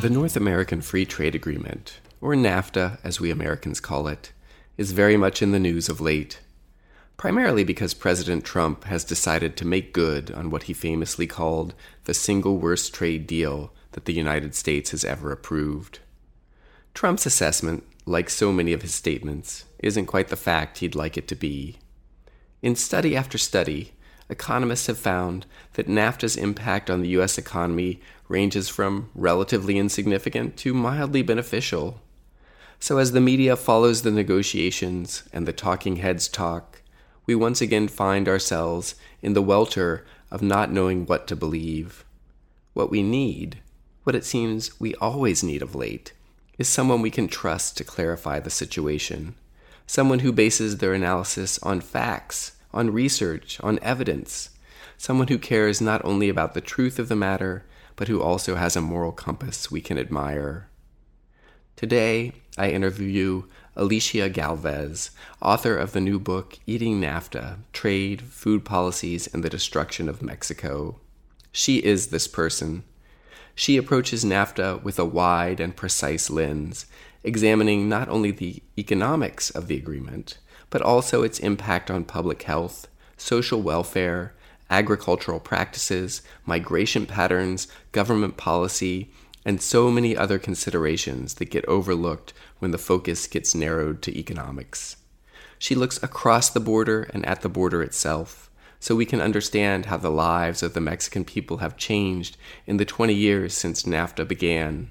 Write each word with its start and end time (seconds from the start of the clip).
The 0.00 0.10
North 0.10 0.36
American 0.36 0.80
Free 0.80 1.04
Trade 1.04 1.34
Agreement, 1.34 1.98
or 2.20 2.34
NAFTA 2.36 2.98
as 3.02 3.20
we 3.20 3.32
Americans 3.32 3.80
call 3.80 4.06
it, 4.06 4.30
is 4.76 4.92
very 4.92 5.16
much 5.16 5.42
in 5.42 5.50
the 5.50 5.58
news 5.58 5.88
of 5.88 6.00
late. 6.00 6.38
Primarily 7.16 7.64
because 7.64 7.94
President 7.94 8.44
Trump 8.44 8.84
has 8.84 9.02
decided 9.02 9.56
to 9.56 9.66
make 9.66 9.92
good 9.92 10.30
on 10.30 10.50
what 10.50 10.62
he 10.62 10.72
famously 10.72 11.26
called 11.26 11.74
the 12.04 12.14
single 12.14 12.58
worst 12.58 12.94
trade 12.94 13.26
deal 13.26 13.72
that 13.90 14.04
the 14.04 14.12
United 14.12 14.54
States 14.54 14.92
has 14.92 15.04
ever 15.04 15.32
approved. 15.32 15.98
Trump's 16.94 17.26
assessment, 17.26 17.82
like 18.06 18.30
so 18.30 18.52
many 18.52 18.72
of 18.72 18.82
his 18.82 18.94
statements, 18.94 19.64
isn't 19.80 20.06
quite 20.06 20.28
the 20.28 20.36
fact 20.36 20.78
he'd 20.78 20.94
like 20.94 21.18
it 21.18 21.26
to 21.26 21.34
be. 21.34 21.80
In 22.62 22.76
study 22.76 23.16
after 23.16 23.36
study, 23.36 23.94
economists 24.28 24.86
have 24.86 24.98
found 24.98 25.44
that 25.72 25.88
NAFTA's 25.88 26.36
impact 26.36 26.88
on 26.88 27.02
the 27.02 27.08
U.S. 27.10 27.36
economy 27.36 28.00
ranges 28.28 28.68
from 28.68 29.10
relatively 29.14 29.78
insignificant 29.78 30.56
to 30.58 30.74
mildly 30.74 31.22
beneficial. 31.22 32.00
So, 32.78 32.98
as 32.98 33.12
the 33.12 33.20
media 33.20 33.56
follows 33.56 34.02
the 34.02 34.10
negotiations 34.10 35.24
and 35.32 35.48
the 35.48 35.52
talking 35.52 35.96
heads 35.96 36.28
talk, 36.28 36.82
we 37.26 37.34
once 37.34 37.60
again 37.60 37.88
find 37.88 38.28
ourselves 38.28 38.94
in 39.20 39.32
the 39.32 39.42
welter 39.42 40.06
of 40.30 40.42
not 40.42 40.70
knowing 40.70 41.06
what 41.06 41.26
to 41.26 41.36
believe. 41.36 42.04
What 42.74 42.90
we 42.90 43.02
need, 43.02 43.58
what 44.04 44.14
it 44.14 44.24
seems 44.24 44.78
we 44.78 44.94
always 44.96 45.42
need 45.42 45.62
of 45.62 45.74
late, 45.74 46.12
is 46.58 46.68
someone 46.68 47.02
we 47.02 47.10
can 47.10 47.28
trust 47.28 47.76
to 47.76 47.84
clarify 47.84 48.40
the 48.40 48.50
situation, 48.50 49.34
someone 49.86 50.20
who 50.20 50.32
bases 50.32 50.78
their 50.78 50.92
analysis 50.92 51.58
on 51.62 51.80
facts, 51.80 52.52
on 52.72 52.92
research, 52.92 53.58
on 53.62 53.78
evidence, 53.80 54.50
someone 54.96 55.28
who 55.28 55.38
cares 55.38 55.80
not 55.80 56.04
only 56.04 56.28
about 56.28 56.54
the 56.54 56.60
truth 56.60 56.98
of 56.98 57.08
the 57.08 57.16
matter, 57.16 57.64
but 57.98 58.06
who 58.06 58.22
also 58.22 58.54
has 58.54 58.76
a 58.76 58.80
moral 58.80 59.10
compass 59.10 59.72
we 59.72 59.80
can 59.80 59.98
admire. 59.98 60.68
Today, 61.74 62.32
I 62.56 62.70
interview 62.70 63.42
Alyshia 63.76 64.32
Galvez, 64.32 65.10
author 65.42 65.76
of 65.76 65.92
the 65.92 66.00
new 66.00 66.20
book 66.20 66.60
Eating 66.64 67.00
NAFTA 67.00 67.56
Trade, 67.72 68.22
Food 68.22 68.64
Policies, 68.64 69.26
and 69.26 69.42
the 69.42 69.50
Destruction 69.50 70.08
of 70.08 70.22
Mexico. 70.22 71.00
She 71.50 71.78
is 71.78 72.06
this 72.06 72.28
person. 72.28 72.84
She 73.56 73.76
approaches 73.76 74.24
NAFTA 74.24 74.80
with 74.84 75.00
a 75.00 75.04
wide 75.04 75.58
and 75.58 75.74
precise 75.74 76.30
lens, 76.30 76.86
examining 77.24 77.88
not 77.88 78.08
only 78.08 78.30
the 78.30 78.62
economics 78.78 79.50
of 79.50 79.66
the 79.66 79.76
agreement, 79.76 80.38
but 80.70 80.82
also 80.82 81.24
its 81.24 81.40
impact 81.40 81.90
on 81.90 82.04
public 82.04 82.44
health, 82.44 82.86
social 83.16 83.60
welfare, 83.60 84.36
agricultural 84.70 85.40
practices, 85.40 86.22
migration 86.44 87.06
patterns, 87.06 87.68
government 87.92 88.36
policy, 88.36 89.10
and 89.44 89.62
so 89.62 89.90
many 89.90 90.16
other 90.16 90.38
considerations 90.38 91.34
that 91.34 91.50
get 91.50 91.64
overlooked 91.66 92.32
when 92.58 92.70
the 92.70 92.78
focus 92.78 93.26
gets 93.26 93.54
narrowed 93.54 94.02
to 94.02 94.16
economics. 94.18 94.96
She 95.58 95.74
looks 95.74 96.02
across 96.02 96.50
the 96.50 96.60
border 96.60 97.04
and 97.14 97.24
at 97.24 97.40
the 97.40 97.48
border 97.48 97.82
itself, 97.82 98.50
so 98.80 98.94
we 98.94 99.06
can 99.06 99.20
understand 99.20 99.86
how 99.86 99.96
the 99.96 100.10
lives 100.10 100.62
of 100.62 100.74
the 100.74 100.80
Mexican 100.80 101.24
people 101.24 101.58
have 101.58 101.76
changed 101.76 102.36
in 102.66 102.76
the 102.76 102.84
20 102.84 103.12
years 103.14 103.54
since 103.54 103.82
NAFTA 103.82 104.28
began. 104.28 104.90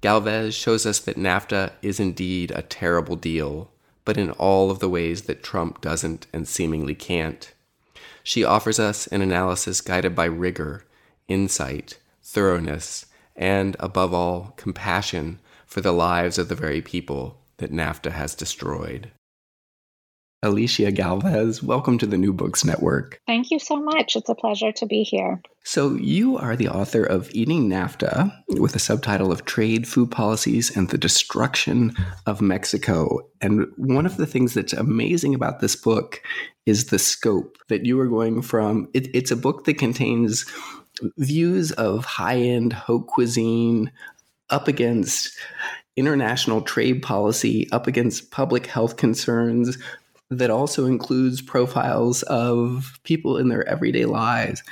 Galvez 0.00 0.54
shows 0.54 0.86
us 0.86 0.98
that 1.00 1.16
NAFTA 1.16 1.72
is 1.82 2.00
indeed 2.00 2.50
a 2.50 2.62
terrible 2.62 3.16
deal, 3.16 3.70
but 4.04 4.16
in 4.16 4.30
all 4.32 4.70
of 4.70 4.78
the 4.78 4.88
ways 4.88 5.22
that 5.22 5.42
Trump 5.42 5.80
doesn't 5.80 6.26
and 6.32 6.48
seemingly 6.48 6.94
can't. 6.94 7.52
She 8.28 8.44
offers 8.44 8.78
us 8.78 9.06
an 9.06 9.22
analysis 9.22 9.80
guided 9.80 10.14
by 10.14 10.26
rigor, 10.26 10.84
insight, 11.28 11.98
thoroughness, 12.22 13.06
and, 13.34 13.74
above 13.80 14.12
all, 14.12 14.52
compassion 14.58 15.38
for 15.64 15.80
the 15.80 15.92
lives 15.92 16.36
of 16.36 16.50
the 16.50 16.54
very 16.54 16.82
people 16.82 17.38
that 17.56 17.72
NAFTA 17.72 18.10
has 18.10 18.34
destroyed. 18.34 19.10
Alyshia 20.44 20.94
Galvez, 20.94 21.64
welcome 21.64 21.98
to 21.98 22.06
the 22.06 22.16
New 22.16 22.32
Books 22.32 22.64
Network. 22.64 23.20
Thank 23.26 23.50
you 23.50 23.58
so 23.58 23.76
much. 23.76 24.14
It's 24.14 24.28
a 24.28 24.36
pleasure 24.36 24.70
to 24.70 24.86
be 24.86 25.02
here. 25.02 25.42
So, 25.64 25.94
you 25.96 26.38
are 26.38 26.54
the 26.54 26.68
author 26.68 27.02
of 27.02 27.28
Eating 27.34 27.68
NAFTA 27.68 28.32
with 28.50 28.76
a 28.76 28.78
subtitle 28.78 29.32
of 29.32 29.46
Trade, 29.46 29.88
Food 29.88 30.12
Policies, 30.12 30.76
and 30.76 30.90
the 30.90 30.96
Destruction 30.96 31.92
of 32.26 32.40
Mexico. 32.40 33.18
And 33.40 33.66
one 33.76 34.06
of 34.06 34.16
the 34.16 34.26
things 34.26 34.54
that's 34.54 34.72
amazing 34.72 35.34
about 35.34 35.58
this 35.58 35.74
book 35.74 36.22
is 36.66 36.86
the 36.86 37.00
scope 37.00 37.58
that 37.68 37.84
you 37.84 37.98
are 37.98 38.06
going 38.06 38.40
from. 38.40 38.88
It, 38.94 39.08
it's 39.12 39.32
a 39.32 39.36
book 39.36 39.64
that 39.64 39.78
contains 39.78 40.46
views 41.16 41.72
of 41.72 42.04
high 42.04 42.38
end 42.38 42.72
haute 42.72 43.08
cuisine 43.08 43.90
up 44.50 44.68
against 44.68 45.36
international 45.98 46.62
trade 46.62 47.02
policy, 47.02 47.68
up 47.72 47.88
against 47.88 48.30
public 48.30 48.66
health 48.66 48.96
concerns, 48.96 49.76
that 50.30 50.50
also 50.50 50.86
includes 50.86 51.40
profiles 51.40 52.22
of 52.24 52.98
people 53.04 53.36
in 53.36 53.48
their 53.48 53.66
everyday 53.68 54.04
lives. 54.04 54.62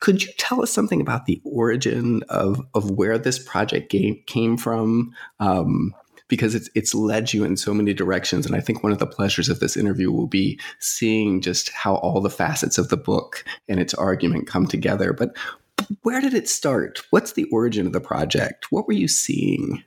Could 0.00 0.22
you 0.22 0.32
tell 0.38 0.62
us 0.62 0.72
something 0.72 1.00
about 1.00 1.26
the 1.26 1.40
origin 1.44 2.22
of, 2.28 2.64
of 2.74 2.90
where 2.90 3.18
this 3.18 3.38
project 3.38 3.90
game 3.90 4.22
came 4.26 4.56
from? 4.56 5.12
Um, 5.40 5.94
because 6.28 6.54
it's 6.54 6.68
it's 6.74 6.94
led 6.94 7.32
you 7.32 7.42
in 7.42 7.56
so 7.56 7.72
many 7.72 7.94
directions, 7.94 8.44
and 8.44 8.54
I 8.54 8.60
think 8.60 8.82
one 8.82 8.92
of 8.92 8.98
the 8.98 9.06
pleasures 9.06 9.48
of 9.48 9.60
this 9.60 9.78
interview 9.78 10.12
will 10.12 10.26
be 10.26 10.60
seeing 10.78 11.40
just 11.40 11.70
how 11.70 11.96
all 11.96 12.20
the 12.20 12.28
facets 12.28 12.76
of 12.76 12.90
the 12.90 12.98
book 12.98 13.44
and 13.66 13.80
its 13.80 13.94
argument 13.94 14.46
come 14.46 14.66
together. 14.66 15.14
But 15.14 15.34
where 16.02 16.20
did 16.20 16.34
it 16.34 16.48
start? 16.48 17.00
What's 17.10 17.32
the 17.32 17.44
origin 17.44 17.86
of 17.86 17.94
the 17.94 18.00
project? 18.00 18.70
What 18.70 18.86
were 18.86 18.92
you 18.92 19.08
seeing? 19.08 19.82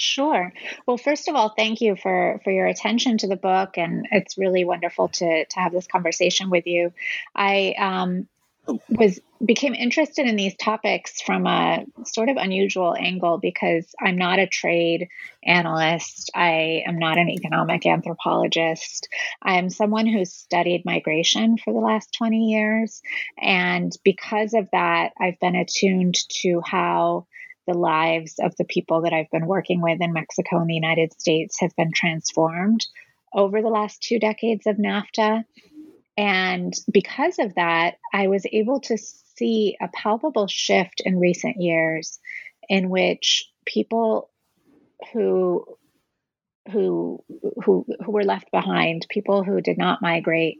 Sure. 0.00 0.52
Well, 0.86 0.96
first 0.96 1.26
of 1.26 1.34
all, 1.34 1.48
thank 1.48 1.80
you 1.80 1.96
for 1.96 2.40
for 2.44 2.52
your 2.52 2.68
attention 2.68 3.18
to 3.18 3.26
the 3.26 3.34
book, 3.34 3.76
and 3.76 4.06
it's 4.12 4.38
really 4.38 4.64
wonderful 4.64 5.08
to 5.08 5.44
to 5.44 5.58
have 5.58 5.72
this 5.72 5.88
conversation 5.88 6.50
with 6.50 6.68
you. 6.68 6.92
I 7.34 7.74
um, 7.76 8.28
was 8.88 9.18
became 9.44 9.74
interested 9.74 10.28
in 10.28 10.36
these 10.36 10.54
topics 10.54 11.20
from 11.20 11.48
a 11.48 11.84
sort 12.04 12.28
of 12.28 12.36
unusual 12.36 12.94
angle 12.96 13.38
because 13.38 13.92
I'm 14.00 14.16
not 14.16 14.38
a 14.38 14.46
trade 14.46 15.08
analyst. 15.42 16.30
I 16.32 16.84
am 16.86 17.00
not 17.00 17.18
an 17.18 17.28
economic 17.28 17.84
anthropologist. 17.84 19.08
I 19.42 19.58
am 19.58 19.68
someone 19.68 20.06
who's 20.06 20.32
studied 20.32 20.84
migration 20.84 21.56
for 21.58 21.72
the 21.72 21.80
last 21.80 22.14
20 22.16 22.36
years. 22.50 23.02
And 23.36 23.92
because 24.04 24.54
of 24.54 24.68
that, 24.70 25.12
I've 25.20 25.40
been 25.40 25.56
attuned 25.56 26.14
to 26.42 26.62
how 26.64 27.26
the 27.68 27.78
lives 27.78 28.36
of 28.40 28.56
the 28.56 28.64
people 28.64 29.02
that 29.02 29.12
I've 29.12 29.30
been 29.30 29.46
working 29.46 29.80
with 29.82 30.00
in 30.00 30.12
Mexico 30.12 30.58
and 30.58 30.68
the 30.68 30.74
United 30.74 31.12
States 31.20 31.60
have 31.60 31.76
been 31.76 31.92
transformed 31.94 32.84
over 33.32 33.60
the 33.60 33.68
last 33.68 34.02
two 34.02 34.18
decades 34.18 34.66
of 34.66 34.76
NAFTA. 34.76 35.44
And 36.16 36.74
because 36.90 37.38
of 37.38 37.54
that, 37.54 37.98
I 38.12 38.28
was 38.28 38.46
able 38.50 38.80
to 38.80 38.96
see 38.96 39.76
a 39.80 39.88
palpable 39.88 40.48
shift 40.48 41.02
in 41.04 41.20
recent 41.20 41.60
years 41.60 42.18
in 42.68 42.88
which 42.88 43.48
people 43.66 44.30
who 45.12 45.64
who 46.72 47.22
who 47.64 47.86
who 48.04 48.12
were 48.12 48.24
left 48.24 48.50
behind, 48.50 49.06
people 49.10 49.44
who 49.44 49.60
did 49.60 49.78
not 49.78 50.02
migrate, 50.02 50.58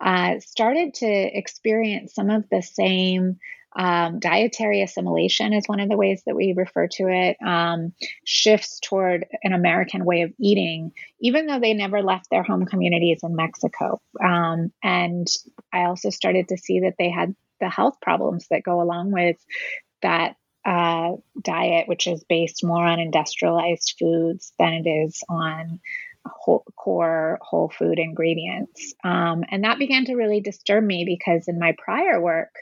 uh, 0.00 0.40
started 0.40 0.94
to 0.94 1.06
experience 1.06 2.14
some 2.14 2.30
of 2.30 2.44
the 2.50 2.62
same 2.62 3.38
um, 3.76 4.18
dietary 4.18 4.82
assimilation 4.82 5.52
is 5.52 5.66
one 5.66 5.80
of 5.80 5.88
the 5.88 5.96
ways 5.96 6.22
that 6.26 6.34
we 6.34 6.54
refer 6.56 6.88
to 6.88 7.08
it. 7.08 7.36
Um, 7.44 7.92
shifts 8.24 8.80
toward 8.80 9.26
an 9.42 9.52
American 9.52 10.04
way 10.04 10.22
of 10.22 10.32
eating, 10.40 10.92
even 11.20 11.46
though 11.46 11.60
they 11.60 11.74
never 11.74 12.02
left 12.02 12.30
their 12.30 12.42
home 12.42 12.66
communities 12.66 13.20
in 13.22 13.36
Mexico. 13.36 14.00
Um, 14.22 14.72
and 14.82 15.26
I 15.72 15.84
also 15.84 16.10
started 16.10 16.48
to 16.48 16.56
see 16.56 16.80
that 16.80 16.94
they 16.98 17.10
had 17.10 17.34
the 17.60 17.68
health 17.68 17.98
problems 18.00 18.46
that 18.50 18.62
go 18.62 18.80
along 18.80 19.12
with 19.12 19.36
that 20.02 20.36
uh, 20.64 21.12
diet, 21.42 21.88
which 21.88 22.06
is 22.06 22.24
based 22.24 22.64
more 22.64 22.84
on 22.84 23.00
industrialized 23.00 23.94
foods 23.98 24.52
than 24.58 24.74
it 24.74 24.88
is 24.88 25.22
on 25.28 25.80
whole, 26.28 26.64
core 26.76 27.38
whole 27.42 27.68
food 27.68 27.98
ingredients. 27.98 28.94
Um, 29.04 29.44
and 29.50 29.64
that 29.64 29.78
began 29.78 30.04
to 30.06 30.14
really 30.14 30.40
disturb 30.40 30.84
me 30.84 31.04
because 31.04 31.48
in 31.48 31.58
my 31.58 31.74
prior 31.76 32.20
work, 32.20 32.54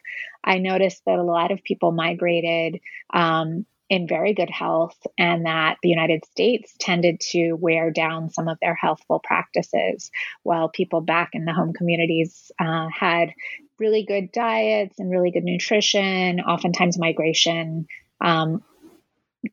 I 0.45 0.59
noticed 0.59 1.03
that 1.07 1.19
a 1.19 1.23
lot 1.23 1.51
of 1.51 1.63
people 1.65 1.93
migrated 1.93 2.81
um, 3.13 3.67
in 3.89 4.09
very 4.09 4.35
good 4.35 4.51
health 4.51 4.97
and 5.17 5.47
that 5.47 5.77
the 5.83 5.89
United 5.89 6.25
States 6.25 6.75
tended 6.79 7.21
to 7.21 7.53
wear 7.53 7.91
down 7.91 8.31
some 8.31 8.49
of 8.49 8.59
their 8.61 8.75
healthful 8.75 9.21
practices 9.21 10.11
while 10.43 10.69
people 10.69 11.01
back 11.01 11.31
in 11.35 11.45
the 11.45 11.53
home 11.53 11.73
communities 11.73 12.51
uh, 12.59 12.89
had 12.89 13.33
really 13.79 14.05
good 14.05 14.33
diets 14.33 14.99
and 14.99 15.11
really 15.11 15.31
good 15.31 15.45
nutrition, 15.45 16.41
oftentimes 16.41 16.99
migration. 16.99 17.87
Um, 18.21 18.63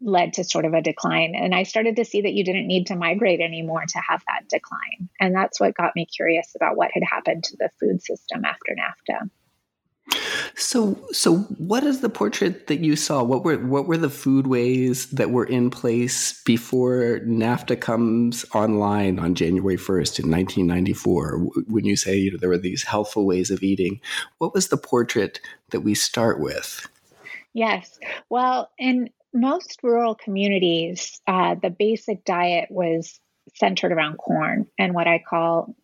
led 0.01 0.33
to 0.33 0.43
sort 0.43 0.65
of 0.65 0.73
a 0.73 0.81
decline. 0.81 1.33
And 1.35 1.53
I 1.53 1.63
started 1.63 1.95
to 1.97 2.05
see 2.05 2.21
that 2.21 2.33
you 2.33 2.43
didn't 2.43 2.67
need 2.67 2.87
to 2.87 2.95
migrate 2.95 3.39
anymore 3.39 3.83
to 3.87 3.99
have 4.07 4.23
that 4.27 4.49
decline. 4.49 5.09
And 5.19 5.35
that's 5.35 5.59
what 5.59 5.75
got 5.75 5.95
me 5.95 6.05
curious 6.05 6.53
about 6.55 6.75
what 6.75 6.91
had 6.93 7.03
happened 7.03 7.43
to 7.45 7.57
the 7.57 7.69
food 7.79 8.01
system 8.01 8.45
after 8.45 8.75
NAFTA. 8.75 9.29
So, 10.55 10.99
so 11.11 11.37
what 11.57 11.83
is 11.83 12.01
the 12.01 12.09
portrait 12.09 12.67
that 12.67 12.81
you 12.81 12.95
saw? 12.95 13.23
What 13.23 13.43
were 13.43 13.57
what 13.57 13.87
were 13.87 13.97
the 13.97 14.09
foodways 14.09 15.09
that 15.11 15.31
were 15.31 15.45
in 15.45 15.69
place 15.69 16.43
before 16.43 17.21
NAFTA 17.25 17.79
comes 17.79 18.45
online 18.53 19.17
on 19.17 19.33
January 19.33 19.77
first 19.77 20.19
in 20.19 20.29
1994? 20.29 21.37
When 21.67 21.85
you 21.85 21.95
say 21.95 22.17
you 22.17 22.31
know, 22.31 22.37
there 22.37 22.49
were 22.49 22.57
these 22.57 22.83
healthful 22.83 23.25
ways 23.25 23.49
of 23.49 23.63
eating, 23.63 24.01
what 24.37 24.53
was 24.53 24.67
the 24.67 24.77
portrait 24.77 25.39
that 25.71 25.81
we 25.81 25.95
start 25.95 26.39
with? 26.39 26.87
Yes, 27.53 27.99
well, 28.29 28.71
in 28.77 29.09
most 29.33 29.79
rural 29.83 30.15
communities, 30.15 31.21
uh, 31.27 31.55
the 31.55 31.69
basic 31.69 32.23
diet 32.25 32.69
was 32.69 33.19
centered 33.55 33.91
around 33.91 34.17
corn 34.17 34.67
and 34.77 34.93
what 34.93 35.07
I 35.07 35.19
call 35.27 35.75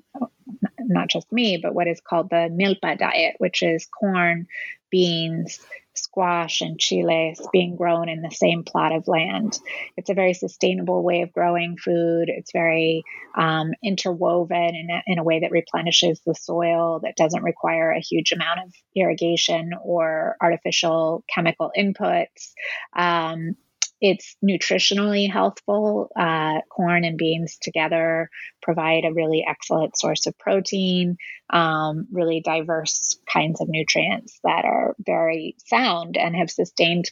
not 0.80 1.08
just 1.08 1.32
me, 1.32 1.58
but 1.58 1.74
what 1.74 1.88
is 1.88 2.02
called 2.02 2.30
the 2.30 2.50
milpa 2.52 2.98
diet, 2.98 3.36
which 3.38 3.62
is 3.62 3.86
corn, 3.88 4.48
beans, 4.90 5.60
squash, 6.04 6.62
and 6.62 6.80
chiles 6.80 7.48
being 7.52 7.76
grown 7.76 8.10
in 8.10 8.22
the 8.22 8.32
same 8.32 8.64
plot 8.64 8.92
of 8.92 9.08
land. 9.08 9.58
It's 9.98 10.10
a 10.10 10.14
very 10.14 10.34
sustainable 10.34 11.04
way 11.04 11.22
of 11.22 11.34
growing 11.34 11.78
food. 11.78 12.26
It's 12.30 12.52
very 12.52 13.04
um, 13.36 13.72
interwoven 13.84 14.76
in 14.76 14.90
a, 14.90 15.02
in 15.08 15.20
a 15.20 15.24
way 15.24 15.42
that 15.42 15.52
replenishes 15.52 16.22
the 16.26 16.36
soil, 16.36 17.00
that 17.04 17.16
doesn't 17.16 17.44
require 17.44 17.92
a 17.92 18.02
huge 18.02 18.32
amount 18.32 18.60
of 18.66 18.74
irrigation 18.96 19.72
or 19.84 20.36
artificial 20.42 21.24
chemical 21.34 21.72
inputs. 21.78 22.52
Um, 22.96 23.56
it's 24.02 24.36
nutritionally 24.44 25.32
healthful. 25.32 26.10
Uh, 26.16 26.62
corn 26.70 27.04
and 27.04 27.18
beans 27.18 27.58
together 27.62 28.30
provide 28.62 29.06
a 29.06 29.14
really 29.14 29.46
excellent 29.48 29.98
source 29.98 30.26
of 30.26 30.38
protein, 30.38 31.18
um, 31.50 32.08
really 32.12 32.42
diverse 32.42 33.20
kinds 33.32 33.62
of 33.62 33.68
nutrients 33.70 34.40
that 34.44 34.66
are 34.66 34.96
very 35.00 35.56
sound 35.66 36.18
and 36.18 36.36
have 36.36 36.50
sustained 36.50 37.12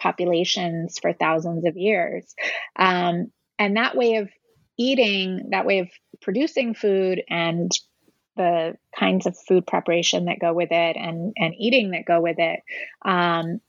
populations 0.00 0.98
for 0.98 1.12
thousands 1.12 1.64
of 1.64 1.76
years. 1.76 2.34
Um, 2.76 3.32
and 3.58 3.76
that 3.76 3.96
way 3.96 4.16
of 4.16 4.28
eating, 4.76 5.48
that 5.50 5.66
way 5.66 5.78
of 5.78 5.88
producing 6.20 6.74
food 6.74 7.22
and 7.28 7.70
the 8.36 8.76
kinds 8.98 9.26
of 9.26 9.36
food 9.48 9.66
preparation 9.66 10.26
that 10.26 10.38
go 10.38 10.52
with 10.52 10.70
it 10.70 10.96
and, 10.96 11.32
and 11.36 11.54
eating 11.58 11.92
that 11.92 12.04
go 12.04 12.20
with 12.20 12.38
it 12.38 12.60
um, 13.02 13.60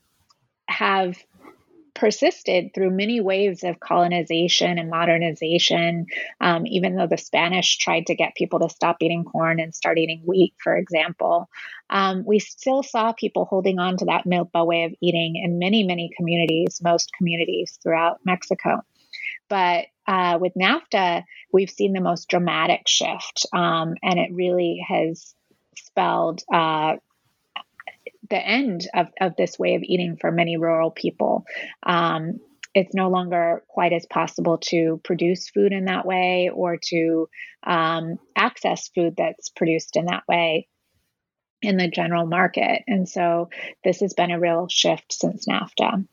have 0.68 1.16
persisted 1.98 2.72
through 2.72 2.90
many 2.90 3.20
waves 3.20 3.64
of 3.64 3.80
colonization 3.80 4.78
and 4.78 4.88
modernization. 4.88 6.06
Um, 6.40 6.66
even 6.66 6.94
though 6.94 7.08
the 7.08 7.18
Spanish 7.18 7.76
tried 7.76 8.06
to 8.06 8.14
get 8.14 8.36
people 8.36 8.60
to 8.60 8.68
stop 8.68 8.98
eating 9.00 9.24
corn 9.24 9.58
and 9.58 9.74
start 9.74 9.98
eating 9.98 10.22
wheat, 10.24 10.54
for 10.62 10.76
example, 10.76 11.48
um, 11.90 12.24
we 12.24 12.38
still 12.38 12.82
saw 12.82 13.12
people 13.12 13.44
holding 13.44 13.78
on 13.78 13.96
to 13.96 14.04
that 14.04 14.24
milpa 14.26 14.64
way 14.64 14.84
of 14.84 14.94
eating 15.02 15.36
in 15.42 15.58
many, 15.58 15.82
many 15.82 16.10
communities, 16.16 16.80
most 16.82 17.10
communities 17.18 17.78
throughout 17.82 18.20
Mexico. 18.24 18.82
But 19.48 19.86
uh, 20.06 20.38
with 20.40 20.52
NAFTA, 20.54 21.24
we've 21.52 21.70
seen 21.70 21.92
the 21.94 22.00
most 22.00 22.28
dramatic 22.28 22.86
shift, 22.86 23.46
um, 23.52 23.94
and 24.02 24.18
it 24.18 24.30
really 24.32 24.84
has 24.86 25.34
spelled 25.76 26.42
uh, 26.52 26.96
the 28.30 28.38
end 28.38 28.88
of, 28.94 29.08
of 29.20 29.36
this 29.36 29.58
way 29.58 29.74
of 29.74 29.82
eating 29.82 30.16
for 30.20 30.30
many 30.30 30.56
rural 30.56 30.90
people. 30.90 31.44
Um, 31.82 32.40
it's 32.74 32.94
no 32.94 33.08
longer 33.08 33.64
quite 33.68 33.92
as 33.92 34.06
possible 34.06 34.58
to 34.58 35.00
produce 35.02 35.48
food 35.48 35.72
in 35.72 35.86
that 35.86 36.06
way 36.06 36.50
or 36.52 36.76
to 36.88 37.28
um, 37.66 38.18
access 38.36 38.88
food 38.94 39.14
that's 39.16 39.48
produced 39.48 39.96
in 39.96 40.06
that 40.06 40.24
way 40.28 40.68
in 41.60 41.76
the 41.76 41.88
general 41.88 42.26
market. 42.26 42.82
And 42.86 43.08
so 43.08 43.48
this 43.84 44.00
has 44.00 44.14
been 44.14 44.30
a 44.30 44.38
real 44.38 44.68
shift 44.68 45.12
since 45.12 45.46
NAFTA. 45.46 46.06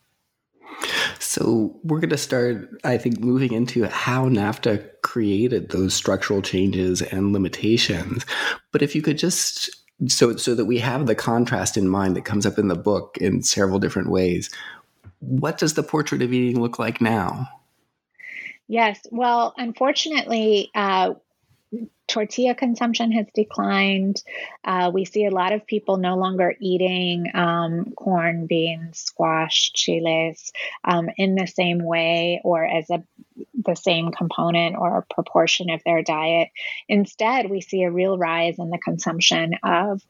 So 1.19 1.79
we're 1.83 1.99
going 1.99 2.09
to 2.09 2.17
start, 2.17 2.69
I 2.83 2.97
think, 2.97 3.19
moving 3.19 3.53
into 3.53 3.87
how 3.87 4.27
NAFTA 4.27 5.01
created 5.03 5.69
those 5.69 5.93
structural 5.93 6.41
changes 6.41 7.01
and 7.01 7.31
limitations. 7.31 8.25
But 8.71 8.81
if 8.81 8.95
you 8.95 9.01
could 9.01 9.17
just 9.17 9.84
so 10.07 10.35
so 10.35 10.53
that 10.55 10.65
we 10.65 10.79
have 10.79 11.05
the 11.05 11.15
contrast 11.15 11.77
in 11.77 11.87
mind 11.87 12.15
that 12.15 12.25
comes 12.25 12.45
up 12.45 12.57
in 12.57 12.67
the 12.67 12.75
book 12.75 13.17
in 13.21 13.41
several 13.41 13.79
different 13.79 14.09
ways 14.09 14.49
what 15.19 15.57
does 15.57 15.73
the 15.73 15.83
portrait 15.83 16.21
of 16.21 16.33
eating 16.33 16.61
look 16.61 16.77
like 16.79 17.01
now? 17.01 17.47
Yes. 18.67 19.05
Well 19.11 19.53
unfortunately 19.57 20.71
uh, 20.75 21.15
tortilla 22.07 22.55
consumption 22.55 23.11
has 23.11 23.25
declined. 23.33 24.21
Uh, 24.63 24.91
we 24.93 25.05
see 25.05 25.25
a 25.25 25.31
lot 25.31 25.53
of 25.53 25.65
people 25.65 25.97
no 25.97 26.15
longer 26.15 26.53
eating 26.59 27.31
um, 27.33 27.93
corn, 27.95 28.45
beans, 28.47 28.99
squash, 28.99 29.71
chiles 29.73 30.51
um, 30.83 31.09
in 31.17 31.35
the 31.35 31.47
same 31.47 31.83
way 31.83 32.41
or 32.43 32.63
as 32.63 32.89
a 32.89 33.03
the 33.65 33.75
same 33.75 34.11
component 34.11 34.77
or 34.77 35.05
proportion 35.09 35.69
of 35.69 35.81
their 35.83 36.03
diet. 36.03 36.49
Instead, 36.87 37.49
we 37.49 37.61
see 37.61 37.83
a 37.83 37.91
real 37.91 38.17
rise 38.17 38.59
in 38.59 38.69
the 38.69 38.77
consumption 38.77 39.55
of 39.63 40.01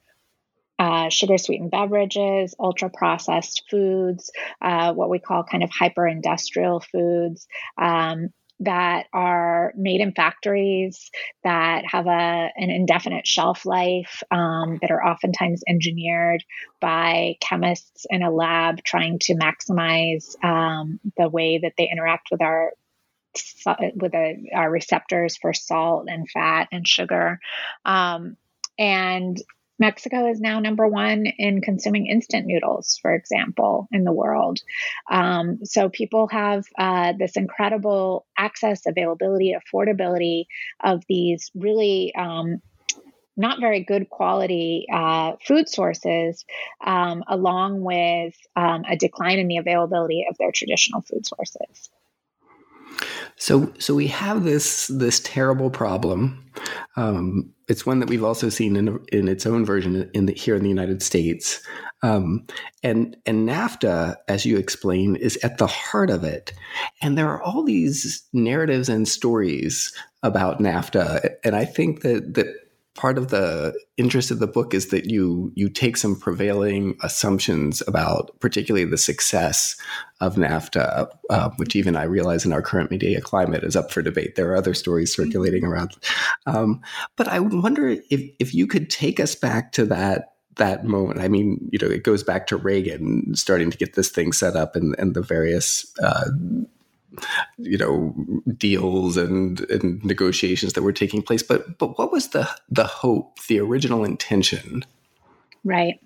uh, 0.77 1.09
sugar 1.09 1.37
sweetened 1.37 1.71
beverages, 1.71 2.53
ultra 2.59 2.89
processed 2.89 3.63
foods, 3.69 4.31
uh, 4.61 4.93
what 4.93 5.09
we 5.09 5.19
call 5.19 5.43
kind 5.43 5.63
of 5.63 5.69
hyper 5.69 6.05
industrial 6.05 6.81
foods. 6.81 7.47
Um, 7.77 8.29
that 8.61 9.07
are 9.13 9.73
made 9.75 10.01
in 10.01 10.13
factories 10.13 11.11
that 11.43 11.83
have 11.85 12.07
a 12.07 12.49
an 12.55 12.69
indefinite 12.69 13.27
shelf 13.27 13.65
life 13.65 14.23
um, 14.31 14.79
that 14.81 14.91
are 14.91 15.05
oftentimes 15.05 15.61
engineered 15.67 16.43
by 16.79 17.35
chemists 17.41 18.05
in 18.09 18.23
a 18.23 18.31
lab 18.31 18.81
trying 18.83 19.19
to 19.19 19.35
maximize 19.35 20.41
um, 20.43 20.99
the 21.17 21.27
way 21.27 21.59
that 21.61 21.73
they 21.77 21.89
interact 21.91 22.29
with 22.31 22.41
our 22.41 22.71
with 23.95 24.13
a, 24.13 24.49
our 24.53 24.71
receptors 24.71 25.35
for 25.35 25.53
salt 25.53 26.07
and 26.07 26.29
fat 26.29 26.69
and 26.71 26.87
sugar. 26.87 27.39
Um, 27.83 28.37
and 28.77 29.41
Mexico 29.77 30.29
is 30.29 30.39
now 30.39 30.59
number 30.59 30.87
one 30.87 31.25
in 31.25 31.61
consuming 31.61 32.07
instant 32.07 32.45
noodles, 32.45 32.97
for 33.01 33.13
example, 33.13 33.87
in 33.91 34.03
the 34.03 34.13
world. 34.13 34.59
Um, 35.09 35.65
so 35.65 35.89
people 35.89 36.27
have 36.27 36.65
uh, 36.77 37.13
this 37.17 37.35
incredible 37.35 38.25
access, 38.37 38.85
availability, 38.85 39.55
affordability 39.55 40.45
of 40.81 41.03
these 41.09 41.51
really 41.55 42.13
um, 42.15 42.61
not 43.37 43.59
very 43.59 43.83
good 43.83 44.09
quality 44.09 44.85
uh, 44.91 45.33
food 45.45 45.67
sources, 45.67 46.45
um, 46.85 47.23
along 47.27 47.81
with 47.81 48.33
um, 48.55 48.83
a 48.89 48.95
decline 48.95 49.39
in 49.39 49.47
the 49.47 49.57
availability 49.57 50.25
of 50.29 50.37
their 50.37 50.51
traditional 50.51 51.01
food 51.01 51.25
sources. 51.25 51.89
So, 53.37 53.71
so 53.79 53.93
we 53.93 54.07
have 54.07 54.43
this 54.43 54.87
this 54.87 55.19
terrible 55.19 55.69
problem. 55.69 56.43
Um, 56.95 57.53
it's 57.67 57.85
one 57.85 57.99
that 57.99 58.09
we've 58.09 58.23
also 58.23 58.49
seen 58.49 58.75
in 58.75 58.99
in 59.11 59.27
its 59.27 59.45
own 59.45 59.65
version 59.65 60.09
in 60.13 60.27
the, 60.27 60.33
here 60.33 60.55
in 60.55 60.63
the 60.63 60.69
United 60.69 61.01
States, 61.01 61.61
um, 62.01 62.45
and 62.83 63.17
and 63.25 63.47
NAFTA, 63.47 64.15
as 64.27 64.45
you 64.45 64.57
explain, 64.57 65.15
is 65.15 65.37
at 65.43 65.57
the 65.57 65.67
heart 65.67 66.09
of 66.09 66.23
it. 66.23 66.53
And 67.01 67.17
there 67.17 67.29
are 67.29 67.41
all 67.41 67.63
these 67.63 68.23
narratives 68.33 68.89
and 68.89 69.07
stories 69.07 69.93
about 70.23 70.59
NAFTA, 70.59 71.35
and 71.43 71.55
I 71.55 71.65
think 71.65 72.01
that 72.01 72.35
that 72.35 72.47
part 72.95 73.17
of 73.17 73.27
the 73.27 73.77
interest 73.97 74.31
of 74.31 74.39
the 74.39 74.47
book 74.47 74.73
is 74.73 74.87
that 74.87 75.09
you 75.09 75.51
you 75.55 75.69
take 75.69 75.97
some 75.97 76.15
prevailing 76.15 76.97
assumptions 77.03 77.83
about 77.87 78.31
particularly 78.39 78.85
the 78.85 78.97
success 78.97 79.75
of 80.21 80.35
NAFTA, 80.35 81.07
uh, 81.29 81.49
which 81.57 81.75
even 81.75 81.95
I 81.95 82.03
realize 82.03 82.45
in 82.45 82.53
our 82.53 82.61
current 82.61 82.89
media 82.89 83.21
climate 83.21 83.63
is 83.63 83.75
up 83.75 83.91
for 83.91 84.01
debate. 84.01 84.35
There 84.35 84.49
are 84.51 84.55
other 84.55 84.73
stories 84.73 85.13
circulating 85.13 85.63
mm-hmm. 85.63 85.73
around, 85.73 85.97
um, 86.45 86.81
but 87.17 87.27
I 87.27 87.39
wonder 87.39 87.97
if 88.09 88.21
if 88.39 88.53
you 88.53 88.65
could 88.65 88.89
take 88.89 89.19
us 89.19 89.35
back 89.35 89.73
to 89.73 89.85
that 89.87 90.31
that 90.55 90.85
moment. 90.85 91.19
I 91.19 91.27
mean, 91.27 91.69
you 91.71 91.79
know, 91.79 91.93
it 91.93 92.03
goes 92.03 92.23
back 92.23 92.47
to 92.47 92.57
Reagan 92.57 93.35
starting 93.35 93.71
to 93.71 93.77
get 93.77 93.95
this 93.95 94.09
thing 94.09 94.31
set 94.31 94.55
up 94.55 94.75
and, 94.75 94.95
and 94.97 95.13
the 95.13 95.21
various 95.21 95.85
uh, 96.01 96.29
you 97.57 97.77
know 97.77 98.15
deals 98.57 99.17
and, 99.17 99.61
and 99.69 100.03
negotiations 100.03 100.73
that 100.73 100.83
were 100.83 100.93
taking 100.93 101.21
place. 101.21 101.43
But 101.43 101.77
but 101.77 101.97
what 101.97 102.11
was 102.11 102.29
the 102.29 102.49
the 102.69 102.85
hope 102.85 103.39
the 103.47 103.59
original 103.59 104.03
intention? 104.03 104.83
Right. 105.63 105.99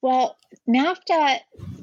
Well 0.00 0.36
nafta 0.68 1.38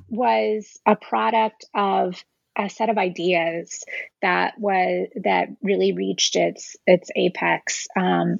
was 0.09 0.79
a 0.85 0.95
product 0.95 1.65
of 1.73 2.23
a 2.57 2.69
set 2.69 2.89
of 2.89 2.97
ideas 2.97 3.83
that 4.21 4.59
was 4.59 5.07
that 5.23 5.49
really 5.61 5.93
reached 5.93 6.35
its 6.35 6.75
its 6.85 7.09
apex 7.15 7.87
um, 7.95 8.39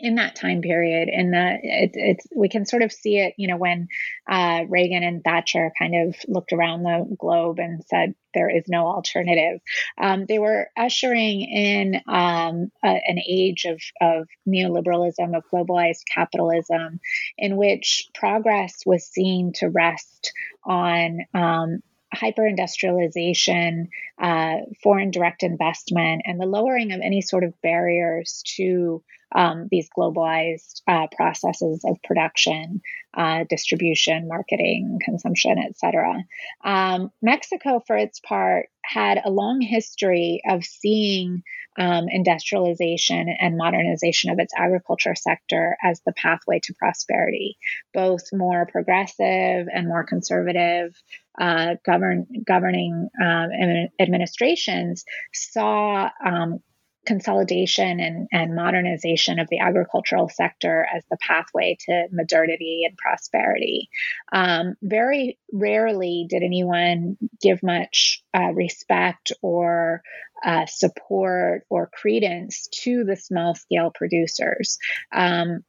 in 0.00 0.16
that 0.16 0.36
time 0.36 0.62
period 0.62 1.08
and 1.08 1.32
the 1.32 1.58
it, 1.62 1.90
it's 1.94 2.26
we 2.34 2.48
can 2.48 2.66
sort 2.66 2.82
of 2.82 2.92
see 2.92 3.18
it 3.18 3.34
you 3.36 3.48
know 3.48 3.56
when 3.56 3.88
uh, 4.28 4.64
reagan 4.68 5.02
and 5.02 5.22
thatcher 5.22 5.72
kind 5.78 5.94
of 5.94 6.16
looked 6.28 6.52
around 6.52 6.82
the 6.82 7.16
globe 7.18 7.58
and 7.58 7.84
said 7.84 8.14
there 8.34 8.48
is 8.48 8.64
no 8.68 8.86
alternative. 8.86 9.60
Um, 9.98 10.26
they 10.26 10.38
were 10.38 10.68
ushering 10.76 11.40
in 11.42 11.96
um, 12.06 12.70
a, 12.84 13.00
an 13.06 13.18
age 13.18 13.64
of, 13.64 13.80
of 14.00 14.28
neoliberalism 14.48 15.36
of 15.36 15.44
globalized 15.52 16.02
capitalism 16.12 17.00
in 17.38 17.56
which 17.56 18.08
progress 18.14 18.82
was 18.86 19.04
seen 19.04 19.52
to 19.54 19.68
rest 19.68 20.32
on 20.64 21.20
um, 21.34 21.80
hyper 22.12 22.46
industrialization, 22.46 23.88
uh, 24.20 24.56
foreign 24.82 25.10
direct 25.10 25.42
investment, 25.42 26.22
and 26.24 26.40
the 26.40 26.46
lowering 26.46 26.92
of 26.92 27.00
any 27.00 27.20
sort 27.20 27.44
of 27.44 27.60
barriers 27.62 28.42
to 28.56 29.02
um, 29.34 29.68
these 29.70 29.88
globalized 29.96 30.82
uh, 30.88 31.06
processes 31.16 31.84
of 31.84 31.96
production, 32.02 32.80
uh, 33.16 33.44
distribution, 33.48 34.28
marketing, 34.28 34.98
consumption, 35.04 35.56
etc. 35.58 36.24
Um, 36.64 37.10
Mexico, 37.22 37.82
for 37.86 37.96
its 37.96 38.20
part, 38.20 38.68
had 38.84 39.20
a 39.24 39.30
long 39.30 39.60
history 39.60 40.42
of 40.48 40.64
seeing 40.64 41.42
um, 41.78 42.08
industrialization 42.08 43.28
and 43.38 43.56
modernization 43.56 44.30
of 44.30 44.38
its 44.38 44.52
agriculture 44.56 45.14
sector 45.14 45.76
as 45.82 46.00
the 46.04 46.12
pathway 46.12 46.60
to 46.64 46.74
prosperity. 46.74 47.56
Both 47.94 48.24
more 48.32 48.66
progressive 48.66 49.68
and 49.72 49.86
more 49.86 50.04
conservative 50.04 50.94
uh, 51.40 51.76
govern, 51.86 52.26
governing 52.44 53.08
um, 53.22 53.50
administrations 53.98 55.04
saw 55.32 56.10
um, 56.24 56.60
consolidation 57.06 57.98
and, 58.00 58.28
and 58.30 58.54
modernization 58.54 59.38
of 59.38 59.48
the 59.48 59.60
agricultural 59.60 60.28
sector 60.28 60.86
as 60.94 61.02
the 61.10 61.16
pathway 61.16 61.76
to 61.86 62.06
modernity 62.12 62.82
and 62.86 62.96
prosperity. 62.96 63.88
Um, 64.32 64.74
very 64.82 65.38
rarely 65.52 66.26
did 66.28 66.42
anyone 66.42 67.16
give 67.40 67.62
much 67.62 68.22
uh, 68.34 68.52
respect 68.52 69.32
or 69.42 70.02
uh, 70.44 70.66
support 70.66 71.64
or 71.70 71.90
credence 71.92 72.68
to 72.68 73.04
the 73.04 73.16
small 73.16 73.54
scale 73.54 73.90
producers. 73.94 74.78
Um, 75.12 75.64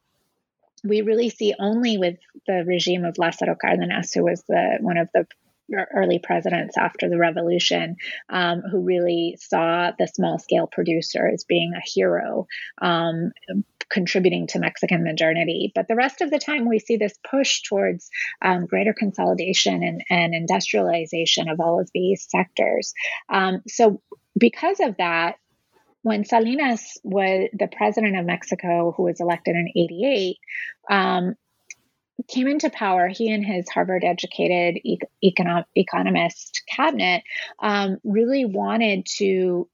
we 0.84 1.02
really 1.02 1.30
see 1.30 1.54
only 1.58 1.98
with 1.98 2.18
the 2.46 2.64
regime 2.66 3.04
of 3.04 3.14
Lázaro 3.14 3.56
Cárdenas, 3.56 4.14
who 4.14 4.24
was 4.24 4.42
the 4.48 4.78
one 4.80 4.96
of 4.96 5.08
the 5.14 5.26
early 5.94 6.18
presidents 6.18 6.76
after 6.76 7.08
the 7.08 7.18
revolution 7.18 7.96
um, 8.28 8.62
who 8.62 8.80
really 8.80 9.36
saw 9.40 9.90
the 9.98 10.06
small 10.06 10.38
scale 10.38 10.66
producer 10.66 11.28
as 11.28 11.44
being 11.44 11.72
a 11.74 11.82
hero. 11.84 12.46
Um, 12.80 13.32
contributing 13.90 14.46
to 14.46 14.58
Mexican 14.58 15.04
modernity. 15.04 15.70
But 15.74 15.86
the 15.86 15.94
rest 15.94 16.22
of 16.22 16.30
the 16.30 16.38
time, 16.38 16.66
we 16.66 16.78
see 16.78 16.96
this 16.96 17.18
push 17.30 17.60
towards 17.60 18.08
um, 18.40 18.64
greater 18.64 18.94
consolidation 18.94 19.82
and, 19.82 20.02
and, 20.08 20.34
industrialization 20.34 21.50
of 21.50 21.60
all 21.60 21.78
of 21.78 21.90
these 21.92 22.26
sectors. 22.30 22.94
Um, 23.28 23.60
so, 23.68 24.00
because 24.38 24.80
of 24.80 24.96
that, 24.96 25.36
when 26.02 26.24
Salinas 26.24 26.98
was 27.04 27.48
the 27.52 27.68
president 27.68 28.18
of 28.18 28.24
Mexico, 28.24 28.94
who 28.96 29.04
was 29.04 29.20
elected 29.20 29.54
in 29.54 29.68
88, 29.76 30.36
um, 30.90 31.34
came 32.28 32.48
into 32.48 32.70
power, 32.70 33.08
he 33.08 33.30
and 33.30 33.44
his 33.44 33.68
Harvard 33.68 34.04
educated 34.04 34.78
econo- 35.24 35.64
economist 35.74 36.62
cabinet 36.68 37.22
um, 37.60 37.98
really 38.04 38.44
wanted 38.44 39.06
to 39.18 39.68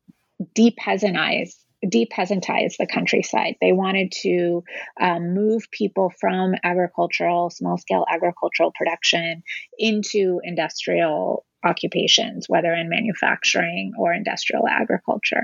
depeasantize 0.55 1.55
depeasantize 1.85 2.77
the 2.77 2.87
countryside. 2.87 3.55
They 3.61 3.73
wanted 3.73 4.11
to 4.23 4.65
um, 5.01 5.33
move 5.35 5.71
people 5.71 6.13
from 6.21 6.55
agricultural, 6.65 7.51
small 7.51 7.79
scale 7.79 8.05
agricultural 8.11 8.73
production 8.73 9.45
into 9.79 10.41
industrial 10.43 11.45
occupations, 11.65 12.49
whether 12.49 12.73
in 12.73 12.89
manufacturing 12.89 13.93
or 13.99 14.13
industrial 14.13 14.67
agriculture. 14.69 15.43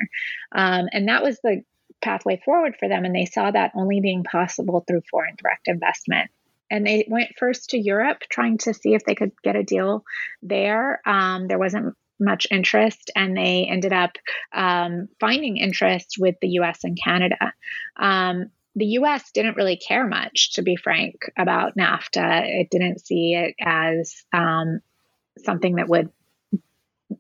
Um, 0.53 0.89
and 0.93 1.09
that 1.09 1.23
was 1.23 1.39
the 1.43 1.63
pathway 2.03 2.41
forward 2.45 2.77
for 2.79 2.89
them. 2.89 3.05
And 3.05 3.15
they 3.15 3.27
saw 3.27 3.51
that 3.51 3.73
only 3.75 4.01
being 4.01 4.25
possible 4.25 4.85
through 4.87 5.03
foreign 5.11 5.37
direct 5.37 5.69
investment 5.69 6.31
and 6.71 6.87
they 6.87 7.07
went 7.09 7.37
first 7.39 7.71
to 7.71 7.79
Europe, 7.79 8.23
trying 8.31 8.59
to 8.59 8.75
see 8.75 8.95
if 8.95 9.05
they 9.05 9.15
could 9.15 9.33
get 9.43 9.57
a 9.57 9.63
deal 9.63 10.05
there. 10.43 11.01
Um, 11.07 11.49
there 11.49 11.59
wasn't 11.59 11.95
much 12.21 12.47
interest, 12.51 13.11
and 13.15 13.37
they 13.37 13.67
ended 13.71 13.93
up 13.93 14.13
um, 14.53 15.09
finding 15.21 15.57
interest 15.57 16.17
with 16.19 16.37
the 16.41 16.49
US 16.61 16.85
and 16.85 16.99
Canada. 17.03 17.53
Um, 17.97 18.51
the 18.77 18.87
US 18.87 19.31
didn't 19.33 19.57
really 19.57 19.77
care 19.77 20.07
much, 20.07 20.55
to 20.55 20.63
be 20.63 20.77
frank, 20.77 21.31
about 21.37 21.77
NAFTA. 21.77 22.61
It 22.61 22.71
didn't 22.71 23.05
see 23.05 23.35
it 23.35 23.55
as 23.61 24.15
um, 24.33 24.81
something 25.39 25.77
that 25.77 25.89
would 25.89 26.11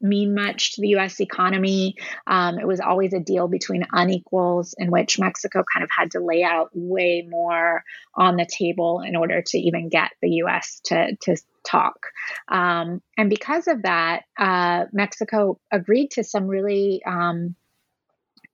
mean 0.04 0.34
much 0.34 0.74
to 0.74 0.82
the 0.82 0.88
US 0.88 1.20
economy. 1.20 1.96
Um, 2.26 2.58
it 2.58 2.66
was 2.66 2.78
always 2.78 3.12
a 3.12 3.20
deal 3.20 3.48
between 3.48 3.84
unequals 3.90 4.74
in 4.78 4.90
which 4.90 5.18
Mexico 5.18 5.64
kind 5.72 5.82
of 5.82 5.90
had 5.96 6.12
to 6.12 6.20
lay 6.20 6.44
out 6.44 6.70
way 6.74 7.26
more 7.28 7.82
on 8.14 8.36
the 8.36 8.46
table 8.46 9.00
in 9.00 9.16
order 9.16 9.42
to 9.42 9.58
even 9.58 9.88
get 9.88 10.10
the 10.20 10.30
US 10.44 10.80
to, 10.84 11.16
to 11.22 11.36
talk. 11.64 12.06
Um, 12.48 13.02
and 13.16 13.30
because 13.30 13.66
of 13.66 13.82
that, 13.82 14.24
uh, 14.38 14.84
Mexico 14.92 15.58
agreed 15.72 16.10
to 16.12 16.22
some 16.22 16.46
really 16.46 17.02
um, 17.04 17.56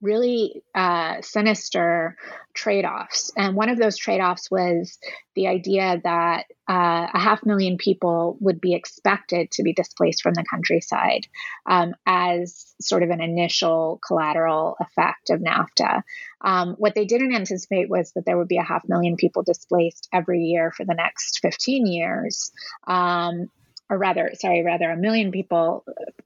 really 0.01 0.63
uh, 0.73 1.21
sinister 1.21 2.17
trade 2.53 2.85
offs. 2.85 3.31
And 3.37 3.55
one 3.55 3.69
of 3.69 3.77
those 3.77 3.97
trade 3.97 4.19
offs 4.19 4.49
was 4.49 4.97
the 5.35 5.47
idea 5.47 6.01
that 6.03 6.45
uh, 6.69 7.07
a 7.13 7.19
half 7.19 7.45
million 7.45 7.77
people 7.77 8.37
would 8.39 8.59
be 8.59 8.73
expected 8.73 9.51
to 9.51 9.63
be 9.63 9.73
displaced 9.73 10.21
from 10.21 10.33
the 10.33 10.43
countryside 10.49 11.27
um, 11.65 11.93
as 12.05 12.73
sort 12.81 13.03
of 13.03 13.09
an 13.09 13.21
initial 13.21 13.99
collateral 14.05 14.75
effect 14.79 15.29
of 15.29 15.39
NAFTA. 15.39 16.01
Um, 16.41 16.75
what 16.77 16.95
they 16.95 17.05
didn't 17.05 17.35
anticipate 17.35 17.89
was 17.89 18.11
that 18.13 18.25
there 18.25 18.37
would 18.37 18.47
be 18.47 18.57
a 18.57 18.63
half 18.63 18.87
million 18.87 19.15
people 19.15 19.43
displaced 19.43 20.09
every 20.11 20.41
year 20.43 20.71
for 20.71 20.85
the 20.85 20.95
next 20.95 21.39
15 21.41 21.85
years. 21.85 22.51
Um, 22.87 23.49
or 23.89 23.97
rather, 23.97 24.31
sorry, 24.35 24.63
rather 24.63 24.89
a 24.89 24.97
million 24.97 25.31
people 25.31 25.83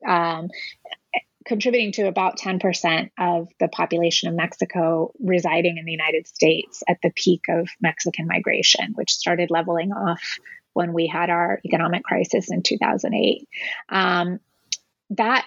um, 0.08 0.50
contributing 1.46 1.92
to 1.94 2.08
about 2.08 2.40
10% 2.40 3.12
of 3.20 3.48
the 3.60 3.68
population 3.68 4.30
of 4.30 4.36
Mexico 4.36 5.12
residing 5.20 5.78
in 5.78 5.86
the 5.86 5.92
United 5.92 6.28
States 6.28 6.82
at 6.88 6.98
the 7.04 7.12
peak 7.16 7.44
of 7.50 7.70
Mexican 7.80 8.28
migration, 8.28 8.94
which 8.96 9.12
started 9.12 9.52
leveling 9.52 9.92
off 9.92 10.40
when 10.74 10.92
we 10.92 11.08
had 11.08 11.30
our 11.30 11.62
economic 11.66 12.04
crisis 12.04 12.52
in 12.52 12.64
2008. 12.64 13.48
Um, 13.90 14.40
that 15.12 15.46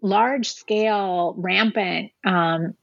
large 0.00 0.48
scale, 0.48 1.34
rampant 1.36 2.12
um, 2.24 2.74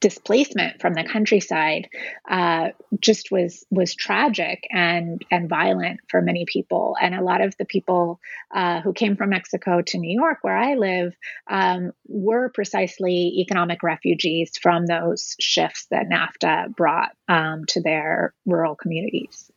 displacement 0.00 0.80
from 0.80 0.94
the 0.94 1.04
countryside 1.04 1.88
uh, 2.28 2.70
just 3.00 3.30
was 3.30 3.64
was 3.70 3.94
tragic 3.94 4.66
and 4.70 5.24
and 5.30 5.48
violent 5.48 6.00
for 6.08 6.22
many 6.22 6.44
people. 6.46 6.96
And 7.00 7.14
a 7.14 7.22
lot 7.22 7.40
of 7.40 7.56
the 7.56 7.64
people 7.64 8.20
uh, 8.54 8.80
who 8.80 8.92
came 8.92 9.16
from 9.16 9.30
Mexico 9.30 9.82
to 9.82 9.98
New 9.98 10.12
York, 10.12 10.38
where 10.42 10.56
I 10.56 10.74
live, 10.74 11.14
um, 11.48 11.92
were 12.06 12.48
precisely 12.50 13.40
economic 13.40 13.82
refugees 13.82 14.52
from 14.60 14.86
those 14.86 15.34
shifts 15.40 15.86
that 15.90 16.08
NAFTA 16.08 16.74
brought 16.76 17.10
um, 17.28 17.64
to 17.66 17.80
their 17.80 18.34
rural 18.46 18.74
communities. 18.74 19.50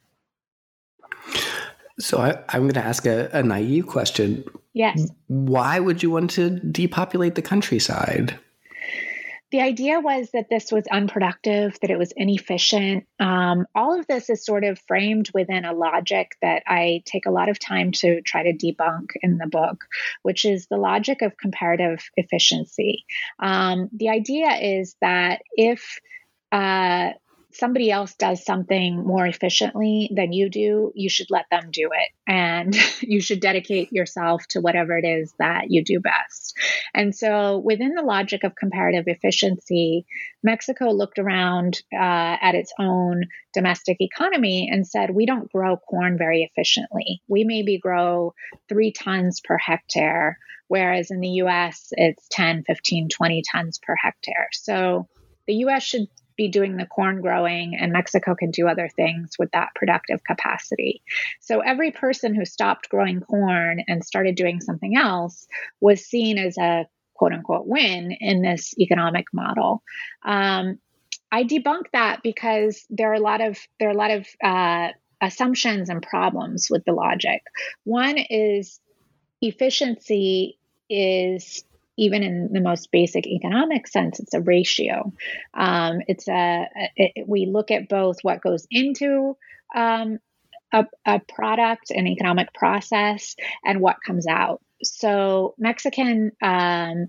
So 2.00 2.18
I, 2.18 2.56
am 2.56 2.63
going 2.63 2.74
to 2.74 2.84
ask 2.84 3.06
a, 3.06 3.30
a 3.32 3.44
naive 3.44 3.88
question. 3.88 4.44
Yes. 4.74 5.12
Why 5.28 5.80
would 5.80 6.02
you 6.02 6.10
want 6.10 6.32
to 6.32 6.50
depopulate 6.50 7.36
the 7.36 7.42
countryside? 7.42 8.40
The 9.54 9.62
idea 9.62 10.00
was 10.00 10.32
that 10.32 10.50
this 10.50 10.72
was 10.72 10.88
unproductive, 10.92 11.78
that 11.82 11.92
it 11.92 12.00
was 12.00 12.12
inefficient. 12.18 13.06
Um, 13.20 13.68
all 13.76 14.00
of 14.00 14.08
this 14.08 14.32
is 14.32 14.44
sort 14.44 14.64
of 14.64 14.80
framed 14.88 15.30
within 15.32 15.64
a 15.64 15.74
logic 15.74 16.32
that 16.42 16.64
I 16.66 17.04
take 17.06 17.28
a 17.28 17.32
lot 17.32 17.50
of 17.50 17.60
time 17.60 17.92
to 17.92 18.24
try 18.24 18.42
to 18.42 18.54
debunk 18.54 19.12
in 19.22 19.38
the 19.38 19.46
book, 19.46 19.86
which 20.24 20.44
is 20.44 20.66
the 20.66 20.78
logic 20.78 21.22
of 21.22 21.38
comparative 21.38 22.04
efficiency. 22.18 23.06
Um, 23.38 23.90
the 23.96 24.10
idea 24.10 24.56
is 24.56 24.96
that 25.02 25.44
if 25.52 26.00
uh, 26.52 27.12
somebody 27.54 27.92
else 27.92 28.16
does 28.16 28.44
something 28.44 29.06
more 29.06 29.26
efficiently 29.26 30.10
than 30.14 30.34
you 30.34 30.50
do, 30.50 30.92
you 30.96 31.10
should 31.10 31.28
let 31.30 31.46
them 31.52 31.70
do 31.72 31.90
it. 31.92 32.10
And 32.28 32.76
you 33.02 33.22
should 33.22 33.40
dedicate 33.40 33.92
yourself 33.92 34.46
to 34.50 34.60
whatever 34.60 34.98
it 34.98 35.06
is 35.06 35.34
that 35.40 35.66
you 35.70 35.84
do 35.84 36.00
best. 36.00 36.58
And 36.94 37.16
so, 37.16 37.60
within 37.60 37.94
the 37.94 38.02
logic 38.02 38.44
of 38.44 38.56
comparative 38.56 39.06
efficiency, 39.08 40.06
Mexico 40.44 40.92
looked 40.92 41.20
around 41.20 41.82
uh, 41.94 42.38
at 42.42 42.56
its 42.56 42.74
own 42.80 43.24
domestic 43.54 43.98
economy 44.00 44.70
and 44.72 44.88
said, 44.88 45.12
we 45.12 45.26
don't 45.26 45.52
grow 45.52 45.78
corn 45.78 46.18
very 46.18 46.44
efficiently. 46.44 47.22
We 47.28 47.44
maybe 47.44 47.78
grow 47.78 48.34
three 48.68 48.92
tons 48.92 49.42
per 49.42 49.58
hectare, 49.58 50.38
whereas 50.68 51.12
in 51.12 51.20
the 51.20 51.42
US, 51.44 51.90
it's 51.92 52.28
10, 52.32 52.64
15, 52.66 53.10
20 53.10 53.44
tons 53.52 53.80
per 53.86 53.96
hectare. 53.96 54.48
So, 54.54 55.08
the 55.46 55.56
US 55.56 55.84
should 55.84 56.08
be 56.36 56.48
doing 56.48 56.78
the 56.78 56.86
corn 56.86 57.22
growing 57.22 57.75
and 57.80 57.92
Mexico 57.92 58.36
can 58.36 58.52
do 58.52 58.68
other 58.68 58.90
things 58.90 59.38
with 59.38 59.52
that 59.52 59.70
productive 59.75 60.24
capacity. 60.24 61.02
So 61.40 61.60
every 61.60 61.92
person 61.92 62.36
who 62.36 62.46
stopped 62.46 62.90
growing 62.90 63.22
corn 63.22 63.84
and 63.88 64.04
started 64.04 64.36
doing 64.36 64.62
something 64.62 64.98
else 64.98 65.48
was 65.82 66.06
seen 66.06 66.38
as 66.38 66.58
a 66.58 66.88
quote 67.13 67.34
unquote 67.34 67.68
win 67.68 68.12
in 68.20 68.42
this 68.42 68.74
economic 68.80 69.25
model. 69.34 69.84
Um, 70.24 70.80
I 71.32 71.44
debunk 71.44 71.86
that 71.94 72.22
because 72.22 72.86
there 72.90 73.12
are 73.12 73.16
a 73.16 73.20
lot 73.20 73.42
of 73.42 73.58
there 73.80 73.90
are 73.90 73.94
a 73.94 73.98
lot 73.98 74.12
of 74.12 74.28
uh, 74.44 74.90
assumptions 75.22 75.90
and 75.90 76.02
problems 76.02 76.68
with 76.70 76.84
the 76.86 76.94
logic. 76.94 77.42
One 77.86 78.18
is 78.18 78.80
efficiency 79.42 80.60
is 80.90 81.63
even 81.98 82.24
in 82.24 82.50
the 82.52 82.62
most 82.62 82.92
basic 82.92 83.28
economic 83.28 83.88
sense, 83.88 84.20
it's 84.20 84.34
a 84.34 84.42
ratio. 84.42 85.14
Um, 85.54 86.00
it's 86.08 86.28
a, 86.28 86.68
it, 86.96 87.28
we 87.28 87.46
look 87.46 87.72
at 87.72 87.90
both 87.90 88.18
what 88.22 88.42
goes 88.42 88.68
into 88.72 89.38
um, 89.76 90.20
a, 90.72 90.86
a 91.06 91.20
product, 91.20 91.92
an 91.92 92.08
economic 92.08 92.54
process, 92.54 93.36
and 93.64 93.80
what 93.80 93.98
comes 94.06 94.28
out. 94.28 94.62
So 94.84 95.56
Mexican 95.58 96.32
um, 96.42 97.08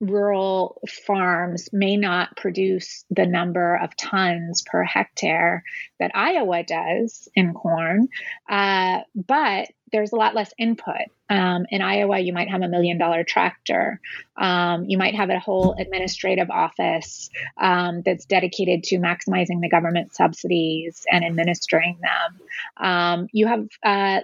rural 0.00 0.80
farms 1.06 1.68
may 1.72 1.96
not 1.96 2.36
produce 2.36 3.04
the 3.10 3.26
number 3.26 3.76
of 3.76 3.96
tons 3.96 4.62
per 4.62 4.84
hectare 4.84 5.64
that 5.98 6.12
Iowa 6.14 6.62
does 6.62 7.28
in 7.34 7.52
corn, 7.52 8.08
uh, 8.48 9.00
but 9.14 9.68
there's 9.90 10.12
a 10.12 10.16
lot 10.16 10.34
less 10.34 10.52
input. 10.58 11.08
Um, 11.30 11.66
in 11.70 11.82
Iowa, 11.82 12.18
you 12.18 12.32
might 12.32 12.48
have 12.48 12.62
a 12.62 12.68
million 12.68 12.98
dollar 12.98 13.24
tractor. 13.24 14.00
Um, 14.36 14.84
you 14.84 14.98
might 14.98 15.14
have 15.14 15.30
a 15.30 15.38
whole 15.38 15.74
administrative 15.78 16.50
office 16.50 17.30
um, 17.56 18.02
that's 18.02 18.24
dedicated 18.24 18.84
to 18.84 18.98
maximizing 18.98 19.60
the 19.60 19.68
government 19.70 20.14
subsidies 20.14 21.04
and 21.10 21.24
administering 21.24 21.98
them. 22.00 22.86
Um, 22.86 23.28
you 23.32 23.46
have 23.46 23.66
uh, 23.82 24.20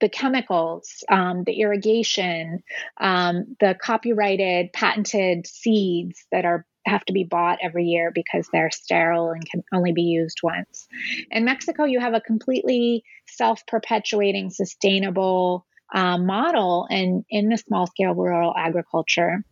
the 0.00 0.08
chemicals, 0.08 1.04
um, 1.08 1.44
the 1.44 1.60
irrigation, 1.60 2.62
um, 3.00 3.56
the 3.60 3.76
copyrighted, 3.80 4.72
patented 4.72 5.46
seeds 5.46 6.24
that 6.30 6.44
are 6.44 6.64
have 6.86 7.04
to 7.04 7.12
be 7.12 7.24
bought 7.24 7.58
every 7.62 7.84
year 7.84 8.10
because 8.14 8.48
they're 8.50 8.70
sterile 8.70 9.30
and 9.30 9.44
can 9.48 9.62
only 9.74 9.92
be 9.92 10.02
used 10.02 10.40
once. 10.42 10.88
In 11.30 11.44
Mexico, 11.44 11.84
you 11.84 12.00
have 12.00 12.14
a 12.14 12.20
completely 12.20 13.04
self-perpetuating, 13.26 14.50
sustainable 14.50 15.66
um, 15.94 16.24
model, 16.24 16.86
and 16.88 17.24
in 17.28 17.48
the 17.50 17.58
small-scale 17.58 18.14
rural 18.14 18.54
agriculture 18.56 19.44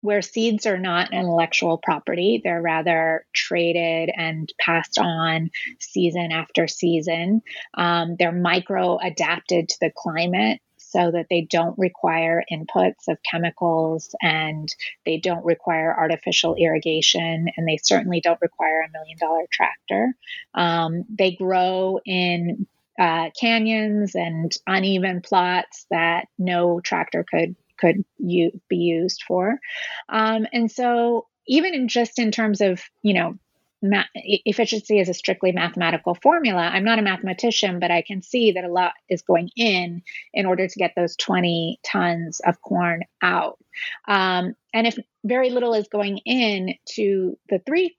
where 0.00 0.22
seeds 0.22 0.66
are 0.66 0.78
not 0.78 1.12
intellectual 1.12 1.78
property, 1.78 2.40
they're 2.42 2.62
rather 2.62 3.26
traded 3.32 4.10
and 4.14 4.52
passed 4.58 4.98
on 4.98 5.50
season 5.78 6.32
after 6.32 6.66
season. 6.66 7.42
Um, 7.74 8.16
they're 8.18 8.32
micro 8.32 8.98
adapted 8.98 9.68
to 9.68 9.76
the 9.80 9.92
climate 9.94 10.60
so 10.90 11.10
that 11.12 11.26
they 11.30 11.42
don't 11.42 11.78
require 11.78 12.42
inputs 12.50 13.06
of 13.08 13.18
chemicals 13.22 14.14
and 14.20 14.68
they 15.06 15.18
don't 15.18 15.44
require 15.44 15.96
artificial 15.96 16.56
irrigation 16.56 17.48
and 17.56 17.68
they 17.68 17.78
certainly 17.80 18.20
don't 18.20 18.40
require 18.40 18.80
a 18.82 18.90
million 18.90 19.16
dollar 19.18 19.44
tractor. 19.52 20.14
Um, 20.54 21.04
they 21.08 21.32
grow 21.32 22.00
in 22.04 22.66
uh, 22.98 23.30
canyons 23.40 24.14
and 24.14 24.52
uneven 24.66 25.20
plots 25.22 25.86
that 25.90 26.26
no 26.38 26.80
tractor 26.80 27.24
could 27.24 27.54
could 27.80 28.04
u- 28.18 28.60
be 28.68 28.76
used 28.76 29.22
for. 29.26 29.58
Um, 30.08 30.46
and 30.52 30.70
so, 30.70 31.26
even 31.46 31.74
in 31.74 31.88
just 31.88 32.18
in 32.18 32.30
terms 32.30 32.60
of, 32.60 32.80
you 33.02 33.14
know, 33.14 33.38
ma- 33.82 34.04
efficiency 34.14 34.98
is 34.98 35.08
a 35.08 35.14
strictly 35.14 35.52
mathematical 35.52 36.14
formula. 36.14 36.60
I'm 36.60 36.84
not 36.84 36.98
a 36.98 37.02
mathematician, 37.02 37.80
but 37.80 37.90
I 37.90 38.02
can 38.02 38.22
see 38.22 38.52
that 38.52 38.64
a 38.64 38.72
lot 38.72 38.92
is 39.08 39.22
going 39.22 39.50
in 39.56 40.02
in 40.32 40.46
order 40.46 40.68
to 40.68 40.78
get 40.78 40.92
those 40.96 41.16
20 41.16 41.80
tons 41.84 42.40
of 42.40 42.60
corn 42.60 43.02
out. 43.22 43.58
Um, 44.06 44.54
and 44.72 44.86
if 44.86 44.96
very 45.24 45.50
little 45.50 45.74
is 45.74 45.88
going 45.88 46.18
in 46.18 46.74
to 46.94 47.38
the 47.48 47.60
three 47.60 47.96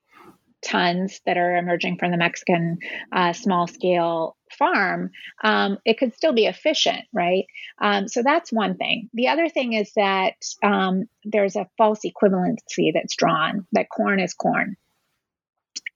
tons 0.62 1.20
that 1.26 1.36
are 1.36 1.56
emerging 1.56 1.98
from 1.98 2.12
the 2.12 2.16
Mexican 2.16 2.78
uh, 3.10 3.32
small 3.32 3.66
scale 3.66 4.36
farm, 4.54 5.10
um, 5.42 5.78
it 5.84 5.98
could 5.98 6.14
still 6.14 6.32
be 6.32 6.46
efficient, 6.46 7.04
right? 7.12 7.46
Um, 7.80 8.08
so 8.08 8.22
that's 8.22 8.52
one 8.52 8.76
thing. 8.76 9.10
The 9.14 9.28
other 9.28 9.48
thing 9.48 9.72
is 9.72 9.92
that 9.94 10.34
um, 10.62 11.04
there's 11.24 11.56
a 11.56 11.68
false 11.78 12.00
equivalency 12.04 12.92
that's 12.92 13.16
drawn 13.16 13.66
that 13.72 13.88
corn 13.88 14.20
is 14.20 14.34
corn. 14.34 14.76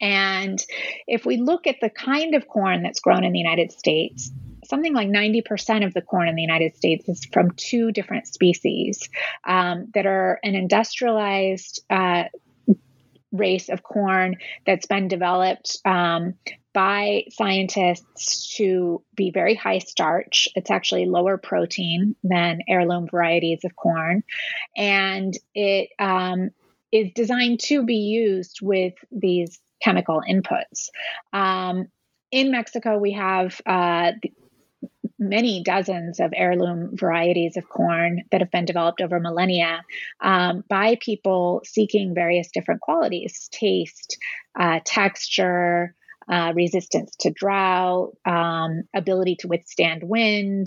And 0.01 0.63
if 1.07 1.25
we 1.25 1.39
look 1.39 1.67
at 1.67 1.77
the 1.81 1.91
kind 1.91 2.35
of 2.35 2.49
corn 2.49 2.83
that's 2.83 3.01
grown 3.01 3.25
in 3.25 3.33
the 3.33 3.39
United 3.39 3.73
States, 3.73 4.31
something 4.67 4.93
like 4.93 5.09
90% 5.09 5.87
of 5.87 5.95
the 5.95 6.03
corn 6.03 6.29
in 6.29 6.35
the 6.35 6.43
United 6.43 6.77
States 6.77 7.09
is 7.09 7.25
from 7.33 7.53
two 7.53 7.93
different 7.93 8.27
species 8.27 9.09
um, 9.47 9.89
that 9.95 10.07
are 10.07 10.39
an 10.43 10.55
industrialized 10.55 11.83
uh, 11.89 12.25
race 13.33 13.69
of 13.69 13.83
corn 13.83 14.37
that's 14.67 14.87
been 14.87 15.09
developed 15.09 15.79
um, 15.85 16.35
by 16.77 17.25
scientists 17.31 18.55
to 18.59 19.03
be 19.17 19.31
very 19.31 19.55
high 19.55 19.79
starch. 19.79 20.47
It's 20.55 20.71
actually 20.71 21.07
lower 21.07 21.39
protein 21.39 22.15
than 22.23 22.61
heirloom 22.69 23.09
varieties 23.09 23.65
of 23.65 23.75
corn. 23.75 24.23
And 24.77 25.33
it 25.55 25.89
um, 25.99 26.51
is 26.93 27.13
designed 27.15 27.61
to 27.61 27.83
be 27.83 27.95
used 27.95 28.59
with 28.61 28.93
these 29.11 29.59
chemical 29.83 30.23
inputs. 30.29 30.91
Um, 31.33 31.87
in 32.31 32.51
Mexico, 32.51 32.99
we 32.99 33.13
have 33.13 33.59
uh, 33.65 34.13
many 35.19 35.63
dozens 35.63 36.21
of 36.21 36.35
heirloom 36.37 36.95
varieties 36.95 37.57
of 37.57 37.67
corn 37.71 38.21
that 38.31 38.43
have 38.43 38.51
been 38.51 38.67
developed 38.67 39.01
over 39.01 39.19
millennia 39.19 39.83
um, 40.21 40.63
by 40.69 40.99
people 41.01 41.63
seeking 41.65 42.15
various 42.15 42.51
different 42.53 42.83
qualities 42.83 43.49
taste, 43.51 44.19
uh, 44.61 44.81
texture, 44.85 45.95
uh, 46.31 46.53
resistance 46.55 47.15
to 47.21 47.31
drought, 47.31 48.17
um, 48.25 48.83
ability 48.95 49.37
to 49.37 49.49
withstand 49.49 50.03
wind, 50.03 50.67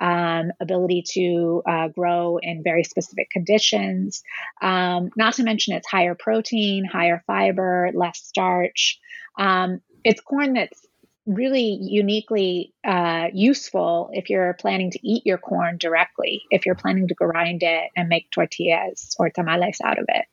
um, 0.00 0.50
ability 0.60 1.04
to 1.12 1.62
uh, 1.66 1.88
grow 1.88 2.38
in 2.38 2.62
very 2.62 2.84
specific 2.84 3.28
conditions. 3.30 4.22
Um, 4.62 5.10
not 5.16 5.34
to 5.34 5.42
mention 5.42 5.74
it's 5.74 5.88
higher 5.88 6.14
protein, 6.14 6.84
higher 6.84 7.22
fiber, 7.26 7.90
less 7.94 8.18
starch. 8.18 8.98
Um, 9.38 9.80
it's 10.04 10.20
corn 10.20 10.54
that's 10.54 10.86
really 11.26 11.78
uniquely 11.80 12.72
uh, 12.84 13.28
useful 13.32 14.10
if 14.12 14.30
you're 14.30 14.54
planning 14.54 14.90
to 14.90 15.06
eat 15.06 15.24
your 15.26 15.38
corn 15.38 15.76
directly, 15.78 16.42
if 16.50 16.66
you're 16.66 16.74
planning 16.74 17.08
to 17.08 17.14
grind 17.14 17.62
it 17.62 17.90
and 17.96 18.08
make 18.08 18.30
tortillas 18.30 19.14
or 19.18 19.30
tamales 19.30 19.78
out 19.84 19.98
of 19.98 20.06
it. 20.08 20.24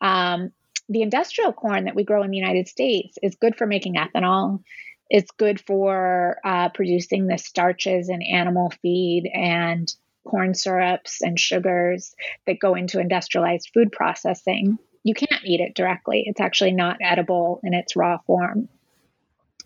Um, 0.00 0.52
the 0.88 1.02
industrial 1.02 1.52
corn 1.52 1.84
that 1.84 1.94
we 1.94 2.04
grow 2.04 2.22
in 2.22 2.30
the 2.30 2.36
United 2.36 2.68
States 2.68 3.16
is 3.22 3.36
good 3.36 3.56
for 3.56 3.66
making 3.66 3.94
ethanol. 3.94 4.62
It's 5.10 5.30
good 5.32 5.60
for 5.60 6.38
uh, 6.44 6.70
producing 6.70 7.26
the 7.26 7.38
starches 7.38 8.08
and 8.08 8.22
animal 8.22 8.72
feed 8.82 9.30
and 9.32 9.92
corn 10.24 10.54
syrups 10.54 11.20
and 11.20 11.38
sugars 11.38 12.14
that 12.46 12.58
go 12.58 12.74
into 12.74 13.00
industrialized 13.00 13.70
food 13.74 13.92
processing. 13.92 14.78
You 15.02 15.14
can't 15.14 15.44
eat 15.44 15.60
it 15.60 15.74
directly. 15.74 16.24
It's 16.26 16.40
actually 16.40 16.72
not 16.72 16.98
edible 17.02 17.60
in 17.62 17.74
its 17.74 17.94
raw 17.94 18.18
form. 18.26 18.68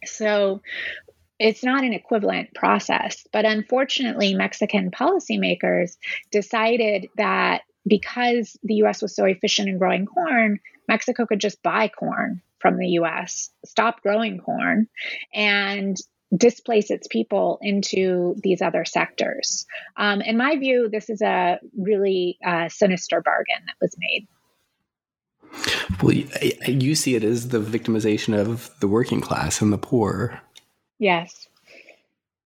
So 0.05 0.61
it's 1.39 1.63
not 1.63 1.85
an 1.85 1.93
equivalent 1.93 2.55
process. 2.55 3.25
But 3.33 3.45
unfortunately, 3.45 4.35
Mexican 4.35 4.91
policymakers 4.91 5.97
decided 6.33 7.09
that 7.17 7.63
because 7.89 8.57
the 8.63 8.75
US 8.77 9.03
was 9.03 9.15
so 9.15 9.25
efficient 9.25 9.69
in 9.69 9.79
growing 9.79 10.07
corn, 10.07 10.61
Mexico 10.87 11.27
could 11.27 11.41
just 11.41 11.63
buy 11.63 11.89
corn 11.89 12.43
from 12.61 12.77
the 12.77 12.89
US, 13.01 13.51
stop 13.65 14.03
growing 14.03 14.39
corn, 14.39 14.89
and 15.33 15.97
displace 16.37 16.91
its 16.91 17.07
people 17.07 17.59
into 17.63 18.35
these 18.43 18.61
other 18.61 18.85
sectors. 18.85 19.67
Um, 19.97 20.21
in 20.21 20.37
my 20.37 20.57
view, 20.57 20.89
this 20.91 21.09
is 21.09 21.23
a 21.23 21.59
really 21.77 22.39
uh, 22.45 22.69
sinister 22.69 23.23
bargain 23.23 23.65
that 23.67 23.77
was 23.81 23.97
made. 23.99 24.29
Well, 26.03 26.13
you 26.13 26.95
see 26.95 27.15
it 27.15 27.25
as 27.25 27.49
the 27.49 27.61
victimization 27.61 28.39
of 28.39 28.71
the 28.81 28.89
working 28.89 29.21
class 29.21 29.63
and 29.63 29.73
the 29.73 29.79
poor. 29.79 30.41
Yes. 30.99 31.49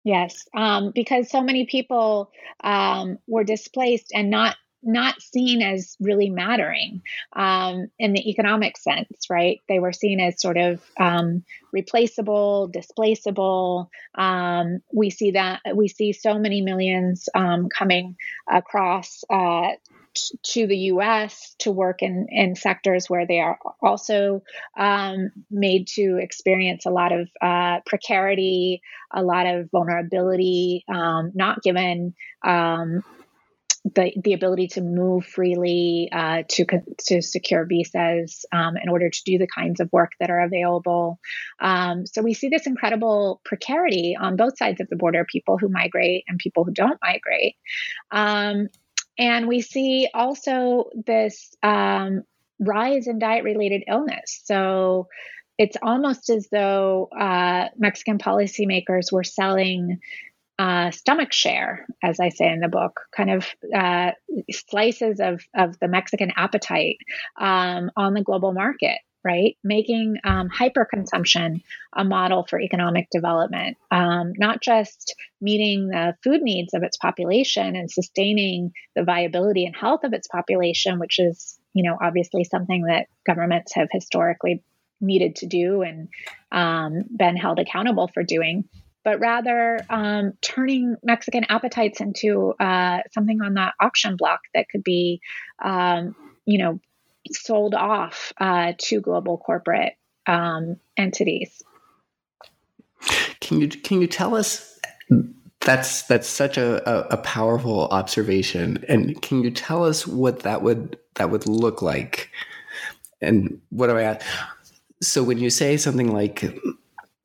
Yes. 0.04 0.48
Um, 0.56 0.92
because 0.96 1.30
so 1.30 1.42
many 1.42 1.66
people 1.66 2.32
um, 2.64 3.20
were 3.28 3.44
displaced 3.44 4.12
and 4.14 4.30
not 4.30 4.56
not 4.88 5.22
seen 5.22 5.62
as 5.62 5.96
really 6.00 6.30
mattering 6.30 7.02
um, 7.34 7.88
in 8.00 8.14
the 8.14 8.30
economic 8.30 8.78
sense, 8.78 9.30
right? 9.30 9.62
They 9.68 9.80
were 9.80 9.94
seen 9.94 10.20
as 10.20 10.42
sort 10.42 10.58
of 10.58 10.82
um, 11.00 11.44
replaceable, 11.72 12.68
displaceable. 12.68 13.92
Um, 14.16 14.82
we 14.94 15.10
see 15.10 15.32
that 15.32 15.62
we 15.76 15.88
see 15.90 16.14
so 16.14 16.40
many 16.40 16.62
millions 16.62 17.30
um, 17.36 17.70
coming 17.70 18.16
across 18.50 19.24
uh, 19.30 19.74
to 20.44 20.68
the 20.68 20.78
US 20.78 21.56
to 21.60 21.72
work 21.72 22.02
in, 22.02 22.28
in 22.30 22.56
sectors 22.56 23.10
where 23.10 23.28
they 23.28 23.40
are 23.40 23.60
also 23.82 24.42
um, 24.78 25.32
made 25.52 25.88
to 25.96 26.18
experience 26.20 26.86
a 26.86 26.92
lot 26.92 27.12
of 27.12 27.30
uh, 27.42 27.80
precarity, 27.86 28.82
a 29.14 29.22
lot 29.22 29.46
of 29.46 29.70
vulnerability, 29.72 30.84
um, 30.88 31.32
not 31.36 31.62
given 31.62 32.14
the, 33.96 34.14
the 34.24 34.34
ability 34.34 34.68
to 34.68 34.82
move 34.82 35.26
freely, 35.26 36.10
uh, 36.12 36.44
to, 36.50 36.66
to 37.08 37.22
secure 37.22 37.66
visas 37.66 38.46
um, 38.52 38.76
in 38.82 38.90
order 38.90 39.10
to 39.10 39.24
do 39.26 39.38
the 39.38 39.48
kinds 39.48 39.80
of 39.80 39.92
work 39.92 40.12
that 40.20 40.30
are 40.30 40.42
available. 40.42 41.20
Um, 41.60 42.06
so 42.06 42.22
we 42.22 42.34
see 42.34 42.50
this 42.50 42.68
incredible 42.68 43.42
precarity 43.46 44.18
on 44.20 44.36
both 44.36 44.58
sides 44.58 44.82
of 44.82 44.90
the 44.90 44.96
border 44.96 45.26
people 45.26 45.58
who 45.58 45.70
migrate 45.70 46.24
and 46.28 46.40
people 46.40 46.64
who 46.64 46.72
don't 46.72 47.00
migrate. 47.02 47.56
Um, 48.12 48.68
and 49.18 49.48
we 49.48 49.62
see 49.62 50.10
also 50.14 50.90
this 51.06 51.56
um, 51.64 52.24
rise 52.60 53.08
in 53.08 53.20
diet 53.20 53.44
related 53.44 53.84
illness. 53.88 54.42
So 54.44 55.08
it's 55.58 55.78
almost 55.82 56.30
as 56.30 56.48
though 56.52 57.10
uh, 57.18 57.70
Mexican 57.78 58.20
policymakers 58.20 59.12
were 59.12 59.24
selling 59.24 60.00
uh, 60.60 60.92
stomach 60.92 61.34
share, 61.34 61.86
as 62.04 62.20
I 62.20 62.30
say 62.30 62.52
in 62.52 62.60
the 62.60 62.68
book, 62.68 63.02
kind 63.16 63.32
of 63.32 63.46
uh, 63.76 64.12
slices 64.52 65.20
of, 65.20 65.44
of 65.56 65.80
the 65.80 65.88
Mexican 65.88 66.32
appetite 66.36 66.98
um, 67.40 67.92
on 67.96 68.14
the 68.14 68.24
global 68.24 68.54
market 68.54 68.98
right? 69.28 69.58
Making 69.62 70.16
um, 70.24 70.48
hyperconsumption 70.50 71.62
a 71.94 72.06
model 72.06 72.46
for 72.50 72.62
economic 72.62 73.10
development, 73.12 73.76
um, 73.92 74.32
not 74.38 74.62
just 74.62 75.16
meeting 75.42 75.90
the 75.90 76.16
food 76.24 76.42
needs 76.42 76.74
of 76.74 76.82
its 76.82 76.96
population 76.96 77.76
and 77.76 77.92
sustaining 77.92 78.72
the 78.96 79.04
viability 79.04 79.66
and 79.66 79.76
health 79.76 80.06
of 80.06 80.14
its 80.14 80.30
population, 80.30 80.98
which 80.98 81.20
is, 81.20 81.60
you 81.74 81.84
know, 81.84 81.98
obviously 82.02 82.46
something 82.46 82.84
that 82.84 83.08
governments 83.26 83.74
have 83.76 83.90
historically 83.92 84.64
needed 85.02 85.36
to 85.36 85.46
do 85.46 85.82
and 85.82 86.08
um, 86.54 87.04
been 87.14 87.36
held 87.36 87.60
accountable 87.60 88.10
for 88.14 88.24
doing. 88.24 88.64
But 89.08 89.22
rather 89.22 89.80
um, 89.90 90.34
turning 90.42 90.98
Mexican 91.02 91.46
appetites 91.46 92.02
into 92.02 92.54
uh, 92.60 93.04
something 93.14 93.42
on 93.42 93.54
that 93.54 93.74
auction 93.80 94.18
block 94.18 94.42
that 94.54 94.68
could 94.68 94.84
be, 94.84 95.22
um, 95.64 96.14
you 96.46 96.58
know, 96.58 96.82
sold 97.32 97.74
off 97.74 98.34
uh, 98.38 98.74
to 98.78 99.00
global 99.00 99.38
corporate 99.38 99.94
um, 100.26 100.76
entities. 100.98 101.64
Can 103.40 103.62
you 103.62 103.70
can 103.70 104.02
you 104.02 104.08
tell 104.08 104.36
us 104.36 104.78
that's 105.62 106.02
that's 106.02 106.28
such 106.28 106.58
a, 106.58 106.86
a, 106.86 107.08
a, 107.12 107.18
powerful 107.18 107.88
observation, 107.88 108.84
and 108.90 109.22
can 109.22 109.42
you 109.42 109.52
tell 109.52 109.86
us 109.86 110.06
what 110.06 110.42
that 110.42 110.64
would 110.64 110.98
that 111.16 111.32
would 111.32 111.48
look 111.48 111.82
like? 111.82 112.30
And 113.22 113.62
what 113.70 113.88
do 113.88 113.96
I 113.96 114.02
ask? 114.02 114.26
So 115.02 115.24
when 115.24 115.38
you 115.38 115.50
say 115.50 115.78
something 115.78 116.12
like 116.12 116.44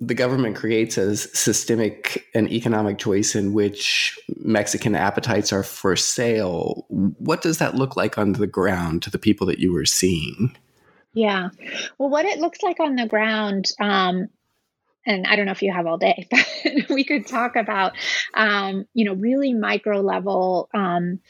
the 0.07 0.15
government 0.15 0.57
creates 0.57 0.99
a 0.99 1.17
systemic 1.17 2.27
and 2.35 2.51
economic 2.51 2.99
choice 2.99 3.37
in 3.37 3.53
which 3.53 4.19
Mexican 4.37 4.97
appetites 4.97 5.53
are 5.53 5.63
for 5.63 5.95
sale. 5.95 6.87
What 6.89 7.43
does 7.43 7.59
that 7.59 7.77
look 7.77 7.97
like 7.97 8.19
on 8.19 8.33
the 8.33 8.49
ground 8.49 9.03
to 9.03 9.11
the 9.11 9.19
people 9.19 9.47
that 9.47 9.61
you 9.61 9.73
were 9.73 9.85
seeing? 9.85 10.57
Yeah. 11.15 11.51
Well, 11.99 12.11
what 12.11 12.25
it 12.25 12.41
looks 12.41 12.63
like 12.63 12.81
on 12.81 12.97
the 12.97 13.07
ground, 13.07 13.71
um, 13.79 14.29
and 15.07 15.27
I 15.27 15.37
don't 15.37 15.47
know 15.47 15.53
if 15.53 15.63
you 15.63 15.73
have 15.73 15.87
all 15.87 15.99
day, 15.99 16.27
but 16.31 16.89
we 16.89 17.05
could 17.05 17.27
talk 17.27 17.55
about, 17.55 17.93
um, 18.35 18.87
you 18.95 19.05
know, 19.05 19.15
really 19.15 19.55
micro 19.55 20.01
level 20.01 20.69
um, 20.75 21.21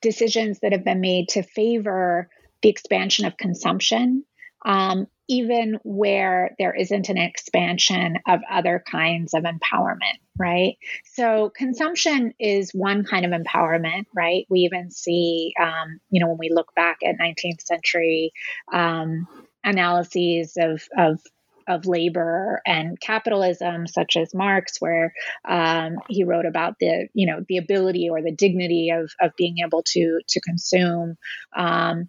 decisions 0.00 0.58
that 0.60 0.72
have 0.72 0.84
been 0.84 1.00
made 1.00 1.28
to 1.30 1.42
favor 1.42 2.28
the 2.62 2.68
expansion 2.68 3.26
of 3.26 3.36
consumption 3.36 4.24
um, 4.64 5.06
even 5.28 5.78
where 5.84 6.54
there 6.58 6.74
isn't 6.74 7.08
an 7.08 7.18
expansion 7.18 8.18
of 8.26 8.40
other 8.50 8.82
kinds 8.90 9.34
of 9.34 9.44
empowerment, 9.44 10.18
right? 10.38 10.76
So, 11.12 11.52
consumption 11.54 12.34
is 12.38 12.72
one 12.72 13.04
kind 13.04 13.24
of 13.24 13.32
empowerment, 13.32 14.06
right? 14.14 14.46
We 14.48 14.60
even 14.60 14.90
see, 14.90 15.52
um, 15.60 16.00
you 16.10 16.20
know, 16.20 16.28
when 16.28 16.38
we 16.38 16.50
look 16.50 16.74
back 16.74 16.98
at 17.06 17.18
19th 17.18 17.62
century 17.62 18.32
um, 18.72 19.28
analyses 19.64 20.56
of, 20.56 20.82
of 20.96 21.20
of 21.68 21.84
labor 21.84 22.62
and 22.66 22.98
capitalism, 22.98 23.86
such 23.86 24.16
as 24.16 24.34
Marx, 24.34 24.80
where 24.80 25.12
um, 25.46 25.98
he 26.08 26.24
wrote 26.24 26.46
about 26.46 26.76
the 26.80 27.08
you 27.12 27.26
know 27.26 27.44
the 27.46 27.58
ability 27.58 28.08
or 28.10 28.22
the 28.22 28.32
dignity 28.32 28.90
of 28.90 29.12
of 29.20 29.32
being 29.36 29.56
able 29.64 29.82
to 29.88 30.20
to 30.28 30.40
consume. 30.40 31.16
Um, 31.54 32.08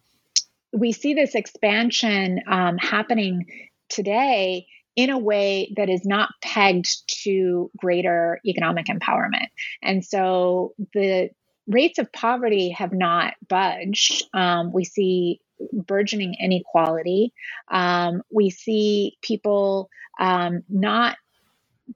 we 0.72 0.92
see 0.92 1.14
this 1.14 1.36
expansion 1.36 2.42
um, 2.48 2.78
happening 2.78 3.46
today 3.90 4.68
in 4.96 5.10
a 5.10 5.18
way 5.18 5.74
that 5.78 5.90
is 5.90 6.06
not 6.06 6.30
pegged 6.42 7.08
to 7.24 7.72
greater 7.78 8.40
economic 8.46 8.88
empowerment. 8.88 9.48
And 9.82 10.04
so 10.04 10.74
the 10.94 11.30
rates 11.68 12.00
of 12.00 12.12
poverty 12.12 12.72
have 12.72 12.92
not 12.92 13.34
budged. 13.48 14.24
Um, 14.34 14.72
we 14.74 14.84
see 14.84 15.40
burgeoning 15.72 16.36
inequality. 16.40 17.34
Um, 17.70 18.24
we 18.32 18.50
see 18.50 19.18
people 19.22 19.90
um, 20.20 20.64
not 20.68 21.18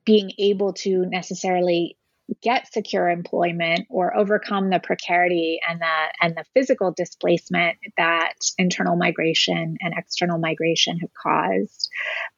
being 0.05 0.31
able 0.37 0.73
to 0.73 1.05
necessarily 1.05 1.97
get 2.41 2.71
secure 2.71 3.09
employment 3.09 3.85
or 3.89 4.15
overcome 4.15 4.69
the 4.69 4.79
precarity 4.79 5.59
and 5.67 5.81
the 5.81 6.13
and 6.21 6.35
the 6.35 6.45
physical 6.53 6.91
displacement 6.91 7.77
that 7.97 8.33
internal 8.57 8.95
migration 8.95 9.77
and 9.81 9.93
external 9.97 10.37
migration 10.37 10.99
have 10.99 11.13
caused. 11.13 11.89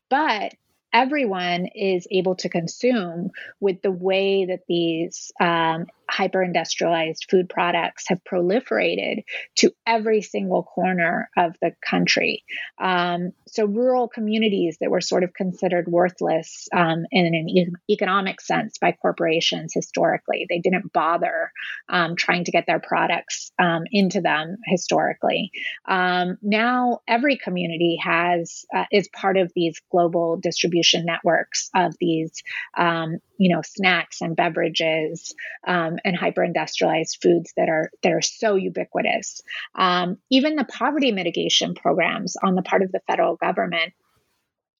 But 0.09 0.53
everyone 0.95 1.67
is 1.75 2.07
able 2.09 2.35
to 2.37 2.47
consume 2.47 3.29
with 3.59 3.81
the 3.81 3.91
way 3.91 4.45
that 4.45 4.61
these 4.69 5.29
um, 5.41 5.85
hyper 6.09 6.41
industrialized 6.41 7.25
food 7.29 7.49
products 7.49 8.05
have 8.07 8.23
proliferated 8.23 9.23
to 9.55 9.71
every 9.85 10.21
single 10.21 10.63
corner 10.63 11.29
of 11.37 11.55
the 11.61 11.73
country. 11.85 12.45
Um, 12.79 13.33
so, 13.45 13.65
rural 13.65 14.07
communities 14.07 14.77
that 14.79 14.89
were 14.89 15.01
sort 15.01 15.25
of 15.25 15.33
considered 15.33 15.87
worthless 15.89 16.69
um, 16.73 17.05
in 17.11 17.25
an 17.25 17.49
e- 17.49 17.73
economic 17.89 18.39
sense 18.39 18.77
by 18.77 18.93
corporations 18.93 19.73
historically, 19.73 20.45
they 20.49 20.59
didn't 20.59 20.93
bother 20.93 21.51
um, 21.89 22.15
trying 22.15 22.45
to 22.45 22.51
get 22.51 22.65
their 22.67 22.79
products 22.79 23.51
um, 23.59 23.83
into 23.91 24.21
them 24.21 24.57
historically. 24.65 25.51
Um, 25.89 26.37
now, 26.41 26.99
every 27.05 27.37
community 27.37 27.97
has 28.01 28.63
uh, 28.73 28.85
is 28.93 29.09
part 29.09 29.35
of 29.35 29.51
these 29.55 29.81
global 29.91 30.37
distribution 30.37 30.84
networks 30.93 31.69
of 31.75 31.95
these 31.99 32.43
um, 32.77 33.17
you 33.37 33.53
know 33.53 33.61
snacks 33.61 34.21
and 34.21 34.35
beverages 34.35 35.33
um, 35.67 35.97
and 36.03 36.15
hyper 36.15 36.43
industrialized 36.43 37.17
foods 37.21 37.53
that 37.57 37.69
are 37.69 37.89
that 38.03 38.11
are 38.11 38.21
so 38.21 38.55
ubiquitous 38.55 39.41
um, 39.75 40.17
even 40.29 40.55
the 40.55 40.65
poverty 40.65 41.11
mitigation 41.11 41.73
programs 41.75 42.35
on 42.41 42.55
the 42.55 42.61
part 42.61 42.81
of 42.81 42.91
the 42.91 43.01
federal 43.07 43.35
government 43.35 43.93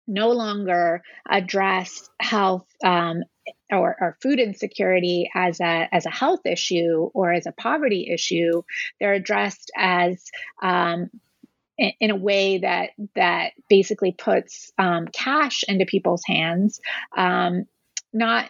no 0.08 0.30
longer 0.30 1.02
address 1.28 2.10
health 2.20 2.68
um, 2.84 3.24
or, 3.72 3.96
or, 4.00 4.18
food 4.22 4.39
insecurity 4.39 5.30
as 5.36 5.60
a 5.60 5.88
as 5.91 6.06
a 6.06 6.12
health 6.12 6.46
issue 6.46 7.10
or 7.13 7.32
as 7.32 7.46
a 7.46 7.52
poverty 7.52 8.10
issue. 8.12 8.62
They're 9.00 9.13
addressed 9.13 9.72
as 9.76 10.24
um, 10.62 11.10
in 11.78 12.12
a 12.12 12.16
way 12.16 12.60
that 12.60 12.92
that 13.16 13.52
basically 13.70 14.12
puts 14.12 14.72
um, 14.78 15.08
cash 15.08 15.64
into 15.68 15.86
people's 15.86 16.24
hands. 16.26 16.80
Um, 17.16 17.66
not 18.14 18.50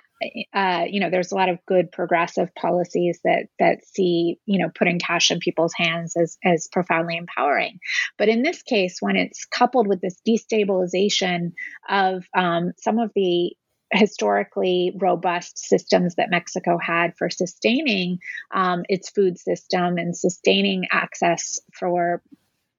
uh, 0.53 0.85
you 0.87 0.99
know 0.99 1.09
there's 1.09 1.31
a 1.31 1.35
lot 1.35 1.49
of 1.49 1.59
good 1.65 1.91
progressive 1.91 2.53
policies 2.55 3.19
that 3.23 3.47
that 3.59 3.85
see 3.85 4.39
you 4.45 4.59
know 4.59 4.69
putting 4.73 4.99
cash 4.99 5.31
in 5.31 5.39
people's 5.39 5.73
hands 5.75 6.15
as 6.15 6.37
as 6.43 6.69
profoundly 6.71 7.17
empowering. 7.17 7.79
But 8.17 8.29
in 8.29 8.43
this 8.43 8.61
case 8.61 8.97
when 9.01 9.15
it's 9.15 9.45
coupled 9.45 9.87
with 9.87 10.01
this 10.01 10.21
destabilization 10.27 11.53
of 11.89 12.25
um, 12.35 12.73
some 12.77 12.99
of 12.99 13.11
the 13.15 13.55
historically 13.91 14.93
robust 14.99 15.59
systems 15.59 16.15
that 16.15 16.29
Mexico 16.29 16.77
had 16.81 17.15
for 17.17 17.29
sustaining 17.29 18.19
um, 18.53 18.83
its 18.89 19.09
food 19.09 19.37
system 19.37 19.97
and 19.97 20.15
sustaining 20.15 20.85
access 20.91 21.59
for 21.73 22.21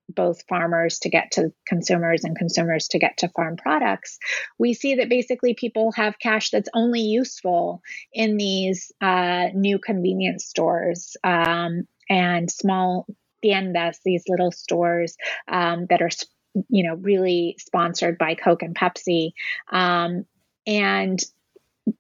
both 0.09 0.45
farmers 0.49 0.99
to 1.01 1.09
get 1.09 1.33
to 1.33 1.53
consumers 1.67 2.25
and 2.25 2.37
consumers 2.37 2.89
to 2.89 2.99
get 2.99 3.19
to 3.19 3.29
farm 3.29 3.57
products, 3.57 4.19
we 4.59 4.75
see 4.75 4.97
that 4.97 5.09
basically 5.09 5.55
people 5.55 5.93
have 5.93 6.19
cash 6.19 6.51
that's 6.51 6.69
only 6.75 7.01
useful 7.01 7.83
in 8.13 8.37
these 8.37 8.93
uh, 9.01 9.47
new 9.55 9.79
convenience 9.79 10.45
stores 10.47 11.17
um, 11.25 11.87
and 12.09 12.51
small 12.51 13.07
tiendas, 13.45 13.99
these 14.05 14.25
little 14.29 14.53
stores 14.53 15.17
um, 15.49 15.87
that 15.91 16.03
are, 16.03 16.11
you 16.69 16.87
know, 16.87 16.95
really 16.95 17.57
sponsored 17.59 18.19
by 18.19 18.35
Coke 18.35 18.63
and 18.63 18.75
Pepsi. 18.75 19.33
Um, 19.71 20.25
and 20.67 21.21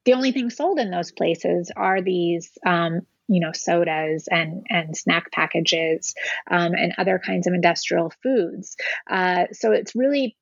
the 0.04 0.14
only 0.14 0.32
thing 0.32 0.50
sold 0.50 0.78
in 0.78 0.90
those 0.90 1.12
places 1.12 1.70
are 1.76 2.00
these 2.00 2.50
um, 2.64 3.02
you 3.28 3.40
know 3.40 3.52
sodas 3.52 4.28
and 4.30 4.66
and 4.68 4.96
snack 4.96 5.30
packages 5.32 6.14
um, 6.50 6.74
and 6.74 6.94
other 6.98 7.20
kinds 7.24 7.46
of 7.46 7.54
industrial 7.54 8.12
foods 8.22 8.76
uh, 9.10 9.44
so 9.52 9.72
it's 9.72 9.94
really 9.94 10.36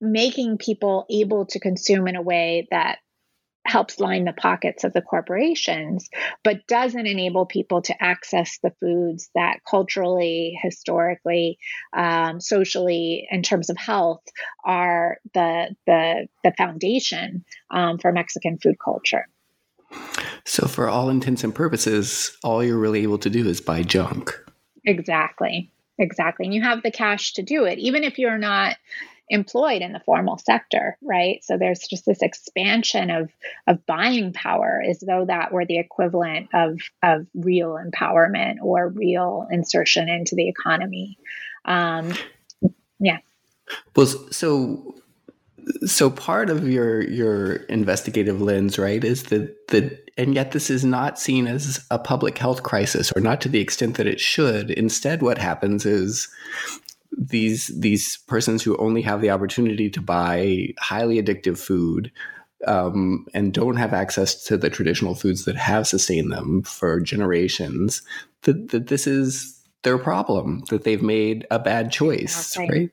making 0.00 0.58
people 0.58 1.06
able 1.10 1.46
to 1.46 1.58
consume 1.58 2.06
in 2.06 2.16
a 2.16 2.22
way 2.22 2.68
that 2.70 2.98
helps 3.68 4.00
line 4.00 4.24
the 4.24 4.32
pockets 4.32 4.82
of 4.82 4.92
the 4.92 5.02
corporations, 5.02 6.08
but 6.42 6.66
doesn't 6.66 7.06
enable 7.06 7.44
people 7.46 7.82
to 7.82 8.02
access 8.02 8.58
the 8.62 8.72
foods 8.80 9.30
that 9.34 9.58
culturally, 9.68 10.58
historically, 10.62 11.58
um, 11.94 12.40
socially, 12.40 13.28
in 13.30 13.42
terms 13.42 13.68
of 13.68 13.76
health, 13.76 14.22
are 14.64 15.18
the 15.34 15.74
the, 15.86 16.28
the 16.44 16.52
foundation 16.56 17.44
um, 17.70 17.98
for 17.98 18.10
Mexican 18.10 18.58
food 18.58 18.76
culture. 18.82 19.26
So, 20.44 20.66
for 20.66 20.88
all 20.88 21.08
intents 21.08 21.44
and 21.44 21.54
purposes, 21.54 22.36
all 22.42 22.64
you're 22.64 22.78
really 22.78 23.02
able 23.02 23.18
to 23.18 23.30
do 23.30 23.46
is 23.48 23.60
buy 23.60 23.82
junk. 23.82 24.38
Exactly. 24.84 25.70
Exactly. 25.98 26.46
And 26.46 26.54
you 26.54 26.62
have 26.62 26.82
the 26.82 26.90
cash 26.90 27.34
to 27.34 27.42
do 27.42 27.64
it, 27.64 27.78
even 27.78 28.04
if 28.04 28.18
you're 28.18 28.38
not 28.38 28.76
employed 29.30 29.82
in 29.82 29.92
the 29.92 30.00
formal 30.00 30.38
sector, 30.38 30.96
right? 31.02 31.44
So 31.44 31.58
there's 31.58 31.80
just 31.80 32.06
this 32.06 32.22
expansion 32.22 33.10
of 33.10 33.30
of 33.66 33.84
buying 33.86 34.32
power 34.32 34.82
as 34.88 35.00
though 35.00 35.26
that 35.26 35.52
were 35.52 35.66
the 35.66 35.78
equivalent 35.78 36.48
of 36.54 36.78
of 37.02 37.26
real 37.34 37.78
empowerment 37.78 38.56
or 38.62 38.88
real 38.88 39.46
insertion 39.50 40.08
into 40.08 40.34
the 40.34 40.48
economy. 40.48 41.18
Um, 41.64 42.14
yeah. 43.00 43.18
Well, 43.94 44.06
so 44.06 44.94
so 45.86 46.10
part 46.10 46.50
of 46.50 46.68
your 46.68 47.02
your 47.02 47.54
investigative 47.64 48.40
lens 48.40 48.78
right 48.78 49.04
is 49.04 49.24
that 49.24 49.68
that 49.68 50.10
and 50.16 50.34
yet 50.34 50.52
this 50.52 50.70
is 50.70 50.84
not 50.84 51.18
seen 51.18 51.46
as 51.46 51.84
a 51.90 51.98
public 51.98 52.38
health 52.38 52.62
crisis 52.62 53.12
or 53.14 53.20
not 53.20 53.40
to 53.40 53.48
the 53.48 53.60
extent 53.60 53.96
that 53.96 54.06
it 54.06 54.20
should 54.20 54.70
instead 54.70 55.22
what 55.22 55.38
happens 55.38 55.86
is 55.86 56.28
these 57.16 57.68
these 57.78 58.18
persons 58.28 58.62
who 58.62 58.76
only 58.76 59.02
have 59.02 59.20
the 59.20 59.30
opportunity 59.30 59.88
to 59.90 60.00
buy 60.00 60.68
highly 60.78 61.22
addictive 61.22 61.58
food 61.58 62.10
um, 62.66 63.24
and 63.34 63.54
don't 63.54 63.76
have 63.76 63.92
access 63.92 64.44
to 64.44 64.56
the 64.56 64.68
traditional 64.68 65.14
foods 65.14 65.44
that 65.44 65.56
have 65.56 65.86
sustained 65.86 66.32
them 66.32 66.62
for 66.62 67.00
generations 67.00 68.02
that, 68.42 68.70
that 68.70 68.88
this 68.88 69.06
is 69.06 69.54
their 69.84 69.98
problem 69.98 70.62
that 70.70 70.84
they've 70.84 71.02
made 71.02 71.46
a 71.50 71.58
bad 71.58 71.92
choice 71.92 72.56
okay. 72.56 72.68
right 72.68 72.90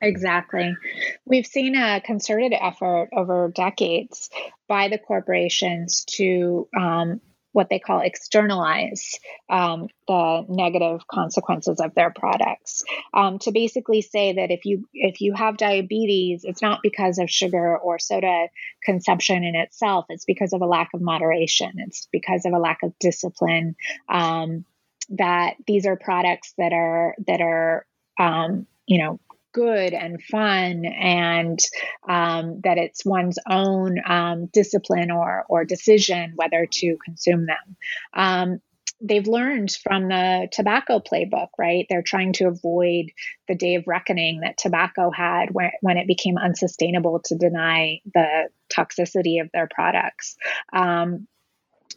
Exactly. 0.00 0.76
We've 1.24 1.46
seen 1.46 1.74
a 1.74 2.00
concerted 2.00 2.52
effort 2.52 3.08
over 3.12 3.50
decades 3.54 4.28
by 4.68 4.88
the 4.88 4.98
corporations 4.98 6.04
to 6.16 6.68
um, 6.78 7.20
what 7.52 7.70
they 7.70 7.78
call 7.78 8.00
externalize 8.00 9.18
um, 9.48 9.88
the 10.06 10.44
negative 10.50 11.06
consequences 11.08 11.80
of 11.80 11.94
their 11.94 12.10
products. 12.10 12.84
Um, 13.14 13.38
to 13.40 13.52
basically 13.52 14.02
say 14.02 14.34
that 14.34 14.50
if 14.50 14.66
you 14.66 14.86
if 14.92 15.22
you 15.22 15.32
have 15.32 15.56
diabetes, 15.56 16.42
it's 16.44 16.60
not 16.60 16.80
because 16.82 17.18
of 17.18 17.30
sugar 17.30 17.78
or 17.78 17.98
soda 17.98 18.48
consumption 18.84 19.42
in 19.44 19.54
itself. 19.54 20.04
It's 20.10 20.26
because 20.26 20.52
of 20.52 20.60
a 20.60 20.66
lack 20.66 20.90
of 20.92 21.00
moderation. 21.00 21.72
It's 21.78 22.06
because 22.12 22.44
of 22.44 22.52
a 22.52 22.58
lack 22.58 22.82
of 22.82 22.92
discipline. 23.00 23.76
Um, 24.10 24.66
that 25.10 25.54
these 25.66 25.86
are 25.86 25.96
products 25.96 26.52
that 26.58 26.72
are 26.74 27.14
that 27.26 27.40
are 27.40 27.86
um, 28.20 28.66
you 28.86 28.98
know 28.98 29.18
good 29.56 29.94
and 29.94 30.22
fun 30.22 30.84
and 30.84 31.58
um, 32.06 32.60
that 32.62 32.76
it's 32.76 33.06
one's 33.06 33.38
own 33.48 33.96
um, 34.06 34.46
discipline 34.52 35.10
or, 35.10 35.46
or 35.48 35.64
decision 35.64 36.34
whether 36.36 36.66
to 36.70 36.98
consume 37.02 37.46
them. 37.46 37.76
Um, 38.12 38.60
they've 39.00 39.26
learned 39.26 39.70
from 39.82 40.08
the 40.08 40.48
tobacco 40.52 41.00
playbook, 41.00 41.48
right? 41.58 41.86
They're 41.88 42.02
trying 42.02 42.34
to 42.34 42.48
avoid 42.48 43.06
the 43.48 43.54
day 43.54 43.76
of 43.76 43.84
reckoning 43.86 44.40
that 44.40 44.58
tobacco 44.58 45.10
had 45.10 45.50
when, 45.52 45.70
when 45.80 45.96
it 45.96 46.06
became 46.06 46.36
unsustainable 46.36 47.20
to 47.26 47.36
deny 47.36 48.00
the 48.12 48.48
toxicity 48.70 49.40
of 49.40 49.50
their 49.52 49.68
products. 49.74 50.36
Um, 50.70 51.28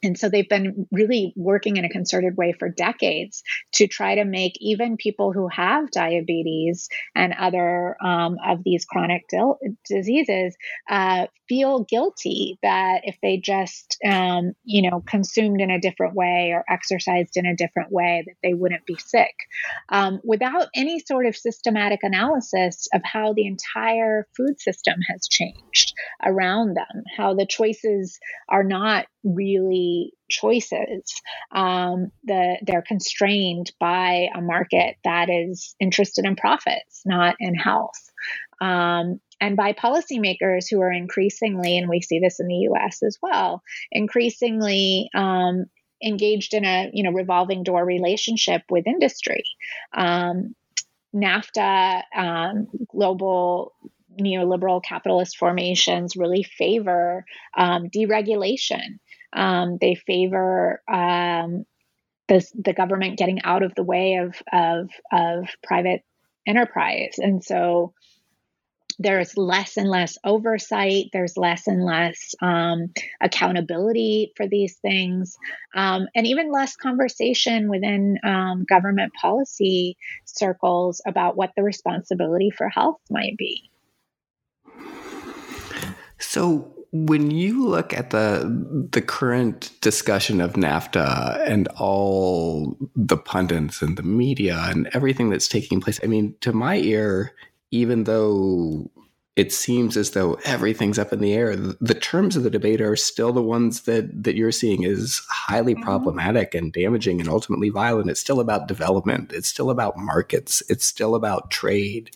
and 0.03 0.17
so 0.17 0.29
they've 0.29 0.49
been 0.49 0.87
really 0.91 1.33
working 1.35 1.77
in 1.77 1.85
a 1.85 1.89
concerted 1.89 2.37
way 2.37 2.53
for 2.57 2.69
decades 2.69 3.43
to 3.73 3.87
try 3.87 4.15
to 4.15 4.25
make 4.25 4.53
even 4.59 4.97
people 4.97 5.33
who 5.33 5.47
have 5.47 5.91
diabetes 5.91 6.89
and 7.15 7.33
other 7.33 7.95
um, 8.03 8.37
of 8.45 8.63
these 8.63 8.85
chronic 8.85 9.23
dil- 9.29 9.59
diseases 9.87 10.55
uh, 10.89 11.27
feel 11.49 11.83
guilty 11.83 12.59
that 12.61 13.01
if 13.03 13.17
they 13.23 13.37
just, 13.37 13.97
um, 14.05 14.53
you 14.63 14.89
know, 14.89 15.03
consumed 15.07 15.59
in 15.59 15.71
a 15.71 15.79
different 15.79 16.13
way 16.13 16.51
or 16.53 16.63
exercised 16.69 17.35
in 17.35 17.45
a 17.45 17.55
different 17.55 17.91
way, 17.91 18.23
that 18.25 18.35
they 18.43 18.53
wouldn't 18.53 18.85
be 18.85 18.95
sick, 18.99 19.33
um, 19.89 20.21
without 20.23 20.67
any 20.75 20.99
sort 20.99 21.25
of 21.25 21.35
systematic 21.35 21.99
analysis 22.03 22.87
of 22.93 23.01
how 23.03 23.33
the 23.33 23.47
entire 23.47 24.27
food 24.37 24.61
system 24.61 24.95
has 25.09 25.27
changed 25.27 25.93
around 26.23 26.75
them, 26.75 27.03
how 27.17 27.33
the 27.33 27.47
choices 27.47 28.19
are 28.47 28.63
not 28.63 29.07
really 29.23 30.13
choices. 30.29 31.21
Um, 31.51 32.11
the, 32.23 32.57
they're 32.65 32.81
constrained 32.81 33.71
by 33.79 34.29
a 34.33 34.41
market 34.41 34.95
that 35.03 35.29
is 35.29 35.75
interested 35.79 36.25
in 36.25 36.35
profits, 36.35 37.01
not 37.05 37.35
in 37.39 37.55
health. 37.55 38.11
Um, 38.61 39.19
and 39.41 39.55
by 39.55 39.73
policymakers 39.73 40.65
who 40.69 40.81
are 40.81 40.91
increasingly, 40.91 41.77
and 41.77 41.89
we 41.89 42.01
see 42.01 42.19
this 42.19 42.39
in 42.39 42.47
the 42.47 42.67
US 42.71 43.01
as 43.03 43.17
well, 43.21 43.63
increasingly 43.91 45.09
um, 45.13 45.65
engaged 46.03 46.53
in 46.53 46.65
a 46.65 46.89
you 46.93 47.03
know 47.03 47.11
revolving 47.11 47.63
door 47.63 47.85
relationship 47.85 48.63
with 48.69 48.87
industry. 48.87 49.43
Um, 49.93 50.55
NAFTA, 51.15 52.03
um, 52.15 52.67
global 52.87 53.73
neoliberal 54.19 54.83
capitalist 54.83 55.37
formations 55.37 56.17
really 56.17 56.43
favor 56.43 57.25
um, 57.57 57.89
deregulation 57.89 58.99
Um, 59.33 59.77
they 59.79 59.95
favor 59.95 60.81
um, 60.87 61.65
the, 62.27 62.45
the 62.55 62.73
government 62.73 63.17
getting 63.17 63.41
out 63.43 63.63
of 63.63 63.75
the 63.75 63.83
way 63.83 64.15
of, 64.15 64.35
of, 64.51 64.89
of 65.11 65.49
private 65.63 66.03
enterprise. 66.47 67.15
And 67.17 67.43
so 67.43 67.93
there's 69.01 69.37
less 69.37 69.77
and 69.77 69.89
less 69.89 70.17
oversight, 70.25 71.05
there's 71.13 71.37
less 71.37 71.67
and 71.67 71.83
less 71.83 72.35
um, 72.41 72.91
accountability 73.21 74.33
for 74.35 74.45
these 74.45 74.75
things, 74.75 75.37
um, 75.73 76.07
and 76.13 76.27
even 76.27 76.51
less 76.51 76.75
conversation 76.75 77.69
within 77.69 78.19
um, 78.25 78.65
government 78.67 79.13
policy 79.13 79.95
circles 80.25 81.01
about 81.07 81.37
what 81.37 81.51
the 81.55 81.63
responsibility 81.63 82.49
for 82.49 82.67
health 82.67 82.99
might 83.09 83.37
be. 83.37 83.71
So, 86.19 86.78
when 86.91 87.29
you 87.31 87.67
look 87.67 87.93
at 87.93 88.09
the 88.09 88.87
the 88.91 89.01
current 89.01 89.71
discussion 89.81 90.41
of 90.41 90.53
NAFTA 90.53 91.47
and 91.47 91.67
all 91.77 92.77
the 92.95 93.17
pundits 93.17 93.81
and 93.81 93.97
the 93.97 94.03
media 94.03 94.59
and 94.67 94.89
everything 94.93 95.29
that's 95.29 95.47
taking 95.47 95.81
place, 95.81 95.99
I 96.03 96.07
mean, 96.07 96.35
to 96.41 96.51
my 96.51 96.77
ear, 96.77 97.33
even 97.71 98.05
though 98.05 98.89
it 99.35 99.53
seems 99.53 99.95
as 99.95 100.11
though 100.11 100.33
everything's 100.43 100.99
up 100.99 101.13
in 101.13 101.19
the 101.19 101.33
air, 101.33 101.55
the 101.55 101.93
terms 101.93 102.35
of 102.35 102.43
the 102.43 102.49
debate 102.49 102.81
are 102.81 102.95
still 102.95 103.31
the 103.31 103.41
ones 103.41 103.81
that 103.81 104.23
that 104.23 104.35
you're 104.35 104.51
seeing 104.51 104.83
is 104.83 105.21
highly 105.29 105.75
mm-hmm. 105.75 105.83
problematic 105.83 106.55
and 106.55 106.73
damaging 106.73 107.19
and 107.19 107.29
ultimately 107.29 107.69
violent. 107.69 108.09
It's 108.09 108.19
still 108.19 108.39
about 108.39 108.67
development. 108.67 109.31
It's 109.31 109.47
still 109.47 109.69
about 109.69 109.95
markets. 109.95 110.63
It's 110.69 110.85
still 110.85 111.13
about 111.13 111.51
trade. 111.51 112.11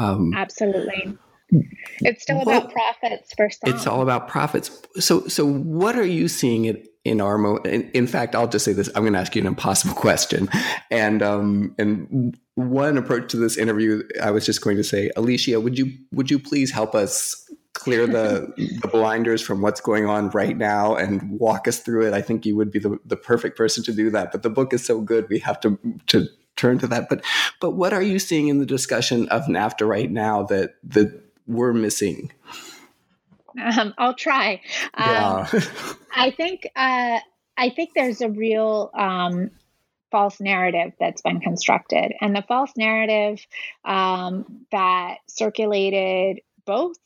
Um, 0.00 0.34
Absolutely. 0.34 1.16
It's 1.50 2.22
still 2.22 2.40
about 2.40 2.72
profits 2.72 3.32
for 3.36 3.48
some. 3.50 3.74
It's 3.74 3.86
all 3.86 4.02
about 4.02 4.28
profits. 4.28 4.70
So, 4.98 5.26
so 5.28 5.46
what 5.46 5.96
are 5.96 6.06
you 6.06 6.28
seeing 6.28 6.66
in, 6.66 6.84
in 7.04 7.20
our 7.20 7.38
mo- 7.38 7.56
in, 7.58 7.90
in 7.92 8.06
fact, 8.06 8.34
I'll 8.34 8.48
just 8.48 8.64
say 8.64 8.72
this. 8.72 8.88
I'm 8.94 9.02
going 9.02 9.14
to 9.14 9.18
ask 9.18 9.34
you 9.34 9.40
an 9.40 9.46
impossible 9.46 9.94
question, 10.06 10.48
and 10.90 11.22
um, 11.22 11.74
and 11.78 12.38
one 12.54 12.98
approach 12.98 13.30
to 13.30 13.36
this 13.36 13.56
interview, 13.56 14.02
I 14.22 14.30
was 14.30 14.44
just 14.44 14.60
going 14.60 14.76
to 14.76 14.84
say, 14.84 15.10
Alyshia, 15.16 15.62
would 15.62 15.78
you 15.78 15.92
would 16.12 16.30
you 16.30 16.38
please 16.38 16.70
help 16.70 16.94
us 16.94 17.50
clear 17.72 18.06
the 18.06 18.52
the 18.82 18.88
blinders 18.88 19.40
from 19.40 19.62
what's 19.62 19.80
going 19.80 20.06
on 20.06 20.28
right 20.30 20.56
now 20.56 20.96
and 20.96 21.38
walk 21.38 21.66
us 21.66 21.78
through 21.78 22.06
it? 22.06 22.12
I 22.12 22.20
think 22.20 22.44
you 22.44 22.56
would 22.56 22.70
be 22.70 22.78
the, 22.78 22.98
the 23.06 23.16
perfect 23.16 23.56
person 23.56 23.82
to 23.84 23.92
do 23.92 24.10
that. 24.10 24.32
But 24.32 24.42
the 24.42 24.50
book 24.50 24.74
is 24.74 24.84
so 24.84 25.00
good, 25.00 25.28
we 25.30 25.38
have 25.38 25.60
to 25.60 25.78
to 26.08 26.28
turn 26.56 26.78
to 26.80 26.86
that. 26.88 27.08
But 27.08 27.24
but 27.60 27.70
what 27.70 27.94
are 27.94 28.02
you 28.02 28.18
seeing 28.18 28.48
in 28.48 28.58
the 28.58 28.66
discussion 28.66 29.28
of 29.28 29.44
NAFTA 29.44 29.88
right 29.88 30.10
now 30.10 30.42
that 30.44 30.74
that 30.82 31.27
we're 31.48 31.72
missing? 31.72 32.30
Um, 33.60 33.94
I'll 33.98 34.14
try. 34.14 34.60
Um, 34.94 35.46
yeah. 35.52 35.60
I 36.14 36.30
think 36.30 36.68
uh, 36.76 37.18
I 37.56 37.70
think 37.70 37.90
there's 37.94 38.20
a 38.20 38.28
real 38.28 38.90
um, 38.94 39.50
false 40.10 40.40
narrative 40.40 40.92
that's 41.00 41.22
been 41.22 41.40
constructed, 41.40 42.12
and 42.20 42.36
the 42.36 42.44
false 42.46 42.72
narrative 42.76 43.44
um, 43.84 44.66
that 44.70 45.16
circulated 45.26 46.40
both 46.64 46.96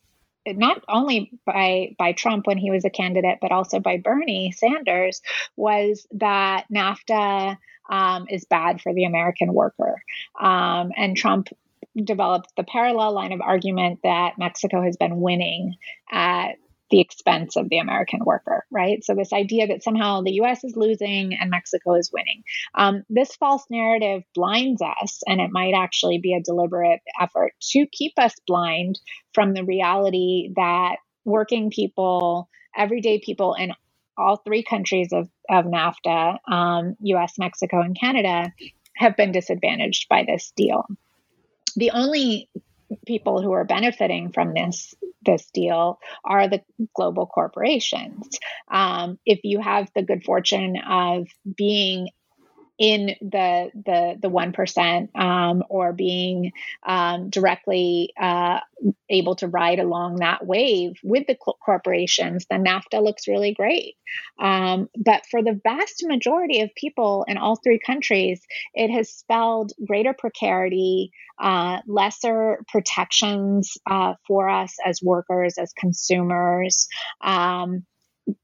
not 0.46 0.82
only 0.88 1.30
by 1.46 1.94
by 1.98 2.12
Trump 2.12 2.46
when 2.46 2.58
he 2.58 2.70
was 2.70 2.84
a 2.84 2.90
candidate, 2.90 3.38
but 3.40 3.52
also 3.52 3.80
by 3.80 3.96
Bernie 3.96 4.52
Sanders, 4.52 5.22
was 5.56 6.06
that 6.12 6.66
NAFTA 6.72 7.56
um, 7.88 8.26
is 8.28 8.44
bad 8.44 8.80
for 8.80 8.92
the 8.92 9.04
American 9.04 9.52
worker. 9.52 10.02
Um, 10.40 10.92
and 10.96 11.16
Trump 11.16 11.48
developed 11.96 12.52
the 12.56 12.64
parallel 12.64 13.12
line 13.12 13.32
of 13.32 13.40
argument 13.40 14.00
that 14.02 14.38
Mexico 14.38 14.82
has 14.82 14.96
been 14.96 15.20
winning 15.20 15.76
at 16.10 16.56
the 16.90 17.00
expense 17.00 17.56
of 17.56 17.70
the 17.70 17.78
American 17.78 18.20
worker, 18.22 18.66
right? 18.70 19.02
So, 19.02 19.14
this 19.14 19.32
idea 19.32 19.66
that 19.68 19.82
somehow 19.82 20.20
the 20.20 20.34
US 20.42 20.62
is 20.62 20.76
losing 20.76 21.34
and 21.34 21.50
Mexico 21.50 21.94
is 21.94 22.12
winning. 22.12 22.44
Um, 22.74 23.02
this 23.08 23.34
false 23.34 23.64
narrative 23.70 24.22
blinds 24.34 24.82
us, 24.82 25.22
and 25.26 25.40
it 25.40 25.50
might 25.50 25.74
actually 25.74 26.18
be 26.18 26.34
a 26.34 26.42
deliberate 26.42 27.00
effort 27.20 27.54
to 27.70 27.86
keep 27.90 28.12
us 28.18 28.34
blind 28.46 29.00
from 29.34 29.54
the 29.54 29.64
reality 29.64 30.50
that 30.56 30.96
working 31.24 31.70
people, 31.70 32.48
everyday 32.76 33.18
people 33.18 33.54
in 33.54 33.72
all 34.18 34.36
three 34.36 34.62
countries 34.62 35.12
of, 35.12 35.28
of 35.48 35.64
NAFTA, 35.64 36.36
um, 36.46 36.94
US, 37.00 37.38
Mexico, 37.38 37.80
and 37.80 37.98
Canada, 37.98 38.52
have 38.96 39.16
been 39.16 39.32
disadvantaged 39.32 40.08
by 40.10 40.24
this 40.26 40.52
deal 40.54 40.86
the 41.76 41.90
only 41.92 42.48
people 43.06 43.40
who 43.40 43.52
are 43.52 43.64
benefiting 43.64 44.32
from 44.32 44.54
this 44.54 44.94
this 45.24 45.46
deal 45.52 45.98
are 46.24 46.48
the 46.48 46.60
global 46.94 47.26
corporations. 47.26 48.38
Um, 48.70 49.18
if 49.24 49.40
you 49.44 49.60
have 49.60 49.88
the 49.94 50.02
good 50.02 50.24
fortune 50.24 50.76
of 50.76 51.28
being 51.56 52.08
in 52.78 53.14
the 53.20 53.70
the 53.74 54.18
the 54.20 54.28
one 54.28 54.52
percent 54.52 55.10
um, 55.14 55.62
or 55.68 55.92
being 55.92 56.52
um, 56.86 57.30
directly 57.30 58.12
uh, 58.20 58.60
able 59.08 59.36
to 59.36 59.46
ride 59.46 59.78
along 59.78 60.16
that 60.16 60.46
wave 60.46 60.94
with 61.04 61.26
the 61.26 61.36
corporations, 61.36 62.46
then 62.50 62.64
NAFTA 62.64 63.02
looks 63.02 63.28
really 63.28 63.52
great. 63.52 63.94
Um, 64.38 64.88
but 64.96 65.24
for 65.30 65.42
the 65.42 65.60
vast 65.62 66.04
majority 66.06 66.62
of 66.62 66.74
people 66.74 67.24
in 67.28 67.38
all 67.38 67.56
three 67.56 67.78
countries, 67.78 68.40
it 68.74 68.90
has 68.90 69.10
spelled 69.10 69.72
greater 69.86 70.14
precarity, 70.14 71.12
uh, 71.38 71.78
lesser 71.86 72.64
protections 72.68 73.76
uh, 73.88 74.14
for 74.26 74.48
us 74.48 74.76
as 74.84 75.00
workers, 75.02 75.58
as 75.58 75.72
consumers. 75.74 76.88
Um, 77.20 77.84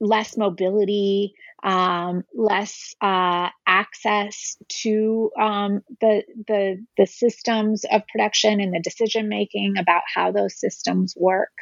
less 0.00 0.36
mobility, 0.36 1.34
um, 1.62 2.24
less 2.34 2.94
uh, 3.00 3.48
access 3.66 4.56
to 4.68 5.30
um, 5.40 5.82
the, 6.00 6.22
the 6.46 6.84
the 6.96 7.06
systems 7.06 7.84
of 7.90 8.02
production 8.06 8.60
and 8.60 8.72
the 8.72 8.80
decision 8.80 9.28
making 9.28 9.76
about 9.76 10.02
how 10.12 10.30
those 10.30 10.58
systems 10.58 11.14
work, 11.16 11.52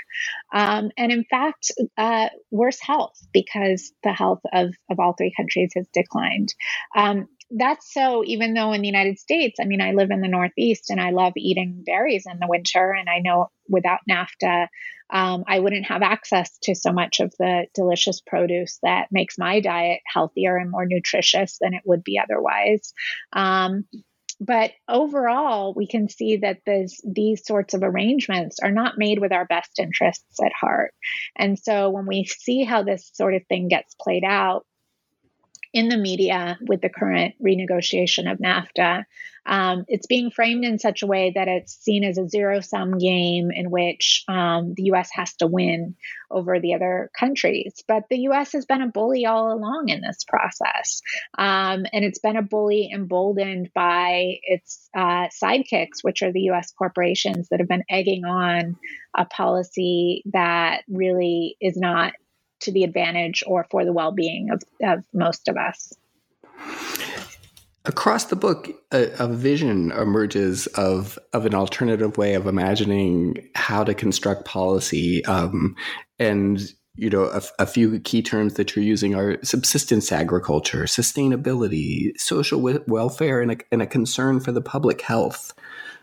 um, 0.52 0.90
and 0.96 1.12
in 1.12 1.24
fact, 1.24 1.72
uh, 1.96 2.28
worse 2.50 2.80
health 2.80 3.18
because 3.32 3.92
the 4.02 4.12
health 4.12 4.40
of 4.52 4.74
of 4.90 5.00
all 5.00 5.14
three 5.14 5.32
countries 5.36 5.72
has 5.74 5.86
declined. 5.92 6.54
That's 7.50 7.92
so 7.92 8.24
even 8.24 8.54
though 8.54 8.72
in 8.72 8.80
the 8.80 8.88
United 8.88 9.18
States, 9.18 9.58
I 9.60 9.64
mean, 9.66 9.80
I 9.80 9.92
live 9.92 10.10
in 10.10 10.20
the 10.20 10.28
Northeast 10.28 10.90
and 10.90 11.00
I 11.00 11.10
love 11.10 11.32
eating 11.36 11.84
berries 11.86 12.24
in 12.30 12.38
the 12.40 12.48
winter. 12.48 12.92
And 12.92 13.08
I 13.08 13.20
know 13.20 13.50
without 13.68 14.00
NAFTA, 14.10 14.68
um, 15.10 15.44
I 15.46 15.60
wouldn't 15.60 15.86
have 15.86 16.02
access 16.02 16.58
to 16.64 16.74
so 16.74 16.92
much 16.92 17.20
of 17.20 17.32
the 17.38 17.66
delicious 17.74 18.20
produce 18.20 18.78
that 18.82 19.08
makes 19.12 19.38
my 19.38 19.60
diet 19.60 20.00
healthier 20.12 20.56
and 20.56 20.70
more 20.70 20.86
nutritious 20.86 21.58
than 21.60 21.74
it 21.74 21.82
would 21.84 22.02
be 22.02 22.18
otherwise. 22.18 22.92
Um, 23.32 23.84
but 24.40 24.72
overall, 24.88 25.72
we 25.74 25.86
can 25.86 26.08
see 26.08 26.38
that 26.38 26.58
this, 26.66 27.00
these 27.04 27.46
sorts 27.46 27.72
of 27.74 27.82
arrangements 27.82 28.58
are 28.62 28.72
not 28.72 28.98
made 28.98 29.18
with 29.18 29.32
our 29.32 29.46
best 29.46 29.78
interests 29.78 30.40
at 30.44 30.52
heart. 30.52 30.92
And 31.36 31.58
so 31.58 31.90
when 31.90 32.06
we 32.06 32.24
see 32.24 32.64
how 32.64 32.82
this 32.82 33.10
sort 33.14 33.34
of 33.34 33.46
thing 33.46 33.68
gets 33.68 33.94
played 33.94 34.24
out, 34.24 34.66
in 35.76 35.90
the 35.90 35.98
media 35.98 36.58
with 36.62 36.80
the 36.80 36.88
current 36.88 37.34
renegotiation 37.38 38.32
of 38.32 38.38
NAFTA. 38.38 39.04
Um, 39.44 39.84
it's 39.88 40.06
being 40.06 40.30
framed 40.30 40.64
in 40.64 40.78
such 40.78 41.02
a 41.02 41.06
way 41.06 41.32
that 41.34 41.48
it's 41.48 41.76
seen 41.76 42.02
as 42.02 42.16
a 42.16 42.26
zero 42.26 42.60
sum 42.60 42.96
game 42.96 43.50
in 43.50 43.70
which 43.70 44.24
um, 44.26 44.72
the 44.74 44.84
US 44.94 45.10
has 45.12 45.34
to 45.34 45.46
win 45.46 45.94
over 46.30 46.58
the 46.58 46.72
other 46.72 47.10
countries. 47.16 47.84
But 47.86 48.04
the 48.08 48.20
US 48.30 48.52
has 48.52 48.64
been 48.64 48.80
a 48.80 48.88
bully 48.88 49.26
all 49.26 49.52
along 49.52 49.90
in 49.90 50.00
this 50.00 50.24
process. 50.26 51.02
Um, 51.36 51.84
and 51.92 52.06
it's 52.06 52.20
been 52.20 52.38
a 52.38 52.42
bully 52.42 52.88
emboldened 52.90 53.68
by 53.74 54.38
its 54.44 54.88
uh, 54.96 55.28
sidekicks, 55.28 56.00
which 56.00 56.22
are 56.22 56.32
the 56.32 56.48
US 56.52 56.72
corporations 56.72 57.48
that 57.50 57.60
have 57.60 57.68
been 57.68 57.84
egging 57.90 58.24
on 58.24 58.76
a 59.14 59.26
policy 59.26 60.22
that 60.32 60.84
really 60.88 61.58
is 61.60 61.76
not 61.76 62.14
to 62.60 62.72
the 62.72 62.84
advantage 62.84 63.42
or 63.46 63.66
for 63.70 63.84
the 63.84 63.92
well 63.92 64.12
being 64.12 64.50
of, 64.50 64.62
of 64.82 65.04
most 65.12 65.48
of 65.48 65.56
us. 65.56 65.92
Across 67.84 68.24
the 68.24 68.36
book, 68.36 68.68
a, 68.90 69.10
a, 69.20 69.28
vision 69.28 69.92
emerges 69.92 70.66
of 70.68 71.20
of 71.32 71.46
an 71.46 71.54
alternative 71.54 72.18
way 72.18 72.34
of 72.34 72.48
imagining 72.48 73.48
how 73.54 73.84
to 73.84 73.94
construct 73.94 74.44
policy, 74.44 75.24
um, 75.26 75.76
and 76.18 76.72
you 76.96 77.08
know 77.08 77.26
a, 77.26 77.42
a, 77.60 77.66
few 77.66 78.00
key 78.00 78.22
terms 78.22 78.54
that 78.54 78.74
you're 78.74 78.84
using 78.84 79.14
are 79.14 79.38
subsistence 79.44 80.10
agriculture, 80.10 80.84
sustainability, 80.84 82.10
social 82.18 82.58
w- 82.58 82.82
welfare, 82.88 83.40
and 83.40 83.52
a, 83.52 83.56
and 83.70 83.82
a 83.82 83.86
concern 83.86 84.40
for 84.40 84.50
the 84.50 84.60
public 84.60 85.00
health. 85.00 85.54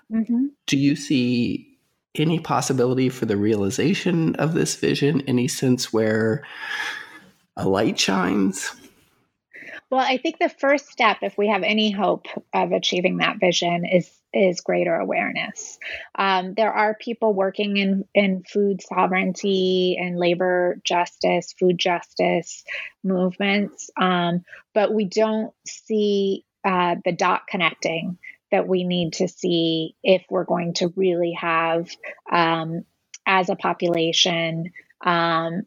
Mm-hmm. 0.10 0.46
Do 0.68 0.78
you 0.78 0.96
see 0.96 1.73
any 2.16 2.40
possibility 2.40 3.10
for 3.10 3.26
the 3.26 3.38
realization 3.38 4.36
of 4.36 4.54
this 4.54 4.76
vision? 4.76 5.22
Any 5.22 5.48
sense 5.48 5.92
where 5.92 6.44
a 7.58 7.68
light 7.68 8.00
shines? 8.00 8.76
Well, 9.90 10.02
I 10.02 10.18
think 10.18 10.40
the 10.40 10.50
first 10.50 10.90
step, 10.90 11.18
if 11.22 11.38
we 11.38 11.48
have 11.48 11.64
any 11.64 11.92
hope 11.92 12.26
of 12.54 12.72
achieving 12.72 13.18
that 13.18 13.40
vision, 13.40 13.86
is 13.86 14.12
is 14.34 14.62
greater 14.62 14.96
awareness. 14.96 15.78
Um, 16.16 16.56
there 16.56 16.74
are 16.74 16.96
people 16.96 17.34
working 17.34 17.78
in 17.78 18.06
in 18.16 18.44
food 18.44 18.82
sovereignty 18.82 19.98
and 20.00 20.18
labor 20.18 20.80
justice, 20.84 21.54
food 21.60 21.78
justice 21.78 22.64
movements, 23.04 23.92
um, 24.00 24.44
but 24.74 24.94
we 24.94 25.06
don't 25.06 25.54
see 25.68 26.46
uh, 26.66 26.96
the 27.06 27.12
dot 27.12 27.48
connecting 27.48 28.18
that 28.54 28.68
we 28.68 28.84
need 28.84 29.14
to 29.14 29.28
see 29.28 29.96
if 30.04 30.24
we're 30.30 30.46
going 30.46 30.76
to 30.76 30.94
really 30.96 31.34
have, 31.34 31.90
um, 32.32 32.86
as 33.26 33.50
a 33.50 33.56
population, 33.56 34.72
um, 35.04 35.64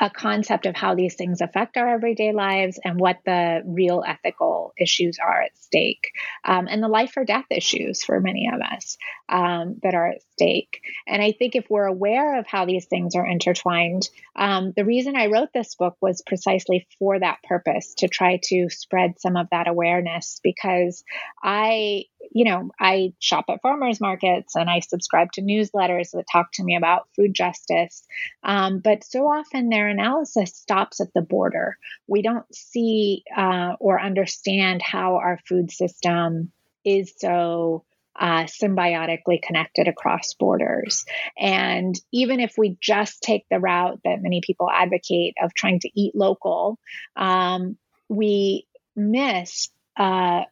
a 0.00 0.10
concept 0.10 0.66
of 0.66 0.76
how 0.76 0.94
these 0.94 1.14
things 1.14 1.40
affect 1.40 1.76
our 1.76 1.88
everyday 1.88 2.32
lives 2.32 2.78
and 2.84 3.00
what 3.00 3.18
the 3.24 3.62
real 3.64 4.04
ethical 4.06 4.72
issues 4.78 5.18
are 5.18 5.42
at 5.42 5.56
stake 5.58 6.12
um, 6.44 6.68
and 6.68 6.82
the 6.82 6.88
life 6.88 7.16
or 7.16 7.24
death 7.24 7.46
issues 7.50 8.04
for 8.04 8.20
many 8.20 8.48
of 8.52 8.60
us 8.60 8.96
um, 9.28 9.76
that 9.82 9.94
are 9.94 10.10
at 10.10 10.22
stake. 10.32 10.80
And 11.06 11.20
I 11.20 11.32
think 11.32 11.56
if 11.56 11.68
we're 11.68 11.86
aware 11.86 12.38
of 12.38 12.46
how 12.46 12.64
these 12.64 12.86
things 12.86 13.14
are 13.16 13.26
intertwined, 13.26 14.08
um, 14.36 14.72
the 14.76 14.84
reason 14.84 15.16
I 15.16 15.26
wrote 15.26 15.52
this 15.52 15.74
book 15.74 15.96
was 16.00 16.22
precisely 16.24 16.86
for 16.98 17.18
that 17.18 17.42
purpose 17.42 17.94
to 17.98 18.08
try 18.08 18.38
to 18.44 18.68
spread 18.70 19.20
some 19.20 19.36
of 19.36 19.48
that 19.50 19.66
awareness 19.66 20.40
because 20.42 21.02
I, 21.42 22.04
you 22.30 22.44
know, 22.44 22.70
I 22.78 23.14
shop 23.18 23.46
at 23.48 23.62
farmers 23.62 24.00
markets 24.00 24.54
and 24.56 24.68
I 24.68 24.80
subscribe 24.80 25.32
to 25.32 25.42
newsletters 25.42 26.10
that 26.12 26.26
talk 26.30 26.52
to 26.52 26.64
me 26.64 26.76
about 26.76 27.08
food 27.16 27.34
justice. 27.34 28.04
Um, 28.42 28.80
but 28.80 29.04
so 29.04 29.26
often 29.26 29.68
their 29.68 29.88
analysis 29.88 30.54
stops 30.54 31.00
at 31.00 31.12
the 31.14 31.22
border. 31.22 31.76
We 32.06 32.22
don't 32.22 32.46
see 32.54 33.24
uh, 33.36 33.74
or 33.80 34.00
understand 34.00 34.82
how 34.82 35.16
our 35.16 35.38
food 35.48 35.70
system 35.70 36.52
is 36.84 37.12
so 37.16 37.84
uh, 38.18 38.44
symbiotically 38.44 39.40
connected 39.40 39.86
across 39.86 40.34
borders. 40.34 41.04
And 41.38 41.98
even 42.12 42.40
if 42.40 42.54
we 42.58 42.76
just 42.80 43.22
take 43.22 43.46
the 43.48 43.60
route 43.60 44.00
that 44.04 44.22
many 44.22 44.40
people 44.44 44.68
advocate 44.68 45.34
of 45.40 45.54
trying 45.54 45.80
to 45.80 45.90
eat 45.94 46.16
local, 46.16 46.78
um, 47.14 47.76
we 48.08 48.66
miss 48.96 49.70
uh, 49.96 50.42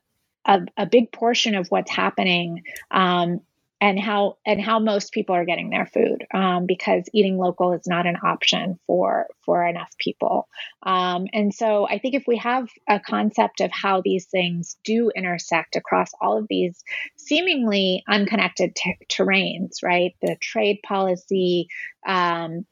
a, 0.46 0.60
a, 0.76 0.86
big 0.86 1.12
portion 1.12 1.54
of 1.54 1.68
what's 1.68 1.90
happening 1.90 2.62
um, 2.90 3.40
and 3.80 3.98
how 4.00 4.38
and 4.46 4.60
how 4.60 4.78
most 4.78 5.12
people 5.12 5.34
are 5.34 5.44
getting 5.44 5.68
their 5.68 5.86
food 5.86 6.24
um, 6.32 6.64
because 6.66 7.04
eating 7.12 7.36
local 7.36 7.72
is 7.72 7.86
not 7.86 8.06
an 8.06 8.16
option 8.22 8.78
for 8.86 9.26
for 9.44 9.66
enough 9.66 9.92
people. 9.98 10.48
Um, 10.82 11.26
and 11.32 11.52
so 11.52 11.86
i 11.86 11.98
think 11.98 12.14
if 12.14 12.24
we 12.26 12.38
have 12.38 12.68
a 12.88 13.00
concept 13.00 13.60
of 13.60 13.70
how 13.72 14.00
these 14.02 14.26
things 14.26 14.76
do 14.84 15.10
intersect 15.14 15.76
across 15.76 16.10
all 16.20 16.38
of 16.38 16.46
these 16.48 16.82
seemingly 17.16 18.02
unconnected 18.08 18.74
t- 18.74 18.96
terrains 19.10 19.82
right? 19.82 20.14
The 20.22 20.36
trade 20.40 20.80
policy 20.82 21.68
um, 22.06 22.64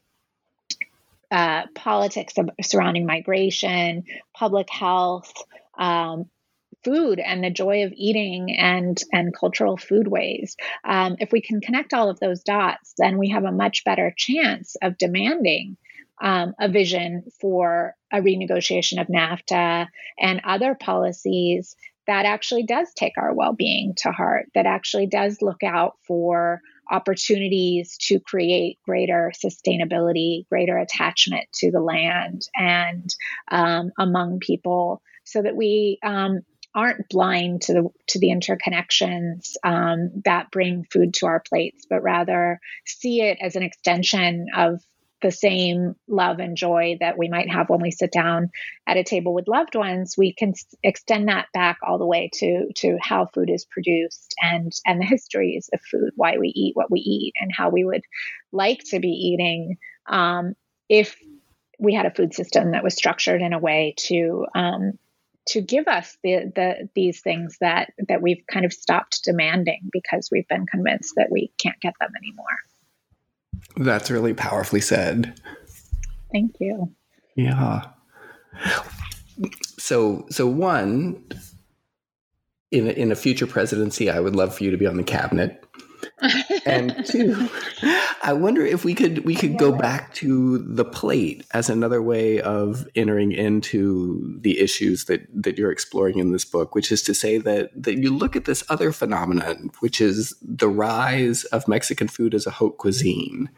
uh, 1.30 1.62
politics 1.74 2.34
surrounding 2.62 3.06
migration 3.06 4.04
public 4.34 4.70
health 4.70 5.32
um, 5.76 6.30
food 6.84 7.18
and 7.18 7.42
the 7.42 7.50
joy 7.50 7.84
of 7.84 7.92
eating 7.96 8.56
and 8.56 9.02
and 9.12 9.34
cultural 9.34 9.76
foodways. 9.76 10.54
Um, 10.84 11.16
if 11.18 11.32
we 11.32 11.40
can 11.40 11.60
connect 11.60 11.94
all 11.94 12.10
of 12.10 12.20
those 12.20 12.42
dots, 12.42 12.94
then 12.98 13.18
we 13.18 13.30
have 13.30 13.44
a 13.44 13.52
much 13.52 13.84
better 13.84 14.12
chance 14.16 14.76
of 14.82 14.98
demanding 14.98 15.76
um, 16.20 16.54
a 16.60 16.68
vision 16.68 17.24
for 17.40 17.94
a 18.12 18.20
renegotiation 18.20 19.00
of 19.00 19.08
NAFTA 19.08 19.88
and 20.18 20.40
other 20.44 20.74
policies 20.74 21.76
that 22.06 22.26
actually 22.26 22.64
does 22.64 22.92
take 22.94 23.16
our 23.16 23.32
well-being 23.32 23.94
to 23.96 24.12
heart. 24.12 24.46
That 24.54 24.66
actually 24.66 25.06
does 25.06 25.38
look 25.40 25.62
out 25.62 25.96
for 26.06 26.60
opportunities 26.90 27.96
to 27.98 28.20
create 28.20 28.78
greater 28.84 29.32
sustainability, 29.42 30.46
greater 30.48 30.76
attachment 30.76 31.46
to 31.54 31.70
the 31.70 31.80
land 31.80 32.42
and 32.54 33.14
um, 33.50 33.90
among 33.98 34.38
people 34.38 35.00
so 35.24 35.40
that 35.40 35.56
we 35.56 35.98
um, 36.02 36.40
aren't 36.74 37.08
blind 37.08 37.62
to 37.62 37.72
the 37.72 37.88
to 38.08 38.18
the 38.18 38.28
interconnections 38.28 39.52
um, 39.62 40.10
that 40.24 40.50
bring 40.50 40.84
food 40.92 41.14
to 41.14 41.26
our 41.26 41.40
plates, 41.40 41.86
but 41.88 42.02
rather 42.02 42.60
see 42.84 43.22
it 43.22 43.38
as 43.40 43.56
an 43.56 43.62
extension 43.62 44.46
of 44.56 44.80
the 45.22 45.30
same 45.30 45.94
love 46.06 46.38
and 46.38 46.56
joy 46.56 46.98
that 47.00 47.16
we 47.16 47.28
might 47.28 47.50
have 47.50 47.70
when 47.70 47.80
we 47.80 47.90
sit 47.90 48.12
down 48.12 48.50
at 48.86 48.98
a 48.98 49.04
table 49.04 49.32
with 49.32 49.48
loved 49.48 49.74
ones. 49.74 50.16
We 50.18 50.34
can 50.34 50.50
s- 50.50 50.66
extend 50.82 51.28
that 51.28 51.46
back 51.54 51.78
all 51.82 51.98
the 51.98 52.06
way 52.06 52.30
to 52.34 52.68
to 52.76 52.98
how 53.00 53.26
food 53.26 53.48
is 53.50 53.64
produced 53.64 54.34
and 54.42 54.70
and 54.84 55.00
the 55.00 55.06
histories 55.06 55.70
of 55.72 55.80
food 55.80 56.10
why 56.16 56.36
we 56.38 56.48
eat 56.48 56.76
what 56.76 56.90
we 56.90 57.00
eat 57.00 57.32
and 57.40 57.50
how 57.56 57.70
we 57.70 57.84
would 57.84 58.02
like 58.52 58.82
to 58.90 59.00
be 59.00 59.08
eating 59.08 59.78
um, 60.06 60.54
if 60.88 61.16
we 61.78 61.94
had 61.94 62.06
a 62.06 62.14
food 62.14 62.34
system 62.34 62.72
that 62.72 62.84
was 62.84 62.94
structured 62.94 63.40
in 63.42 63.52
a 63.52 63.58
way 63.58 63.94
to 63.96 64.46
um, 64.54 64.92
to 65.46 65.60
give 65.60 65.86
us 65.88 66.16
the, 66.22 66.52
the 66.54 66.88
these 66.94 67.20
things 67.20 67.58
that 67.60 67.92
that 68.08 68.22
we've 68.22 68.42
kind 68.50 68.64
of 68.64 68.72
stopped 68.72 69.24
demanding 69.24 69.88
because 69.92 70.28
we've 70.32 70.48
been 70.48 70.66
convinced 70.66 71.14
that 71.16 71.28
we 71.30 71.52
can't 71.58 71.80
get 71.80 71.94
them 72.00 72.10
anymore. 72.16 72.46
That's 73.76 74.10
really 74.10 74.34
powerfully 74.34 74.80
said. 74.80 75.40
Thank 76.32 76.56
you. 76.60 76.92
Yeah. 77.36 77.82
So 79.78 80.26
so 80.30 80.46
one 80.46 81.22
in 82.70 82.86
a, 82.88 82.90
in 82.90 83.12
a 83.12 83.16
future 83.16 83.46
presidency, 83.46 84.10
I 84.10 84.20
would 84.20 84.34
love 84.34 84.56
for 84.56 84.64
you 84.64 84.70
to 84.70 84.76
be 84.76 84.86
on 84.86 84.96
the 84.96 85.04
cabinet 85.04 85.64
and 86.64 87.04
two, 87.06 87.48
I 88.22 88.32
wonder 88.32 88.64
if 88.64 88.84
we 88.84 88.94
could 88.94 89.24
we 89.24 89.34
could 89.34 89.58
go 89.58 89.72
back 89.72 90.14
to 90.14 90.58
the 90.58 90.84
plate 90.84 91.44
as 91.52 91.68
another 91.68 92.00
way 92.00 92.40
of 92.40 92.86
entering 92.94 93.32
into 93.32 94.38
the 94.40 94.60
issues 94.60 95.06
that 95.06 95.26
that 95.34 95.58
you're 95.58 95.72
exploring 95.72 96.18
in 96.18 96.32
this 96.32 96.44
book, 96.44 96.74
which 96.74 96.92
is 96.92 97.02
to 97.02 97.14
say 97.14 97.38
that 97.38 97.70
that 97.74 97.98
you 97.98 98.14
look 98.16 98.36
at 98.36 98.44
this 98.44 98.62
other 98.68 98.92
phenomenon, 98.92 99.70
which 99.80 100.00
is 100.00 100.34
the 100.40 100.68
rise 100.68 101.44
of 101.44 101.66
Mexican 101.66 102.08
food 102.08 102.34
as 102.34 102.46
a 102.46 102.50
haute 102.50 102.78
cuisine. 102.78 103.50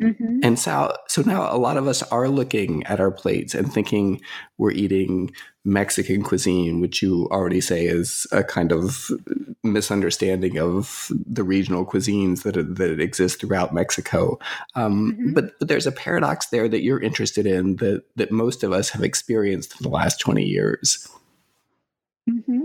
Mm-hmm. 0.00 0.40
And 0.42 0.58
so, 0.58 0.96
so 1.08 1.22
now 1.22 1.52
a 1.52 1.58
lot 1.58 1.76
of 1.76 1.88
us 1.88 2.02
are 2.04 2.28
looking 2.28 2.84
at 2.84 3.00
our 3.00 3.10
plates 3.10 3.54
and 3.54 3.72
thinking 3.72 4.20
we're 4.56 4.70
eating 4.70 5.32
Mexican 5.64 6.22
cuisine, 6.22 6.80
which 6.80 7.02
you 7.02 7.28
already 7.30 7.60
say 7.60 7.86
is 7.86 8.26
a 8.32 8.44
kind 8.44 8.72
of 8.72 9.10
misunderstanding 9.62 10.58
of 10.58 11.10
the 11.26 11.42
regional 11.42 11.84
cuisines 11.84 12.42
that 12.42 12.76
that 12.76 13.00
exist 13.00 13.40
throughout 13.40 13.74
Mexico. 13.74 14.38
Um, 14.74 15.12
mm-hmm. 15.12 15.32
But 15.34 15.58
but 15.58 15.68
there's 15.68 15.86
a 15.86 15.92
paradox 15.92 16.46
there 16.46 16.68
that 16.68 16.82
you're 16.82 17.00
interested 17.00 17.46
in 17.46 17.76
that 17.76 18.04
that 18.16 18.30
most 18.30 18.62
of 18.62 18.72
us 18.72 18.90
have 18.90 19.02
experienced 19.02 19.80
in 19.80 19.82
the 19.82 19.94
last 19.94 20.20
twenty 20.20 20.44
years. 20.44 21.08
Mm-hmm. 22.30 22.64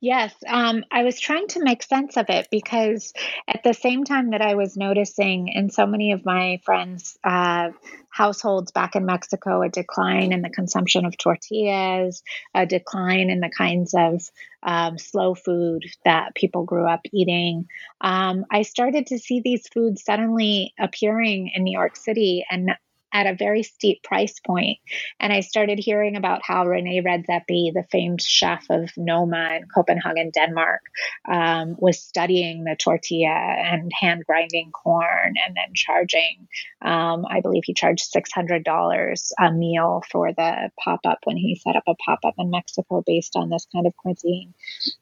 Yes, 0.00 0.34
um, 0.46 0.84
I 0.90 1.02
was 1.02 1.20
trying 1.20 1.48
to 1.48 1.62
make 1.62 1.82
sense 1.82 2.16
of 2.16 2.26
it 2.28 2.48
because 2.50 3.12
at 3.46 3.62
the 3.62 3.74
same 3.74 4.04
time 4.04 4.30
that 4.30 4.42
I 4.42 4.54
was 4.54 4.76
noticing 4.76 5.48
in 5.48 5.70
so 5.70 5.86
many 5.86 6.12
of 6.12 6.24
my 6.24 6.60
friends' 6.64 7.18
uh, 7.22 7.70
households 8.08 8.72
back 8.72 8.96
in 8.96 9.06
Mexico 9.06 9.62
a 9.62 9.68
decline 9.68 10.32
in 10.32 10.42
the 10.42 10.50
consumption 10.50 11.04
of 11.04 11.16
tortillas, 11.16 12.22
a 12.54 12.66
decline 12.66 13.30
in 13.30 13.40
the 13.40 13.50
kinds 13.56 13.94
of 13.94 14.22
um, 14.62 14.98
slow 14.98 15.34
food 15.34 15.84
that 16.04 16.34
people 16.34 16.64
grew 16.64 16.86
up 16.86 17.00
eating, 17.12 17.66
um, 18.00 18.44
I 18.50 18.62
started 18.62 19.06
to 19.08 19.18
see 19.18 19.40
these 19.40 19.66
foods 19.68 20.04
suddenly 20.04 20.74
appearing 20.78 21.52
in 21.54 21.64
New 21.64 21.72
York 21.72 21.96
City 21.96 22.44
and 22.50 22.72
at 23.12 23.26
a 23.26 23.34
very 23.34 23.62
steep 23.62 24.02
price 24.02 24.38
point. 24.40 24.78
And 25.18 25.32
I 25.32 25.40
started 25.40 25.78
hearing 25.78 26.16
about 26.16 26.40
how 26.44 26.66
Rene 26.66 27.02
Redzepi, 27.02 27.72
the 27.72 27.84
famed 27.90 28.22
chef 28.22 28.64
of 28.70 28.90
Noma 28.96 29.56
in 29.56 29.68
Copenhagen, 29.74 30.30
Denmark, 30.30 30.82
um, 31.30 31.76
was 31.78 31.98
studying 32.00 32.64
the 32.64 32.76
tortilla 32.76 33.28
and 33.30 33.90
hand 34.00 34.24
grinding 34.26 34.70
corn 34.72 35.34
and 35.46 35.56
then 35.56 35.74
charging, 35.74 36.48
um, 36.82 37.24
I 37.28 37.40
believe 37.40 37.64
he 37.64 37.74
charged 37.74 38.12
$600 38.12 39.32
a 39.38 39.52
meal 39.52 40.02
for 40.10 40.32
the 40.32 40.70
pop 40.82 41.00
up 41.04 41.18
when 41.24 41.36
he 41.36 41.56
set 41.56 41.76
up 41.76 41.84
a 41.86 41.94
pop 41.94 42.20
up 42.24 42.34
in 42.38 42.50
Mexico 42.50 43.02
based 43.06 43.36
on 43.36 43.50
this 43.50 43.66
kind 43.72 43.86
of 43.86 43.96
cuisine. 43.96 44.54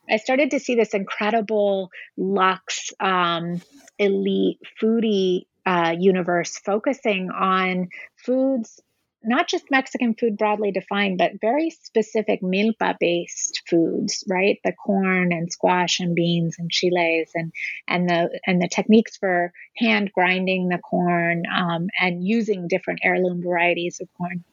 I 0.09 0.17
started 0.17 0.51
to 0.53 0.61
see 0.61 0.75
this 0.75 0.95
incredible 0.95 1.91
luxe, 2.17 2.93
um, 3.01 3.61
elite 3.99 4.61
foodie 4.81 5.47
uh, 5.69 5.95
universe 5.99 6.59
focusing 6.65 7.31
on 7.31 7.91
foods, 8.17 8.81
not 9.23 9.49
just 9.49 9.71
Mexican 9.71 10.15
food 10.15 10.39
broadly 10.39 10.73
defined, 10.73 11.19
but 11.19 11.33
very 11.43 11.69
specific 11.69 12.41
milpa 12.41 12.97
based 12.99 13.63
foods, 13.69 14.25
right? 14.27 14.59
The 14.65 14.73
corn 14.73 15.31
and 15.31 15.53
squash 15.53 16.01
and 16.01 16.15
beans 16.15 16.57
and 16.59 16.71
chiles 16.71 17.29
and 17.35 17.53
and 17.87 18.09
the 18.09 18.41
and 18.47 18.63
the 18.63 18.69
techniques 18.69 19.19
for 19.19 19.53
hand 19.77 20.11
grinding 20.15 20.69
the 20.69 20.79
corn 20.79 21.43
um, 21.55 21.89
and 22.01 22.27
using 22.27 22.69
different 22.69 23.01
heirloom 23.05 23.43
varieties 23.43 24.01
of 24.01 24.09
corn. 24.17 24.45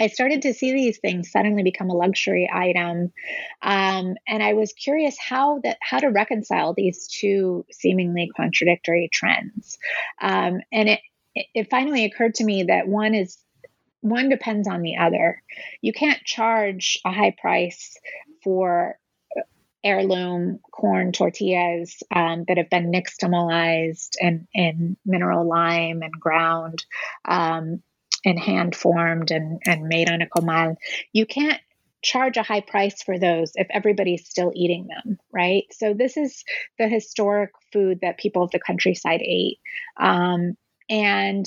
I 0.00 0.08
started 0.08 0.42
to 0.42 0.54
see 0.54 0.72
these 0.72 0.98
things 0.98 1.30
suddenly 1.30 1.62
become 1.62 1.90
a 1.90 1.94
luxury 1.94 2.48
item, 2.52 3.12
um, 3.62 4.14
and 4.28 4.42
I 4.42 4.52
was 4.54 4.72
curious 4.72 5.16
how 5.18 5.60
that 5.60 5.78
how 5.80 5.98
to 5.98 6.08
reconcile 6.08 6.74
these 6.74 7.08
two 7.08 7.64
seemingly 7.70 8.30
contradictory 8.36 9.08
trends. 9.12 9.78
Um, 10.20 10.60
and 10.72 10.88
it 10.88 11.00
it 11.54 11.70
finally 11.70 12.04
occurred 12.04 12.34
to 12.36 12.44
me 12.44 12.64
that 12.64 12.88
one 12.88 13.14
is 13.14 13.38
one 14.00 14.28
depends 14.28 14.68
on 14.68 14.82
the 14.82 14.96
other. 14.98 15.42
You 15.80 15.92
can't 15.92 16.22
charge 16.24 16.98
a 17.04 17.12
high 17.12 17.34
price 17.40 17.96
for 18.44 18.98
heirloom 19.86 20.58
corn 20.72 21.12
tortillas 21.12 22.02
um, 22.14 22.44
that 22.48 22.56
have 22.56 22.68
been 22.68 22.90
nixtamalized 22.90 24.16
and 24.20 24.48
in 24.52 24.96
mineral 25.06 25.48
lime 25.48 26.02
and 26.02 26.12
ground 26.20 26.84
um, 27.24 27.82
and 28.26 28.38
hand 28.38 28.74
formed 28.76 29.30
and, 29.30 29.62
and 29.64 29.84
made 29.84 30.10
on 30.10 30.20
a 30.20 30.26
comal. 30.26 30.76
You 31.12 31.24
can't 31.24 31.60
charge 32.02 32.36
a 32.36 32.42
high 32.42 32.60
price 32.60 33.02
for 33.02 33.18
those 33.18 33.52
if 33.54 33.68
everybody's 33.70 34.28
still 34.28 34.52
eating 34.54 34.88
them, 34.88 35.18
right? 35.32 35.64
So 35.70 35.94
this 35.94 36.16
is 36.16 36.44
the 36.78 36.88
historic 36.88 37.50
food 37.72 38.00
that 38.02 38.18
people 38.18 38.42
of 38.42 38.50
the 38.50 38.60
countryside 38.60 39.22
ate. 39.22 39.58
Um, 39.98 40.56
and 40.90 41.46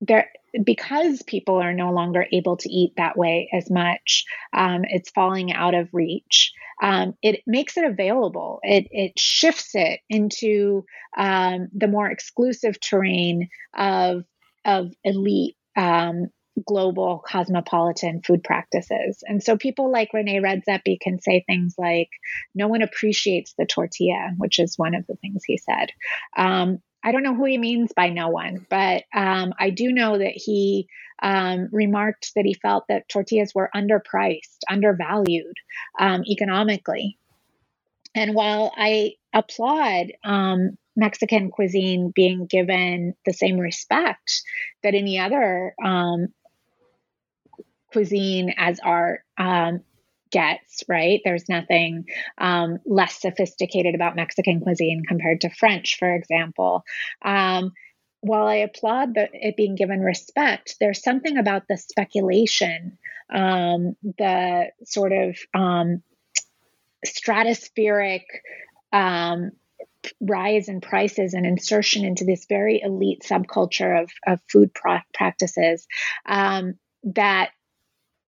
there 0.00 0.28
because 0.64 1.22
people 1.22 1.56
are 1.56 1.74
no 1.74 1.90
longer 1.92 2.24
able 2.32 2.56
to 2.56 2.70
eat 2.70 2.92
that 2.96 3.16
way 3.16 3.50
as 3.52 3.68
much 3.70 4.24
um, 4.52 4.82
it's 4.84 5.10
falling 5.10 5.52
out 5.52 5.74
of 5.74 5.88
reach 5.92 6.52
um, 6.80 7.14
it 7.20 7.40
makes 7.46 7.76
it 7.76 7.84
available 7.84 8.60
it, 8.62 8.86
it 8.90 9.18
shifts 9.18 9.74
it 9.74 10.00
into 10.08 10.84
um, 11.16 11.68
the 11.74 11.88
more 11.88 12.08
exclusive 12.08 12.78
terrain 12.80 13.48
of 13.76 14.24
of 14.64 14.92
elite 15.04 15.56
um, 15.78 16.26
global 16.66 17.22
cosmopolitan 17.24 18.20
food 18.22 18.42
practices. 18.42 19.22
And 19.26 19.42
so 19.42 19.56
people 19.56 19.92
like 19.92 20.12
Rene 20.12 20.40
Redzepi 20.40 20.98
can 21.00 21.20
say 21.20 21.44
things 21.46 21.74
like, 21.78 22.10
no 22.54 22.66
one 22.68 22.82
appreciates 22.82 23.54
the 23.56 23.64
tortilla, 23.64 24.32
which 24.36 24.58
is 24.58 24.76
one 24.76 24.94
of 24.94 25.06
the 25.06 25.14
things 25.16 25.42
he 25.46 25.56
said. 25.58 25.90
Um, 26.36 26.78
I 27.04 27.12
don't 27.12 27.22
know 27.22 27.34
who 27.34 27.44
he 27.44 27.58
means 27.58 27.92
by 27.94 28.08
no 28.08 28.28
one, 28.28 28.66
but 28.68 29.04
um, 29.14 29.54
I 29.58 29.70
do 29.70 29.92
know 29.92 30.18
that 30.18 30.32
he 30.34 30.88
um, 31.22 31.68
remarked 31.70 32.32
that 32.34 32.44
he 32.44 32.54
felt 32.54 32.86
that 32.88 33.08
tortillas 33.08 33.54
were 33.54 33.70
underpriced, 33.74 34.58
undervalued 34.68 35.54
um, 35.98 36.24
economically. 36.28 37.18
And 38.16 38.34
while 38.34 38.72
I 38.76 39.12
applaud 39.32 40.08
um, 40.24 40.76
Mexican 40.98 41.50
cuisine 41.50 42.12
being 42.14 42.46
given 42.46 43.14
the 43.24 43.32
same 43.32 43.56
respect 43.56 44.42
that 44.82 44.94
any 44.96 45.20
other 45.20 45.74
um, 45.82 46.28
cuisine 47.92 48.52
as 48.58 48.80
art 48.80 49.20
um, 49.38 49.80
gets, 50.32 50.82
right? 50.88 51.20
There's 51.24 51.48
nothing 51.48 52.06
um, 52.36 52.78
less 52.84 53.20
sophisticated 53.20 53.94
about 53.94 54.16
Mexican 54.16 54.60
cuisine 54.60 55.04
compared 55.06 55.42
to 55.42 55.50
French, 55.50 55.98
for 55.98 56.12
example. 56.12 56.82
Um, 57.24 57.72
while 58.20 58.48
I 58.48 58.56
applaud 58.56 59.14
the, 59.14 59.28
it 59.32 59.56
being 59.56 59.76
given 59.76 60.00
respect, 60.00 60.74
there's 60.80 61.02
something 61.02 61.38
about 61.38 61.68
the 61.68 61.76
speculation, 61.76 62.98
um, 63.32 63.94
the 64.02 64.72
sort 64.84 65.12
of 65.12 65.38
um, 65.54 66.02
stratospheric 67.06 68.24
um, 68.92 69.52
rise 70.20 70.68
in 70.68 70.80
prices 70.80 71.34
and 71.34 71.46
insertion 71.46 72.04
into 72.04 72.24
this 72.24 72.46
very 72.48 72.80
elite 72.82 73.22
subculture 73.28 74.02
of, 74.02 74.10
of 74.26 74.40
food 74.50 74.72
pra- 74.74 75.04
practices 75.14 75.86
um, 76.26 76.74
that 77.04 77.50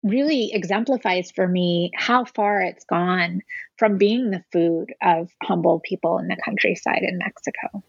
really 0.02 0.52
exemplifies 0.52 1.30
for 1.32 1.46
me 1.46 1.90
how 1.94 2.24
far 2.24 2.60
it's 2.60 2.84
gone 2.84 3.40
from 3.76 3.98
being 3.98 4.30
the 4.30 4.44
food 4.52 4.94
of 5.02 5.30
humble 5.42 5.80
people 5.80 6.18
in 6.18 6.28
the 6.28 6.36
countryside 6.44 7.02
in 7.02 7.18
Mexico. 7.18 7.82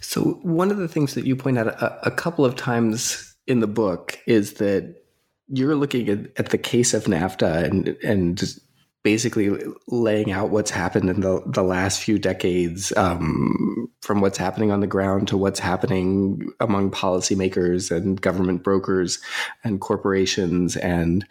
So, 0.00 0.40
one 0.42 0.70
of 0.70 0.78
the 0.78 0.88
things 0.88 1.14
that 1.14 1.26
you 1.26 1.36
point 1.36 1.58
out 1.58 1.68
a, 1.68 2.06
a 2.06 2.10
couple 2.10 2.44
of 2.44 2.56
times 2.56 3.36
in 3.46 3.60
the 3.60 3.66
book 3.66 4.18
is 4.26 4.54
that 4.54 4.96
you're 5.48 5.74
looking 5.74 6.08
at, 6.08 6.18
at 6.38 6.48
the 6.50 6.58
case 6.58 6.94
of 6.94 7.04
NAFTA 7.04 7.64
and 7.64 7.88
and 8.02 8.42
basically 9.02 9.50
laying 9.88 10.30
out 10.30 10.50
what's 10.50 10.70
happened 10.70 11.08
in 11.08 11.20
the, 11.20 11.42
the 11.46 11.62
last 11.62 12.02
few 12.02 12.18
decades, 12.18 12.92
um, 12.96 13.90
from 14.02 14.20
what's 14.20 14.38
happening 14.38 14.70
on 14.70 14.80
the 14.80 14.86
ground 14.86 15.28
to 15.28 15.36
what's 15.36 15.60
happening 15.60 16.52
among 16.60 16.90
policymakers 16.90 17.94
and 17.94 18.20
government 18.20 18.62
brokers 18.62 19.18
and 19.64 19.80
corporations 19.80 20.76
and 20.76 21.26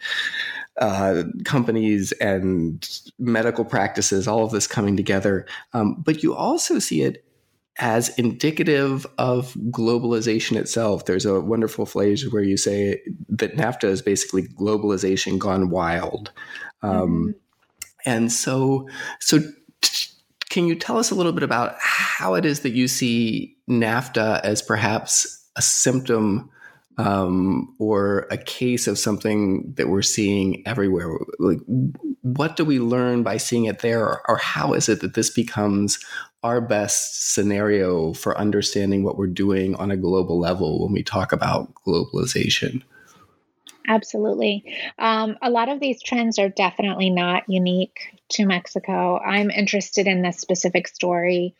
uh, 0.80 1.22
companies 1.44 2.12
and 2.12 3.00
medical 3.18 3.64
practices, 3.64 4.26
all 4.26 4.44
of 4.44 4.50
this 4.50 4.66
coming 4.66 4.96
together. 4.96 5.46
Um, 5.72 6.02
but 6.04 6.22
you 6.22 6.34
also 6.34 6.78
see 6.78 7.02
it 7.02 7.24
as 7.78 8.08
indicative 8.18 9.06
of 9.16 9.54
globalization 9.70 10.56
itself. 10.56 11.04
There's 11.04 11.24
a 11.24 11.40
wonderful 11.40 11.86
phrase 11.86 12.30
where 12.30 12.42
you 12.42 12.56
say 12.56 13.00
that 13.28 13.56
NAFTA 13.56 13.84
is 13.84 14.02
basically 14.02 14.42
globalization 14.42 15.38
gone 15.38 15.70
wild. 15.70 16.32
Um, 16.82 16.92
mm-hmm 16.92 17.30
and 18.06 18.30
so, 18.32 18.88
so 19.20 19.40
can 20.50 20.66
you 20.66 20.74
tell 20.74 20.98
us 20.98 21.10
a 21.10 21.14
little 21.14 21.32
bit 21.32 21.44
about 21.44 21.76
how 21.78 22.34
it 22.34 22.44
is 22.44 22.60
that 22.60 22.72
you 22.72 22.88
see 22.88 23.56
NAFTA 23.68 24.40
as 24.40 24.60
perhaps 24.60 25.48
a 25.56 25.62
symptom 25.62 26.50
um, 26.98 27.74
or 27.78 28.26
a 28.30 28.36
case 28.36 28.86
of 28.86 28.98
something 28.98 29.72
that 29.76 29.88
we're 29.88 30.02
seeing 30.02 30.62
everywhere? 30.66 31.16
Like, 31.38 31.60
what 32.22 32.56
do 32.56 32.64
we 32.64 32.80
learn 32.80 33.22
by 33.22 33.36
seeing 33.36 33.64
it 33.64 33.78
there, 33.78 34.02
or, 34.02 34.22
or 34.28 34.36
how 34.36 34.74
is 34.74 34.88
it 34.88 35.00
that 35.00 35.14
this 35.14 35.30
becomes 35.30 35.98
our 36.42 36.60
best 36.60 37.32
scenario 37.32 38.12
for 38.14 38.36
understanding 38.36 39.04
what 39.04 39.16
we're 39.16 39.26
doing 39.26 39.74
on 39.76 39.90
a 39.90 39.96
global 39.96 40.38
level 40.38 40.82
when 40.82 40.92
we 40.92 41.02
talk 41.02 41.32
about 41.32 41.72
globalization? 41.86 42.82
Absolutely. 43.90 44.72
Um, 45.00 45.36
a 45.42 45.50
lot 45.50 45.68
of 45.68 45.80
these 45.80 46.00
trends 46.00 46.38
are 46.38 46.48
definitely 46.48 47.10
not 47.10 47.42
unique 47.48 47.98
to 48.30 48.46
Mexico. 48.46 49.18
I'm 49.18 49.50
interested 49.50 50.06
in 50.06 50.22
this 50.22 50.38
specific 50.38 50.86
story 50.86 51.56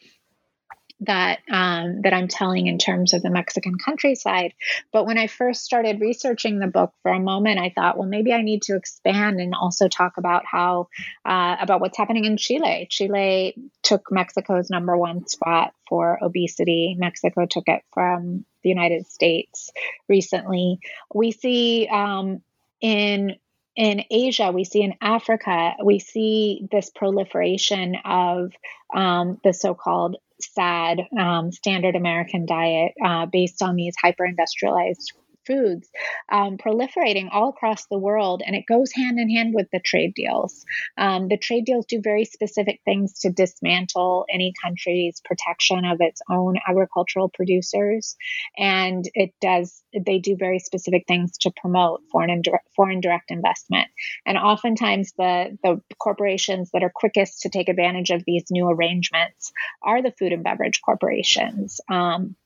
that 1.00 1.40
um, 1.50 2.02
that 2.02 2.12
I'm 2.12 2.28
telling 2.28 2.68
in 2.68 2.78
terms 2.78 3.14
of 3.14 3.22
the 3.22 3.30
Mexican 3.30 3.78
countryside. 3.84 4.54
But 4.92 5.06
when 5.06 5.18
I 5.18 5.26
first 5.26 5.64
started 5.64 6.00
researching 6.00 6.60
the 6.60 6.68
book, 6.68 6.92
for 7.02 7.10
a 7.10 7.18
moment 7.18 7.58
I 7.58 7.72
thought, 7.74 7.98
well, 7.98 8.06
maybe 8.06 8.32
I 8.32 8.42
need 8.42 8.62
to 8.62 8.76
expand 8.76 9.40
and 9.40 9.52
also 9.52 9.88
talk 9.88 10.16
about 10.16 10.44
how 10.46 10.86
uh, 11.24 11.56
about 11.60 11.80
what's 11.80 11.98
happening 11.98 12.26
in 12.26 12.36
Chile. 12.36 12.86
Chile 12.88 13.56
took 13.82 14.12
Mexico's 14.12 14.70
number 14.70 14.96
one 14.96 15.26
spot 15.26 15.74
for 15.88 16.16
obesity. 16.22 16.94
Mexico 16.96 17.46
took 17.46 17.64
it 17.66 17.82
from 17.92 18.44
the 18.62 18.68
United 18.68 19.06
States 19.06 19.72
recently. 20.08 20.78
We 21.14 21.32
see 21.32 21.88
um, 21.88 22.42
in 22.80 23.36
in 23.76 24.04
Asia, 24.10 24.50
we 24.52 24.64
see 24.64 24.82
in 24.82 24.94
Africa, 25.00 25.74
we 25.82 26.00
see 26.00 26.66
this 26.70 26.90
proliferation 26.90 27.96
of 28.04 28.52
um, 28.94 29.40
the 29.44 29.54
so 29.54 29.74
called 29.74 30.16
SAD, 30.40 31.06
um, 31.18 31.52
standard 31.52 31.94
American 31.94 32.46
diet, 32.46 32.92
uh, 33.02 33.26
based 33.26 33.62
on 33.62 33.76
these 33.76 33.94
hyper 34.00 34.26
industrialized 34.26 35.12
foods 35.50 35.88
um, 36.30 36.56
proliferating 36.56 37.28
all 37.32 37.50
across 37.50 37.86
the 37.86 37.98
world, 37.98 38.42
and 38.44 38.54
it 38.54 38.64
goes 38.66 38.92
hand 38.92 39.18
in 39.18 39.30
hand 39.30 39.54
with 39.54 39.66
the 39.72 39.80
trade 39.80 40.14
deals. 40.14 40.64
Um, 40.96 41.28
the 41.28 41.36
trade 41.36 41.64
deals 41.64 41.86
do 41.86 42.00
very 42.02 42.24
specific 42.24 42.80
things 42.84 43.20
to 43.20 43.30
dismantle 43.30 44.26
any 44.32 44.52
country's 44.62 45.20
protection 45.24 45.84
of 45.84 45.98
its 46.00 46.20
own 46.30 46.56
agricultural 46.66 47.28
producers, 47.28 48.16
and 48.56 49.04
it 49.14 49.30
does. 49.40 49.82
They 49.92 50.18
do 50.18 50.36
very 50.38 50.60
specific 50.60 51.04
things 51.08 51.36
to 51.38 51.50
promote 51.50 52.02
foreign 52.12 52.30
and 52.30 52.44
foreign 52.76 53.00
direct 53.00 53.30
investment, 53.30 53.88
and 54.24 54.38
oftentimes 54.38 55.12
the 55.18 55.58
the 55.62 55.80
corporations 55.98 56.70
that 56.72 56.82
are 56.82 56.92
quickest 56.94 57.42
to 57.42 57.48
take 57.48 57.68
advantage 57.68 58.10
of 58.10 58.22
these 58.24 58.44
new 58.50 58.68
arrangements 58.68 59.52
are 59.82 60.02
the 60.02 60.12
food 60.12 60.32
and 60.32 60.44
beverage 60.44 60.80
corporations. 60.82 61.80
Um, 61.88 62.36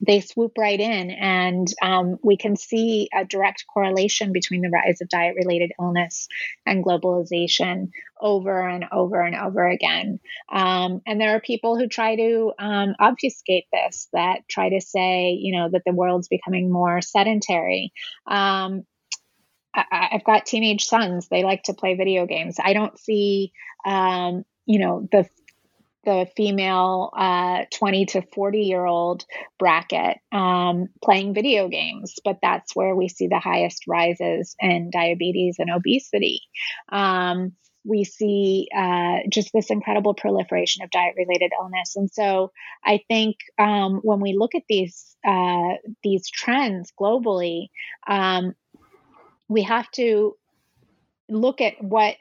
they 0.00 0.20
swoop 0.20 0.52
right 0.56 0.78
in, 0.78 1.10
and 1.10 1.66
um, 1.82 2.18
we 2.22 2.36
can 2.36 2.56
see 2.56 3.08
a 3.14 3.24
direct 3.24 3.64
correlation 3.72 4.32
between 4.32 4.60
the 4.60 4.70
rise 4.70 5.00
of 5.00 5.08
diet 5.08 5.34
related 5.36 5.72
illness 5.80 6.28
and 6.64 6.84
globalization 6.84 7.90
over 8.20 8.68
and 8.68 8.84
over 8.92 9.20
and 9.20 9.34
over 9.34 9.66
again. 9.66 10.20
Um, 10.52 11.02
and 11.06 11.20
there 11.20 11.34
are 11.34 11.40
people 11.40 11.76
who 11.76 11.88
try 11.88 12.14
to 12.14 12.52
um, 12.58 12.94
obfuscate 13.00 13.64
this, 13.72 14.08
that 14.12 14.48
try 14.48 14.68
to 14.70 14.80
say, 14.80 15.30
you 15.30 15.56
know, 15.56 15.68
that 15.70 15.82
the 15.84 15.92
world's 15.92 16.28
becoming 16.28 16.70
more 16.70 17.00
sedentary. 17.00 17.92
Um, 18.26 18.84
I, 19.74 20.08
have 20.12 20.24
got 20.24 20.46
teenage 20.46 20.84
sons; 20.84 21.28
they 21.28 21.42
like 21.42 21.64
to 21.64 21.74
play 21.74 21.94
video 21.94 22.26
games. 22.26 22.56
I 22.62 22.72
don't 22.72 22.98
see, 22.98 23.52
um, 23.84 24.44
you 24.66 24.78
know, 24.78 25.08
the 25.10 25.28
the 26.04 26.28
female 26.36 27.10
uh, 27.16 27.64
20 27.74 28.06
to 28.06 28.22
40 28.34 28.60
year 28.60 28.84
old 28.84 29.24
bracket 29.58 30.18
um, 30.32 30.88
playing 31.02 31.34
video 31.34 31.68
games, 31.68 32.14
but 32.24 32.38
that's 32.42 32.74
where 32.74 32.94
we 32.94 33.08
see 33.08 33.26
the 33.26 33.38
highest 33.38 33.84
rises 33.86 34.54
in 34.60 34.90
diabetes 34.90 35.56
and 35.58 35.70
obesity. 35.70 36.42
Um, 36.90 37.52
we 37.84 38.04
see 38.04 38.68
uh, 38.76 39.18
just 39.30 39.50
this 39.52 39.70
incredible 39.70 40.14
proliferation 40.14 40.82
of 40.84 40.90
diet 40.90 41.14
related 41.16 41.52
illness. 41.58 41.96
And 41.96 42.10
so 42.10 42.52
I 42.84 43.00
think 43.08 43.36
um, 43.58 44.00
when 44.02 44.20
we 44.20 44.36
look 44.36 44.54
at 44.54 44.64
these, 44.68 45.16
uh, 45.26 45.74
these 46.02 46.28
trends 46.30 46.92
globally, 47.00 47.68
um, 48.06 48.54
we 49.48 49.62
have 49.62 49.90
to 49.92 50.36
look 51.28 51.60
at 51.60 51.82
what 51.82 52.16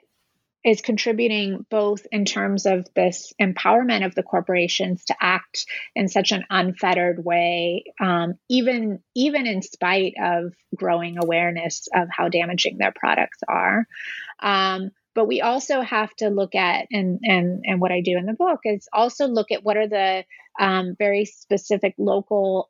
is 0.68 0.82
contributing 0.82 1.66
both 1.72 2.06
in 2.12 2.26
terms 2.26 2.66
of 2.66 2.86
this 2.94 3.32
empowerment 3.42 4.06
of 4.06 4.14
the 4.16 4.22
corporations 4.22 5.06
to 5.06 5.16
act 5.18 5.66
in 5.96 6.10
such 6.10 6.34
an 6.34 6.44
unfettered 6.50 7.24
way, 7.24 7.86
um, 8.02 8.34
even 8.50 9.00
even 9.16 9.48
in 9.48 9.62
spite 9.62 10.16
of 10.22 10.54
growing 10.76 11.18
awareness 11.24 11.88
of 11.96 12.10
how 12.12 12.28
damaging 12.28 12.78
their 12.78 12.92
products 12.94 13.40
are. 13.48 13.88
Um, 14.44 14.92
but 15.16 15.26
we 15.26 15.40
also 15.40 15.80
have 15.80 16.14
to 16.18 16.28
look 16.30 16.54
at 16.54 16.88
and 16.92 17.22
and 17.24 17.64
and 17.64 17.80
what 17.80 17.94
I 17.94 18.02
do 18.02 18.18
in 18.18 18.26
the 18.26 18.34
book 18.34 18.60
is 18.66 18.90
also 18.92 19.28
look 19.28 19.54
at 19.54 19.64
what 19.64 19.78
are 19.78 19.88
the 19.88 20.26
um, 20.60 20.98
very 21.00 21.24
specific 21.24 21.96
local 21.98 22.68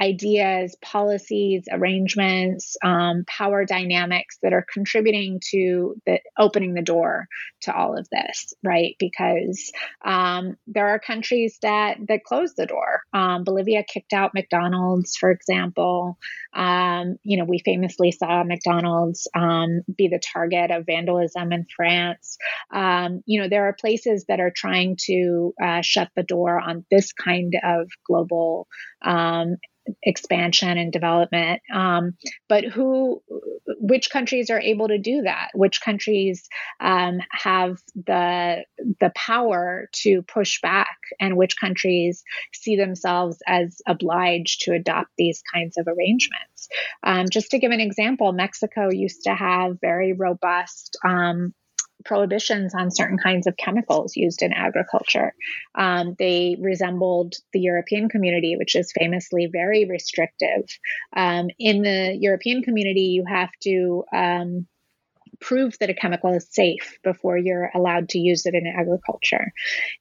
ideas, 0.00 0.76
policies, 0.82 1.64
arrangements, 1.70 2.76
um, 2.84 3.24
power 3.26 3.64
dynamics 3.64 4.38
that 4.42 4.52
are 4.52 4.66
contributing 4.72 5.40
to 5.50 5.94
the 6.04 6.20
opening 6.38 6.74
the 6.74 6.82
door 6.82 7.26
to 7.62 7.74
all 7.74 7.96
of 7.96 8.06
this, 8.10 8.52
right? 8.62 8.94
Because 8.98 9.72
um, 10.04 10.56
there 10.66 10.88
are 10.88 10.98
countries 10.98 11.58
that 11.62 11.96
that 12.08 12.24
close 12.24 12.54
the 12.54 12.66
door. 12.66 13.02
Um, 13.12 13.44
Bolivia 13.44 13.84
kicked 13.84 14.12
out 14.12 14.34
McDonald's, 14.34 15.16
for 15.16 15.30
example. 15.30 16.18
Um, 16.54 17.16
you 17.22 17.38
know, 17.38 17.44
we 17.44 17.60
famously 17.64 18.12
saw 18.12 18.42
McDonald's 18.44 19.28
um, 19.34 19.80
be 19.96 20.08
the 20.08 20.20
target 20.20 20.70
of 20.70 20.86
vandalism 20.86 21.52
in 21.52 21.66
France. 21.74 22.38
Um, 22.72 23.22
you 23.26 23.40
know, 23.40 23.48
there 23.48 23.66
are 23.68 23.76
places 23.78 24.24
that 24.28 24.40
are 24.40 24.52
trying 24.54 24.96
to 25.06 25.54
uh, 25.62 25.80
shut 25.82 26.10
the 26.16 26.22
door 26.22 26.60
on 26.60 26.84
this 26.90 27.12
kind 27.12 27.54
of 27.62 27.88
global 28.06 28.68
expansion 30.02 30.78
and 30.78 30.92
development. 30.92 31.62
Um, 31.72 32.16
but 32.48 32.64
who, 32.64 33.22
which 33.66 34.10
countries 34.10 34.50
are 34.50 34.60
able 34.60 34.88
to 34.88 34.98
do 34.98 35.22
that? 35.22 35.50
Which 35.54 35.80
countries 35.80 36.48
um, 36.80 37.18
have 37.30 37.78
the 37.94 38.64
the 39.00 39.12
power 39.14 39.88
to 39.92 40.22
push 40.22 40.60
back, 40.60 40.96
and 41.20 41.36
which 41.36 41.58
countries 41.58 42.22
see 42.52 42.76
themselves 42.76 43.38
as 43.46 43.80
obliged 43.86 44.62
to 44.62 44.72
adopt 44.72 45.10
these 45.16 45.42
kinds 45.52 45.76
of 45.78 45.86
arrangements? 45.86 46.68
Um, 47.02 47.26
just 47.30 47.50
to 47.50 47.58
give 47.58 47.72
an 47.72 47.80
example, 47.80 48.32
Mexico 48.32 48.90
used 48.90 49.24
to 49.24 49.34
have 49.34 49.80
very 49.80 50.12
robust 50.12 50.96
um, 51.04 51.54
prohibitions 52.06 52.74
on 52.74 52.90
certain 52.90 53.18
kinds 53.18 53.46
of 53.46 53.56
chemicals 53.56 54.16
used 54.16 54.42
in 54.42 54.52
agriculture. 54.52 55.34
Um, 55.74 56.14
they 56.18 56.56
resembled 56.60 57.34
the 57.52 57.60
European 57.60 58.08
community, 58.08 58.56
which 58.56 58.74
is 58.74 58.92
famously 58.98 59.48
very 59.50 59.84
restrictive. 59.84 60.64
Um, 61.14 61.48
in 61.58 61.82
the 61.82 62.16
European 62.18 62.62
community, 62.62 63.12
you 63.16 63.24
have 63.28 63.50
to 63.62 64.04
um, 64.14 64.66
prove 65.40 65.76
that 65.80 65.90
a 65.90 65.94
chemical 65.94 66.34
is 66.34 66.46
safe 66.50 66.98
before 67.02 67.36
you're 67.36 67.70
allowed 67.74 68.08
to 68.10 68.18
use 68.18 68.46
it 68.46 68.54
in 68.54 68.66
agriculture. 68.66 69.52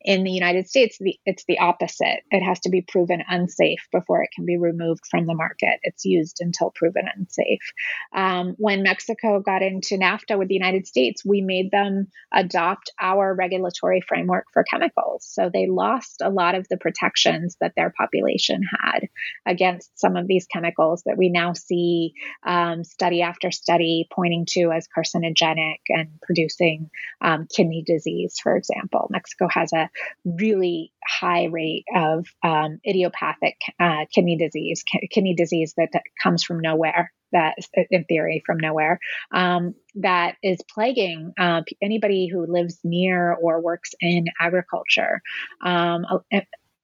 In 0.01 0.23
the 0.23 0.31
United 0.31 0.67
States, 0.67 0.97
the, 0.99 1.19
it's 1.25 1.45
the 1.47 1.59
opposite. 1.59 2.21
It 2.31 2.43
has 2.43 2.59
to 2.61 2.69
be 2.69 2.81
proven 2.81 3.23
unsafe 3.27 3.87
before 3.91 4.23
it 4.23 4.29
can 4.35 4.45
be 4.45 4.57
removed 4.57 5.01
from 5.09 5.25
the 5.25 5.33
market. 5.33 5.79
It's 5.83 6.05
used 6.05 6.37
until 6.39 6.71
proven 6.75 7.05
unsafe. 7.15 7.71
Um, 8.13 8.55
when 8.57 8.83
Mexico 8.83 9.39
got 9.39 9.61
into 9.61 9.97
NAFTA 9.97 10.37
with 10.37 10.47
the 10.47 10.53
United 10.53 10.87
States, 10.87 11.23
we 11.25 11.41
made 11.41 11.71
them 11.71 12.07
adopt 12.33 12.91
our 13.01 13.33
regulatory 13.33 14.01
framework 14.01 14.45
for 14.53 14.63
chemicals. 14.63 15.27
So 15.29 15.49
they 15.51 15.67
lost 15.67 16.21
a 16.21 16.29
lot 16.29 16.55
of 16.55 16.67
the 16.69 16.77
protections 16.77 17.57
that 17.61 17.73
their 17.75 17.93
population 17.97 18.61
had 18.63 19.07
against 19.45 19.99
some 19.99 20.15
of 20.15 20.27
these 20.27 20.47
chemicals 20.47 21.03
that 21.05 21.17
we 21.17 21.29
now 21.29 21.53
see 21.53 22.13
um, 22.45 22.83
study 22.83 23.21
after 23.21 23.51
study 23.51 24.07
pointing 24.13 24.45
to 24.49 24.71
as 24.71 24.87
carcinogenic 24.95 25.24
carcinogenic 25.25 25.79
and 25.89 26.09
producing 26.21 26.89
um, 27.21 27.47
kidney 27.53 27.83
disease, 27.85 28.37
for 28.41 28.55
example. 28.55 29.07
Mexico 29.09 29.47
has 29.49 29.71
a 29.73 29.89
really 30.25 30.91
high 31.05 31.45
rate 31.45 31.85
of 31.95 32.27
um, 32.43 32.79
idiopathic 32.87 33.57
uh, 33.79 34.05
kidney 34.13 34.37
disease, 34.37 34.83
kidney 35.11 35.35
disease 35.35 35.73
that, 35.77 35.89
that, 35.93 36.03
comes 36.21 36.43
from 36.43 36.59
nowhere. 36.59 37.11
That, 37.31 37.55
in 37.91 38.05
theory, 38.05 38.41
from 38.45 38.59
nowhere, 38.59 38.97
um, 39.33 39.75
that 39.95 40.37
is 40.41 40.59
plaguing 40.73 41.33
uh, 41.37 41.63
anybody 41.81 42.27
who 42.27 42.45
lives 42.45 42.79
near 42.85 43.33
or 43.33 43.59
works 43.59 43.91
in 43.99 44.27
agriculture. 44.39 45.21
Um, 45.61 46.05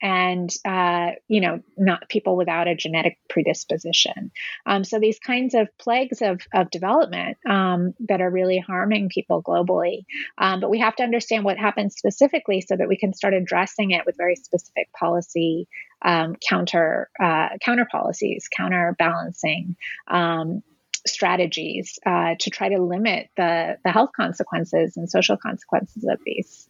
and 0.02 0.54
uh, 0.66 1.12
you 1.28 1.42
know 1.42 1.62
not 1.78 2.10
people 2.10 2.36
without 2.36 2.68
a 2.68 2.76
genetic 2.76 3.18
predisposition 3.30 4.32
um, 4.66 4.84
so 4.84 5.00
these 5.00 5.20
kinds 5.20 5.54
of 5.54 5.68
plagues 5.78 6.22
of, 6.22 6.42
of 6.54 6.70
development 6.72 7.38
um, 7.48 7.94
that 8.08 8.22
are 8.22 8.30
really 8.30 8.58
harming 8.58 9.10
people 9.10 9.42
globally 9.44 10.06
um, 10.38 10.60
but 10.60 10.70
we 10.70 10.80
have 10.80 10.96
to 10.96 11.04
understand 11.04 11.44
what 11.44 11.58
happens 11.58 11.96
specifically 11.96 12.62
so 12.62 12.76
that 12.76 12.88
we 12.88 12.98
can 12.98 13.14
start 13.14 13.34
addressing 13.34 13.92
it 13.92 14.06
with 14.06 14.18
very 14.18 14.36
specific 14.36 14.92
policy 14.94 15.68
um, 16.04 16.36
counter 16.48 17.10
uh, 17.22 17.50
counter 17.62 17.88
policies 17.92 18.48
counterbalancing 18.56 19.76
um, 20.08 20.64
strategies 21.06 21.98
uh, 22.06 22.36
to 22.40 22.50
try 22.50 22.70
to 22.70 22.82
limit 22.82 23.30
the 23.38 23.78
the 23.84 23.92
health 23.92 24.12
consequences 24.16 24.98
and 24.98 25.10
social 25.10 25.38
consequences 25.38 26.06
of 26.10 26.20
these 26.26 26.70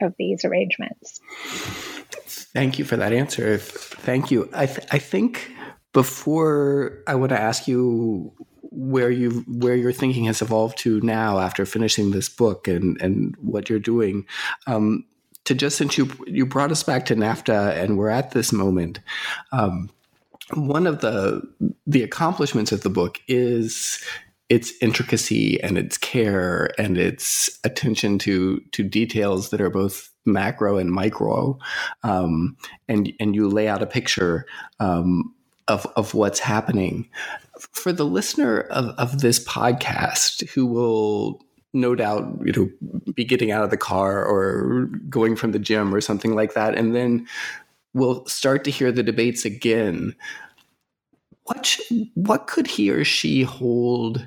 of 0.00 0.14
these 0.18 0.44
arrangements. 0.44 1.20
Thank 2.44 2.78
you 2.78 2.84
for 2.84 2.96
that 2.96 3.12
answer. 3.12 3.58
Thank 3.58 4.30
you. 4.30 4.48
I, 4.52 4.66
th- 4.66 4.86
I 4.90 4.98
think 4.98 5.52
before 5.92 7.02
I 7.06 7.14
want 7.14 7.30
to 7.30 7.40
ask 7.40 7.66
you 7.66 8.32
where 8.70 9.10
you 9.10 9.44
where 9.48 9.74
your 9.74 9.92
thinking 9.92 10.24
has 10.24 10.42
evolved 10.42 10.78
to 10.78 11.00
now 11.00 11.38
after 11.38 11.64
finishing 11.64 12.10
this 12.10 12.28
book 12.28 12.68
and 12.68 13.00
and 13.00 13.34
what 13.36 13.68
you're 13.68 13.78
doing. 13.78 14.26
Um, 14.66 15.04
to 15.44 15.54
just 15.54 15.76
since 15.76 15.96
you 15.96 16.10
you 16.26 16.44
brought 16.44 16.70
us 16.70 16.82
back 16.82 17.06
to 17.06 17.16
NAFTA 17.16 17.76
and 17.76 17.96
we're 17.96 18.10
at 18.10 18.32
this 18.32 18.52
moment. 18.52 19.00
Um, 19.52 19.90
one 20.54 20.86
of 20.86 21.00
the 21.00 21.42
the 21.86 22.02
accomplishments 22.02 22.72
of 22.72 22.82
the 22.82 22.90
book 22.90 23.20
is 23.28 24.04
its 24.48 24.72
intricacy 24.80 25.60
and 25.62 25.76
its 25.76 25.98
care 25.98 26.70
and 26.78 26.96
its 26.96 27.58
attention 27.64 28.18
to 28.20 28.60
to 28.72 28.82
details 28.82 29.50
that 29.50 29.60
are 29.60 29.70
both 29.70 30.10
macro 30.32 30.76
and 30.76 30.90
micro, 30.90 31.58
um, 32.02 32.56
and 32.88 33.12
and 33.18 33.34
you 33.34 33.48
lay 33.48 33.68
out 33.68 33.82
a 33.82 33.86
picture 33.86 34.46
um, 34.80 35.34
of 35.66 35.86
of 35.96 36.14
what's 36.14 36.38
happening. 36.38 37.08
For 37.72 37.92
the 37.92 38.04
listener 38.04 38.60
of, 38.60 38.86
of 38.98 39.20
this 39.20 39.44
podcast 39.44 40.48
who 40.50 40.66
will 40.66 41.42
no 41.72 41.94
doubt 41.94 42.40
you 42.44 42.52
know 42.52 43.12
be 43.14 43.24
getting 43.24 43.50
out 43.50 43.64
of 43.64 43.70
the 43.70 43.76
car 43.76 44.24
or 44.24 44.86
going 45.08 45.36
from 45.36 45.52
the 45.52 45.58
gym 45.58 45.94
or 45.94 46.00
something 46.00 46.34
like 46.34 46.54
that 46.54 46.74
and 46.74 46.94
then 46.94 47.26
we'll 47.92 48.24
start 48.26 48.64
to 48.64 48.70
hear 48.70 48.90
the 48.90 49.02
debates 49.02 49.44
again 49.44 50.14
what 51.44 51.78
what 52.14 52.46
could 52.46 52.66
he 52.66 52.90
or 52.90 53.04
she 53.04 53.42
hold 53.42 54.26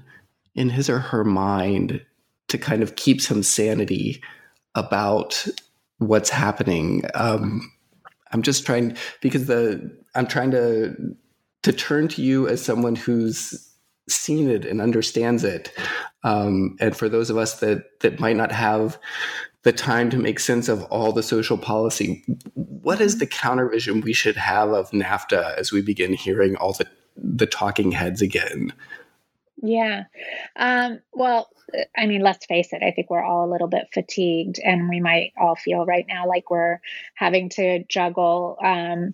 in 0.56 0.70
his 0.70 0.89
or 0.89 0.99
her 0.99 1.24
mind 1.24 2.04
to 2.47 2.58
kind 2.58 2.84
of 2.84 2.95
keep 2.95 3.22
some 3.22 3.41
sanity 3.41 4.22
about 4.76 5.45
what's 6.02 6.32
happening. 6.32 7.04
Um, 7.14 7.72
I'm 8.32 8.41
just 8.41 8.66
trying 8.66 8.97
because 9.22 9.45
the 9.45 9.95
I'm 10.16 10.28
trying 10.28 10.52
to 10.52 10.95
to 11.64 11.72
turn 11.72 12.08
to 12.10 12.22
you 12.24 12.47
as 12.47 12.64
someone 12.64 12.95
who's 12.95 13.70
seen 14.10 14.49
it 14.49 14.66
and 14.66 14.82
understands 14.82 15.43
it. 15.43 15.72
Um, 16.24 16.76
and 16.80 16.97
for 16.97 17.08
those 17.08 17.30
of 17.30 17.38
us 17.38 17.60
that 17.60 17.99
that 18.02 18.20
might 18.20 18.36
not 18.36 18.52
have 18.52 18.97
the 19.64 19.72
time 19.72 20.10
to 20.10 20.18
make 20.18 20.39
sense 20.39 20.68
of 20.68 20.84
all 20.86 21.12
the 21.12 21.22
social 21.22 21.58
policy, 21.58 22.24
what 22.56 22.99
is 22.99 23.20
the 23.20 23.28
counter 23.28 23.70
vision 23.70 24.02
we 24.02 24.14
should 24.14 24.36
have 24.36 24.70
of 24.72 24.89
NAFTA 24.89 25.56
as 25.56 25.72
we 25.72 25.84
begin 25.84 26.14
hearing 26.14 26.56
all 26.56 26.74
the 26.74 26.88
the 27.16 27.45
talking 27.45 27.91
heads 27.91 28.24
again? 28.24 28.74
Yeah. 29.62 30.03
Um, 30.55 30.99
well, 31.14 31.49
I 31.97 32.07
mean, 32.07 32.22
let's 32.22 32.45
face 32.45 32.74
it, 32.74 32.84
I 32.84 32.91
think 32.91 33.09
we're 33.09 33.24
all 33.24 33.49
a 33.49 33.51
little 33.51 33.68
bit 33.68 33.88
fatigued, 33.93 34.59
and 34.64 34.89
we 34.89 34.99
might 34.99 35.34
all 35.39 35.55
feel 35.55 35.86
right 35.86 36.05
now 36.07 36.28
like 36.28 36.49
we're 36.49 36.80
having 37.16 37.49
to 37.51 37.84
juggle 37.86 38.57
um, 38.64 39.14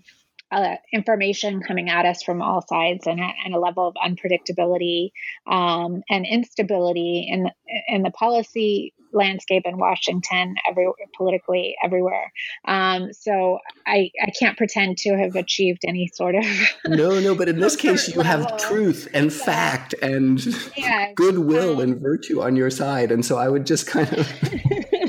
uh, 0.51 0.75
information 0.93 1.61
coming 1.61 1.89
at 1.89 2.05
us 2.05 2.23
from 2.23 2.41
all 2.41 2.65
sides 2.67 3.05
and 3.07 3.19
a, 3.19 3.29
and 3.45 3.53
a 3.53 3.59
level 3.59 3.87
of 3.87 3.95
unpredictability 3.95 5.11
um, 5.45 6.03
and 6.09 6.25
instability 6.25 7.27
in 7.29 7.49
in 7.89 8.03
the 8.03 8.11
policy 8.11 8.93
landscape 9.13 9.63
in 9.65 9.77
Washington, 9.77 10.55
every 10.69 10.87
politically 11.15 11.75
everywhere. 11.83 12.31
Um, 12.65 13.13
so 13.13 13.59
I 13.85 14.11
I 14.21 14.31
can't 14.37 14.57
pretend 14.57 14.97
to 14.99 15.17
have 15.17 15.35
achieved 15.35 15.83
any 15.85 16.09
sort 16.13 16.35
of 16.35 16.45
no 16.87 17.19
no, 17.19 17.35
but 17.35 17.49
in 17.49 17.59
this 17.59 17.75
case 17.75 18.07
you 18.07 18.21
level. 18.21 18.47
have 18.47 18.57
truth 18.57 19.07
and 19.13 19.31
fact 19.31 19.93
and 20.01 20.45
yeah, 20.75 21.11
goodwill 21.15 21.75
um, 21.75 21.79
and 21.81 22.01
virtue 22.01 22.41
on 22.41 22.55
your 22.55 22.69
side, 22.69 23.11
and 23.11 23.25
so 23.25 23.37
I 23.37 23.47
would 23.47 23.65
just 23.65 23.87
kind 23.87 24.11
of 24.13 24.31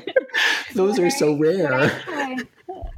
those 0.74 0.98
are 0.98 1.10
so 1.10 1.34
rare. 1.34 2.02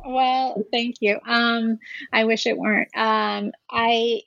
Well, 0.04 0.64
thank 0.72 0.96
you. 1.00 1.20
Um, 1.26 1.78
I 2.12 2.24
wish 2.24 2.46
it 2.46 2.58
weren't. 2.58 2.88
Um, 2.96 3.52
I 3.70 4.22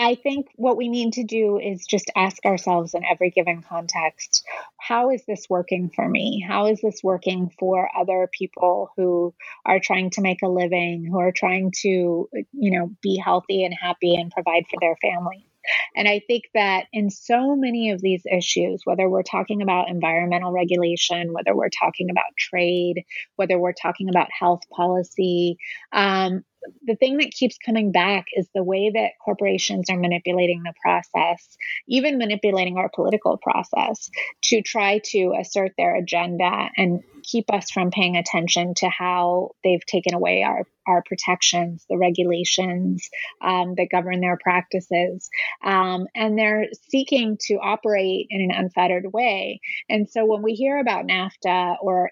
I 0.00 0.14
think 0.14 0.46
what 0.56 0.76
we 0.76 0.88
need 0.88 1.14
to 1.14 1.24
do 1.24 1.58
is 1.58 1.84
just 1.86 2.10
ask 2.16 2.44
ourselves 2.46 2.94
in 2.94 3.04
every 3.04 3.30
given 3.30 3.62
context 3.62 4.44
how 4.78 5.10
is 5.10 5.22
this 5.26 5.46
working 5.50 5.90
for 5.94 6.08
me? 6.08 6.44
How 6.46 6.66
is 6.66 6.80
this 6.80 7.00
working 7.02 7.50
for 7.58 7.88
other 7.96 8.28
people 8.32 8.90
who 8.96 9.34
are 9.64 9.78
trying 9.78 10.10
to 10.10 10.22
make 10.22 10.42
a 10.42 10.48
living, 10.48 11.04
who 11.04 11.18
are 11.18 11.32
trying 11.32 11.72
to, 11.82 12.28
you 12.52 12.78
know, 12.78 12.90
be 13.02 13.18
healthy 13.18 13.64
and 13.64 13.74
happy 13.74 14.14
and 14.16 14.32
provide 14.32 14.64
for 14.70 14.78
their 14.80 14.96
family? 14.96 15.46
And 15.94 16.08
I 16.08 16.22
think 16.26 16.44
that 16.54 16.86
in 16.92 17.10
so 17.10 17.54
many 17.54 17.90
of 17.90 18.00
these 18.00 18.22
issues, 18.30 18.80
whether 18.84 19.08
we're 19.08 19.22
talking 19.22 19.62
about 19.62 19.90
environmental 19.90 20.52
regulation, 20.52 21.32
whether 21.32 21.54
we're 21.54 21.68
talking 21.68 22.08
about 22.10 22.36
trade, 22.38 23.04
whether 23.36 23.58
we're 23.58 23.74
talking 23.74 24.08
about 24.08 24.28
health 24.32 24.62
policy, 24.74 25.58
um, 25.92 26.44
the 26.82 26.96
thing 26.96 27.18
that 27.18 27.30
keeps 27.30 27.56
coming 27.58 27.92
back 27.92 28.26
is 28.34 28.48
the 28.54 28.62
way 28.62 28.90
that 28.90 29.12
corporations 29.24 29.88
are 29.90 29.98
manipulating 29.98 30.62
the 30.62 30.74
process, 30.82 31.56
even 31.88 32.18
manipulating 32.18 32.76
our 32.76 32.88
political 32.88 33.36
process 33.38 34.10
to 34.44 34.62
try 34.62 35.00
to 35.04 35.34
assert 35.38 35.72
their 35.76 35.96
agenda 35.96 36.70
and 36.76 37.02
keep 37.22 37.52
us 37.52 37.70
from 37.70 37.90
paying 37.90 38.16
attention 38.16 38.74
to 38.74 38.88
how 38.88 39.50
they've 39.62 39.84
taken 39.86 40.14
away 40.14 40.42
our, 40.42 40.66
our 40.86 41.02
protections, 41.02 41.84
the 41.88 41.98
regulations 41.98 43.08
um, 43.40 43.74
that 43.76 43.88
govern 43.90 44.20
their 44.20 44.38
practices. 44.42 45.28
Um, 45.64 46.06
and 46.14 46.38
they're 46.38 46.66
seeking 46.88 47.38
to 47.42 47.54
operate 47.54 48.26
in 48.30 48.40
an 48.40 48.50
unfettered 48.50 49.12
way. 49.12 49.60
And 49.88 50.08
so 50.08 50.24
when 50.24 50.42
we 50.42 50.52
hear 50.54 50.78
about 50.78 51.06
NAFTA 51.06 51.76
or 51.80 52.10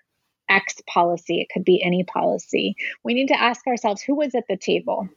X 0.49 0.83
policy, 0.87 1.41
it 1.41 1.49
could 1.53 1.65
be 1.65 1.83
any 1.83 2.05
policy. 2.05 2.77
We 3.05 3.15
need 3.15 3.29
to 3.29 3.41
ask 3.41 3.67
ourselves 3.67 4.03
who 4.03 4.17
was 4.17 4.35
at 4.35 4.45
the 4.49 4.57
table 4.57 5.09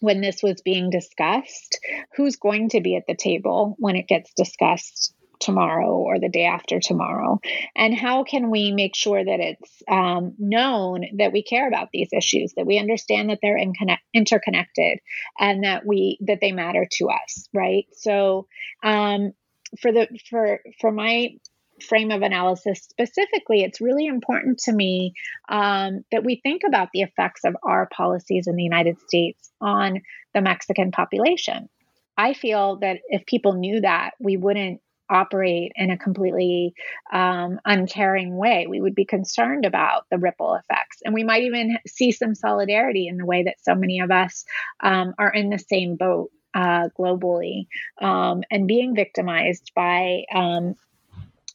when 0.00 0.20
this 0.20 0.42
was 0.42 0.62
being 0.62 0.90
discussed? 0.90 1.78
Who's 2.16 2.36
going 2.36 2.70
to 2.70 2.80
be 2.80 2.96
at 2.96 3.06
the 3.06 3.14
table 3.14 3.76
when 3.78 3.96
it 3.96 4.08
gets 4.08 4.32
discussed 4.34 5.14
tomorrow 5.38 5.96
or 5.96 6.18
the 6.18 6.28
day 6.28 6.44
after 6.44 6.80
tomorrow? 6.80 7.38
And 7.76 7.94
how 7.94 8.24
can 8.24 8.50
we 8.50 8.72
make 8.72 8.96
sure 8.96 9.22
that 9.22 9.40
it's 9.40 9.82
um, 9.88 10.34
known 10.38 11.04
that 11.18 11.32
we 11.32 11.42
care 11.42 11.68
about 11.68 11.88
these 11.92 12.08
issues, 12.12 12.54
that 12.56 12.66
we 12.66 12.78
understand 12.78 13.30
that 13.30 13.38
they're 13.40 13.56
in 13.56 13.74
connect- 13.74 14.02
interconnected, 14.12 14.98
and 15.38 15.64
that 15.64 15.86
we 15.86 16.18
that 16.22 16.38
they 16.40 16.52
matter 16.52 16.86
to 16.92 17.08
us, 17.10 17.48
right? 17.52 17.86
So, 17.92 18.48
um, 18.82 19.32
for 19.80 19.92
the 19.92 20.08
for 20.28 20.60
for 20.80 20.90
my 20.90 21.36
frame 21.82 22.10
of 22.10 22.22
analysis 22.22 22.82
specifically, 22.82 23.62
it's 23.62 23.80
really 23.80 24.06
important 24.06 24.58
to 24.60 24.72
me 24.72 25.14
um, 25.48 26.04
that 26.12 26.24
we 26.24 26.40
think 26.42 26.62
about 26.66 26.88
the 26.92 27.02
effects 27.02 27.44
of 27.44 27.56
our 27.62 27.88
policies 27.94 28.46
in 28.46 28.56
the 28.56 28.62
United 28.62 29.00
States 29.00 29.50
on 29.60 30.00
the 30.34 30.40
Mexican 30.40 30.90
population. 30.90 31.68
I 32.16 32.34
feel 32.34 32.76
that 32.80 32.98
if 33.08 33.26
people 33.26 33.54
knew 33.54 33.80
that, 33.80 34.10
we 34.20 34.36
wouldn't 34.36 34.80
operate 35.10 35.72
in 35.74 35.90
a 35.90 35.98
completely 35.98 36.72
um, 37.12 37.58
uncaring 37.64 38.36
way. 38.36 38.66
We 38.68 38.80
would 38.80 38.94
be 38.94 39.04
concerned 39.04 39.66
about 39.66 40.04
the 40.10 40.18
ripple 40.18 40.54
effects. 40.54 40.98
And 41.04 41.12
we 41.12 41.24
might 41.24 41.42
even 41.42 41.78
see 41.86 42.12
some 42.12 42.34
solidarity 42.34 43.08
in 43.08 43.16
the 43.16 43.26
way 43.26 43.42
that 43.44 43.56
so 43.62 43.74
many 43.74 44.00
of 44.00 44.10
us 44.10 44.44
um, 44.82 45.14
are 45.18 45.32
in 45.32 45.50
the 45.50 45.58
same 45.58 45.96
boat 45.96 46.30
uh, 46.54 46.88
globally 46.98 47.66
um, 48.00 48.42
and 48.50 48.66
being 48.66 48.94
victimized 48.94 49.72
by 49.74 50.24
um, 50.34 50.74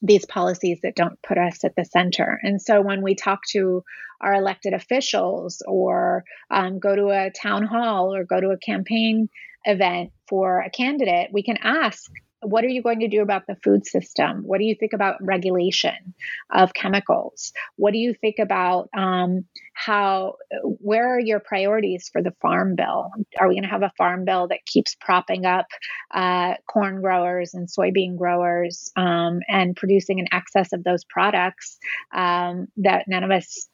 these 0.01 0.25
policies 0.25 0.79
that 0.83 0.95
don't 0.95 1.21
put 1.21 1.37
us 1.37 1.63
at 1.63 1.75
the 1.75 1.85
center. 1.85 2.39
And 2.43 2.61
so 2.61 2.81
when 2.81 3.01
we 3.01 3.15
talk 3.15 3.39
to 3.49 3.83
our 4.21 4.33
elected 4.33 4.73
officials 4.73 5.61
or 5.67 6.23
um, 6.49 6.79
go 6.79 6.95
to 6.95 7.09
a 7.09 7.31
town 7.31 7.63
hall 7.63 8.13
or 8.13 8.23
go 8.23 8.39
to 8.39 8.49
a 8.49 8.57
campaign 8.57 9.29
event 9.65 10.11
for 10.27 10.61
a 10.61 10.69
candidate, 10.69 11.29
we 11.33 11.43
can 11.43 11.57
ask 11.57 12.11
what 12.45 12.63
are 12.63 12.69
you 12.69 12.81
going 12.81 12.99
to 12.99 13.07
do 13.07 13.21
about 13.21 13.47
the 13.47 13.55
food 13.63 13.85
system? 13.85 14.43
What 14.43 14.59
do 14.59 14.65
you 14.65 14.75
think 14.75 14.93
about 14.93 15.17
regulation 15.21 16.13
of 16.51 16.73
chemicals? 16.73 17.53
What 17.75 17.91
do 17.91 17.97
you 17.97 18.13
think 18.13 18.35
about 18.39 18.89
um, 18.95 19.45
how, 19.73 20.35
where 20.63 21.15
are 21.15 21.19
your 21.19 21.39
priorities 21.39 22.09
for 22.11 22.21
the 22.21 22.33
farm 22.41 22.75
bill? 22.75 23.11
Are 23.39 23.47
we 23.47 23.55
going 23.55 23.63
to 23.63 23.69
have 23.69 23.83
a 23.83 23.91
farm 23.97 24.25
bill 24.25 24.47
that 24.49 24.65
keeps 24.65 24.95
propping 24.95 25.45
up 25.45 25.65
uh, 26.13 26.55
corn 26.67 27.01
growers 27.01 27.53
and 27.53 27.67
soybean 27.67 28.17
growers 28.17 28.91
um, 28.95 29.39
and 29.47 29.75
producing 29.75 30.19
an 30.19 30.27
excess 30.31 30.71
of 30.73 30.83
those 30.83 31.03
products 31.03 31.77
um, 32.13 32.67
that 32.77 33.05
none 33.07 33.23
of 33.23 33.31
us 33.31 33.67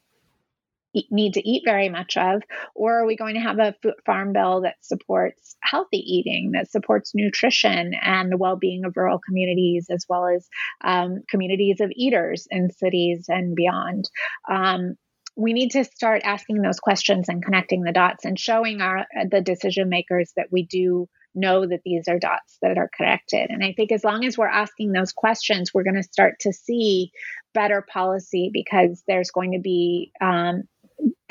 need 1.10 1.34
to 1.34 1.48
eat 1.48 1.64
very 1.66 1.90
much 1.90 2.18
of? 2.18 2.42
Or 2.76 3.00
are 3.00 3.06
we 3.06 3.16
going 3.16 3.36
to 3.36 3.42
have 3.42 3.60
a 3.60 3.76
farm 4.06 4.34
bill 4.34 4.62
that 4.62 4.76
supports 4.82 5.56
healthy 5.62 5.98
eating, 5.98 6.52
that 6.52 6.72
supports 6.72 7.14
nutrition 7.14 7.94
and 8.02 8.32
the 8.32 8.38
well 8.38 8.56
being 8.56 8.86
of 8.86 8.96
rural 8.96 9.20
communities, 9.20 9.88
as 9.90 10.06
well 10.10 10.28
as 10.28 10.48
um, 10.84 11.22
communities 11.30 11.80
of 11.82 11.92
eaters 11.96 12.48
in 12.50 12.72
cities 12.72 13.26
and 13.30 13.56
beyond? 13.56 14.10
Um, 14.50 14.96
we 15.38 15.54
need 15.54 15.72
to 15.72 15.86
start 15.86 16.22
asking 16.26 16.62
those 16.62 16.80
questions 16.80 17.30
and 17.30 17.44
connecting 17.44 17.84
the 17.84 17.94
dots 17.94 18.26
and 18.26 18.38
showing 18.38 18.82
our 18.82 19.06
the 19.30 19.42
decision 19.42 19.90
makers 19.90 20.32
that 20.36 20.48
we 20.52 20.66
do 20.66 21.08
know 21.34 21.66
that 21.66 21.82
these 21.86 22.08
are 22.08 22.20
dots 22.20 22.58
that 22.62 22.78
are 22.78 22.90
connected. 22.96 23.50
And 23.50 23.64
I 23.64 23.74
think 23.74 23.92
as 23.92 24.04
long 24.04 24.26
as 24.26 24.38
we're 24.38 24.48
asking 24.48 24.92
those 24.92 25.14
questions, 25.14 25.74
we're 25.74 25.84
going 25.84 25.96
to 25.96 26.04
start 26.04 26.36
to 26.42 26.52
see 26.52 27.12
better 27.54 27.82
policy 27.82 28.50
because 28.52 29.04
there's 29.08 29.32
going 29.32 29.54
to 29.54 29.60
be 29.60 30.12
um, 30.22 30.64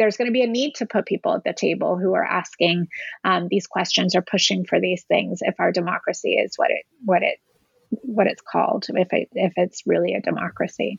there's 0.00 0.16
going 0.16 0.26
to 0.26 0.32
be 0.32 0.42
a 0.42 0.46
need 0.46 0.74
to 0.76 0.86
put 0.86 1.04
people 1.04 1.34
at 1.34 1.44
the 1.44 1.52
table 1.52 1.98
who 1.98 2.14
are 2.14 2.24
asking 2.24 2.88
um, 3.22 3.48
these 3.50 3.66
questions 3.66 4.16
or 4.16 4.22
pushing 4.22 4.64
for 4.64 4.80
these 4.80 5.04
things 5.04 5.40
if 5.42 5.54
our 5.60 5.70
democracy 5.70 6.34
is 6.34 6.54
what 6.56 6.70
it 6.70 6.84
what 7.04 7.22
it 7.22 7.38
what 7.90 8.26
it's 8.26 8.42
called 8.42 8.86
if 8.88 9.12
it 9.12 9.28
if 9.32 9.52
it's 9.56 9.82
really 9.84 10.14
a 10.14 10.20
democracy 10.22 10.98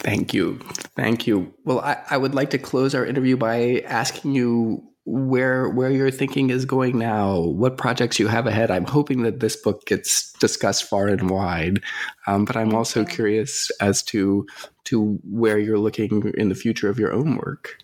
thank 0.00 0.34
you 0.34 0.58
thank 0.96 1.26
you 1.26 1.54
well 1.64 1.78
I, 1.78 1.98
I 2.10 2.16
would 2.16 2.34
like 2.34 2.50
to 2.50 2.58
close 2.58 2.94
our 2.94 3.06
interview 3.06 3.36
by 3.36 3.84
asking 3.86 4.32
you 4.32 4.82
where 5.04 5.68
where 5.68 5.90
your 5.90 6.10
thinking 6.10 6.50
is 6.50 6.64
going 6.64 6.96
now, 6.96 7.40
what 7.40 7.76
projects 7.76 8.20
you 8.20 8.28
have 8.28 8.46
ahead. 8.46 8.70
I'm 8.70 8.84
hoping 8.84 9.22
that 9.22 9.40
this 9.40 9.56
book 9.56 9.84
gets 9.84 10.32
discussed 10.34 10.84
far 10.84 11.08
and 11.08 11.28
wide, 11.28 11.82
um, 12.28 12.44
but 12.44 12.56
I'm 12.56 12.72
also 12.72 13.04
curious 13.04 13.70
as 13.80 14.02
to 14.04 14.46
to 14.84 15.18
where 15.24 15.58
you're 15.58 15.78
looking 15.78 16.32
in 16.36 16.50
the 16.50 16.54
future 16.54 16.88
of 16.88 17.00
your 17.00 17.12
own 17.12 17.36
work. 17.36 17.78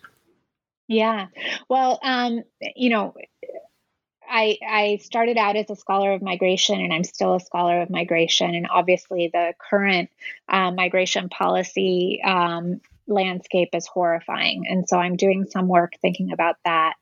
Yeah, 0.89 1.27
well, 1.69 1.99
um, 2.03 2.43
you 2.75 2.91
know. 2.91 3.15
I, 4.31 4.59
I 4.63 4.99
started 5.03 5.39
out 5.39 5.57
as 5.57 5.71
a 5.71 5.77
scholar 5.77 6.13
of 6.13 6.21
migration 6.21 6.79
and 6.83 6.93
I'm 6.93 7.03
still 7.03 7.37
a 7.37 7.41
scholar 7.41 7.81
of 7.81 7.89
migration. 7.89 8.55
And 8.55 8.67
obviously, 8.71 9.31
the 9.33 9.55
current 9.59 10.11
uh, 10.51 10.71
migration 10.71 11.31
policy 11.31 12.21
um, 12.23 12.83
landscape 13.07 13.71
is 13.73 13.87
horrifying. 13.87 14.65
And 14.69 14.87
so 14.87 14.99
I'm 14.99 15.17
doing 15.17 15.47
some 15.51 15.67
work 15.67 15.95
thinking 16.03 16.31
about 16.31 16.57
that. 16.67 16.95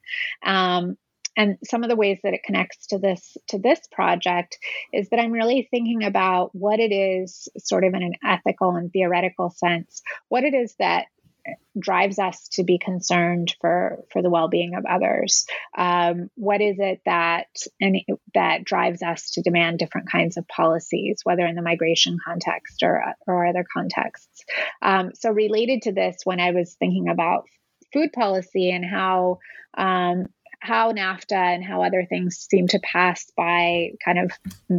Um, 0.45 0.97
and 1.37 1.59
some 1.64 1.82
of 1.82 1.91
the 1.91 1.97
ways 1.97 2.20
that 2.22 2.32
it 2.32 2.45
connects 2.45 2.87
to 2.89 2.99
this 2.99 3.37
to 3.49 3.59
this 3.59 3.80
project 3.93 4.57
is 4.93 5.09
that 5.11 5.20
I'm 5.20 5.32
really 5.32 5.68
thinking 5.70 6.05
about 6.05 6.55
what 6.55 6.78
it 6.78 6.93
is, 6.93 7.49
sort 7.59 7.84
of 7.84 7.93
in 7.93 8.03
an 8.03 8.14
ethical 8.24 8.76
and 8.76 8.91
theoretical 8.91 9.51
sense, 9.51 10.01
what 10.28 10.45
it 10.45 10.55
is 10.55 10.74
that 10.78 11.07
drives 11.78 12.18
us 12.18 12.49
to 12.53 12.64
be 12.64 12.78
concerned 12.78 13.55
for 13.61 14.05
for 14.12 14.22
the 14.22 14.30
well-being 14.30 14.74
of 14.74 14.84
others. 14.86 15.47
Um, 15.76 16.30
what 16.34 16.61
is 16.61 16.76
it 16.78 17.01
that 17.07 17.49
that 18.34 18.64
drives 18.64 19.03
us 19.03 19.30
to 19.32 19.42
demand 19.42 19.78
different 19.78 20.11
kinds 20.11 20.36
of 20.36 20.49
policies 20.49 21.20
whether 21.24 21.47
in 21.47 21.57
the 21.57 21.62
migration 21.62 22.18
context 22.24 22.82
or 22.82 23.03
or 23.26 23.47
other 23.47 23.64
contexts? 23.72 24.44
Um, 24.82 25.12
so 25.14 25.30
related 25.30 25.82
to 25.82 25.92
this 25.92 26.16
when 26.24 26.40
i 26.40 26.51
was 26.51 26.74
thinking 26.74 27.09
about 27.09 27.44
food 27.92 28.12
policy 28.12 28.70
and 28.70 28.84
how 28.84 29.38
um, 29.76 30.26
how 30.61 30.92
NAFTA 30.92 31.32
and 31.32 31.64
how 31.64 31.82
other 31.82 32.07
things 32.09 32.47
seem 32.51 32.66
to 32.68 32.80
pass 32.80 33.30
by 33.36 33.90
kind 34.05 34.18
of 34.18 34.32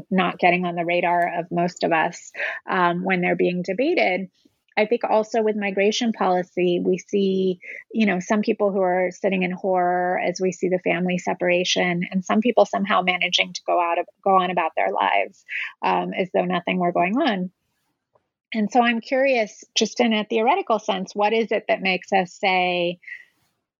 not 0.09 0.39
getting 0.39 0.65
on 0.65 0.75
the 0.75 0.85
radar 0.85 1.39
of 1.39 1.51
most 1.51 1.83
of 1.83 1.91
us 1.91 2.31
um, 2.69 3.03
when 3.03 3.21
they're 3.21 3.35
being 3.35 3.61
debated 3.61 4.29
I 4.77 4.85
think 4.85 5.03
also 5.03 5.41
with 5.41 5.55
migration 5.55 6.13
policy, 6.13 6.79
we 6.79 6.99
see, 6.99 7.59
you 7.91 8.05
know, 8.05 8.19
some 8.19 8.41
people 8.41 8.71
who 8.71 8.81
are 8.81 9.09
sitting 9.11 9.41
in 9.41 9.51
horror 9.51 10.19
as 10.19 10.39
we 10.39 10.51
see 10.51 10.69
the 10.69 10.77
family 10.79 11.17
separation, 11.17 12.03
and 12.11 12.23
some 12.23 12.41
people 12.41 12.65
somehow 12.65 13.01
managing 13.01 13.53
to 13.53 13.61
go 13.65 13.81
out 13.81 13.97
of 13.97 14.05
go 14.23 14.35
on 14.35 14.51
about 14.51 14.73
their 14.77 14.91
lives 14.91 15.43
um, 15.81 16.13
as 16.13 16.29
though 16.31 16.45
nothing 16.45 16.77
were 16.77 16.91
going 16.91 17.17
on. 17.17 17.49
And 18.53 18.71
so 18.71 18.81
I'm 18.81 19.01
curious, 19.01 19.63
just 19.75 19.99
in 19.99 20.13
a 20.13 20.23
theoretical 20.23 20.79
sense, 20.79 21.13
what 21.13 21.33
is 21.33 21.51
it 21.51 21.65
that 21.67 21.81
makes 21.81 22.13
us 22.13 22.31
say, 22.33 22.99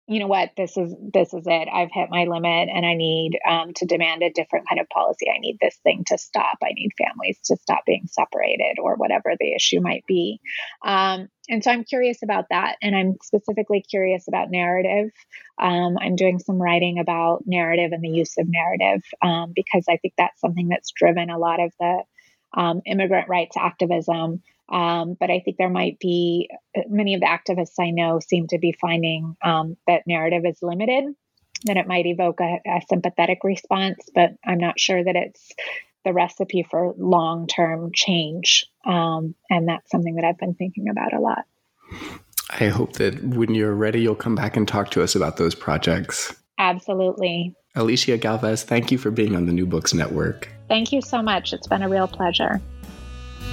you 0.08 0.20
know 0.20 0.28
what 0.28 0.52
this 0.56 0.78
is 0.78 0.96
this 1.14 1.34
is 1.34 1.44
it. 1.46 1.68
I've 1.72 1.92
hit 1.92 2.10
my 2.10 2.24
limit 2.26 2.70
and 2.74 2.86
i 2.86 2.94
need 2.94 3.38
um, 3.48 3.74
to 3.76 3.86
demand 3.86 4.24
a 4.24 4.32
different 4.32 4.68
kind 4.68 4.80
of 4.80 4.90
policy. 4.90 5.28
I 5.30 5.40
need 5.40 5.58
this 5.62 5.78
thing 5.84 6.04
to 6.08 6.18
stop. 6.18 6.58
I 6.64 6.72
need 6.74 6.92
families 6.98 7.40
to 7.46 7.58
stop 7.58 7.84
being 7.86 8.08
separated 8.08 8.80
or 8.82 8.96
whatever 8.96 9.34
the 9.38 9.54
issue 9.54 9.82
might 9.82 10.06
be. 10.08 10.40
Um, 10.84 11.28
and 11.50 11.64
so 11.64 11.72
i'm 11.72 11.84
curious 11.84 12.24
about 12.24 12.46
that 12.50 12.78
and 12.82 12.96
i'm 12.96 13.16
specifically 13.22 13.82
curious 13.82 14.28
about 14.28 14.50
narrative. 14.50 15.12
Um, 15.62 15.98
i'm 16.00 16.16
doing 16.16 16.40
some 16.40 16.62
writing 16.62 17.00
about 17.00 17.44
narrative 17.46 17.92
and 17.92 18.04
the 18.04 18.10
use 18.10 18.38
of 18.38 18.48
narrative 18.48 19.04
um, 19.22 19.52
because 19.56 19.86
i 19.90 19.98
think 19.98 20.14
that's 20.18 20.40
something 20.40 20.70
that's 20.70 20.92
driven 20.96 21.30
a 21.30 21.38
lot 21.38 21.60
of 21.60 21.72
the 21.80 22.04
um, 22.56 22.82
immigrant 22.86 23.28
rights 23.28 23.58
activism 23.58 24.42
um, 24.70 25.16
but 25.20 25.32
I 25.32 25.40
think 25.40 25.58
there 25.58 25.70
might 25.70 26.00
be 26.00 26.50
uh, 26.78 26.82
many 26.90 27.14
of 27.14 27.22
the 27.22 27.28
activists 27.28 27.80
I 27.80 27.92
know 27.92 28.20
seem 28.20 28.48
to 28.48 28.58
be 28.58 28.74
finding 28.74 29.36
um, 29.44 29.78
that 29.88 30.04
narrative 30.06 30.44
is 30.46 30.62
limited, 30.62 31.06
that 31.66 31.78
it 31.78 31.88
might 31.88 32.06
evoke 32.06 32.42
a, 32.42 32.60
a, 32.66 32.82
sympathetic 32.90 33.40
response, 33.44 33.98
but 34.14 34.32
I'm 34.46 34.60
not 34.60 34.80
sure 34.80 35.04
that 35.04 35.16
it's 35.16 35.52
the 36.04 36.14
recipe 36.14 36.64
for 36.70 36.94
long 36.98 37.48
term 37.48 37.92
change. 37.94 38.66
Um, 38.86 39.36
and 39.50 39.68
that's 39.68 39.90
something 39.90 40.16
that 40.16 40.26
I've 40.26 40.38
been 40.38 40.54
thinking 40.54 40.90
about 40.90 41.14
a 41.14 41.20
lot. 41.20 41.46
I 42.60 42.68
hope 42.68 42.94
that 42.94 43.22
when 43.24 43.56
you're 43.56 43.74
ready, 43.74 44.02
you'll 44.02 44.16
come 44.16 44.36
back 44.36 44.56
and 44.56 44.68
talk 44.68 44.92
to 44.92 45.04
us 45.04 45.16
about 45.16 45.38
those 45.38 45.56
projects. 45.56 46.36
Absolutely. 46.58 47.54
Alyshia 47.76 48.20
Galvez, 48.20 48.64
thank 48.64 48.92
you 48.92 48.98
for 48.98 49.12
being 49.12 49.36
on 49.36 49.46
the 49.46 49.54
New 49.54 49.66
Books 49.66 49.94
Network. 49.94 50.50
Thank 50.68 50.92
you 50.92 51.02
so 51.02 51.22
much. 51.22 51.54
It's 51.54 51.68
been 51.68 51.84
a 51.84 51.90
real 51.90 52.08
pleasure. 52.08 52.60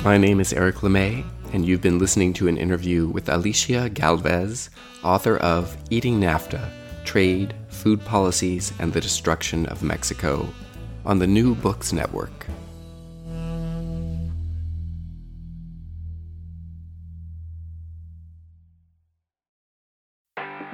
My 0.03 0.19
name 0.19 0.41
is 0.41 0.53
Eric 0.53 0.77
LeMay, 0.77 1.25
and 1.53 1.65
you've 1.65 1.81
been 1.81 1.99
listening 1.99 2.33
to 2.35 2.49
an 2.49 2.57
interview 2.57 3.07
with 3.07 3.27
Alyshia 3.27 3.93
Galvez, 3.93 4.71
author 5.03 5.37
of 5.39 5.77
Eating 5.91 6.21
NAFTA 6.21 6.71
Trade, 7.05 7.55
Food 7.69 8.05
Policies, 8.05 8.73
and 8.79 8.93
the 8.93 9.01
Destruction 9.01 9.67
of 9.67 9.83
Mexico, 9.83 10.49
on 11.05 11.19
the 11.19 11.27
New 11.27 11.55
Books 11.55 11.93
Network. 11.93 12.47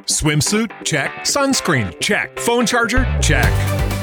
Swimsuit? 0.07 0.73
Check. 0.85 1.13
Sunscreen? 1.21 1.99
Check. 2.01 2.39
Phone 2.39 2.67
charger? 2.67 3.07
Check. 3.21 3.80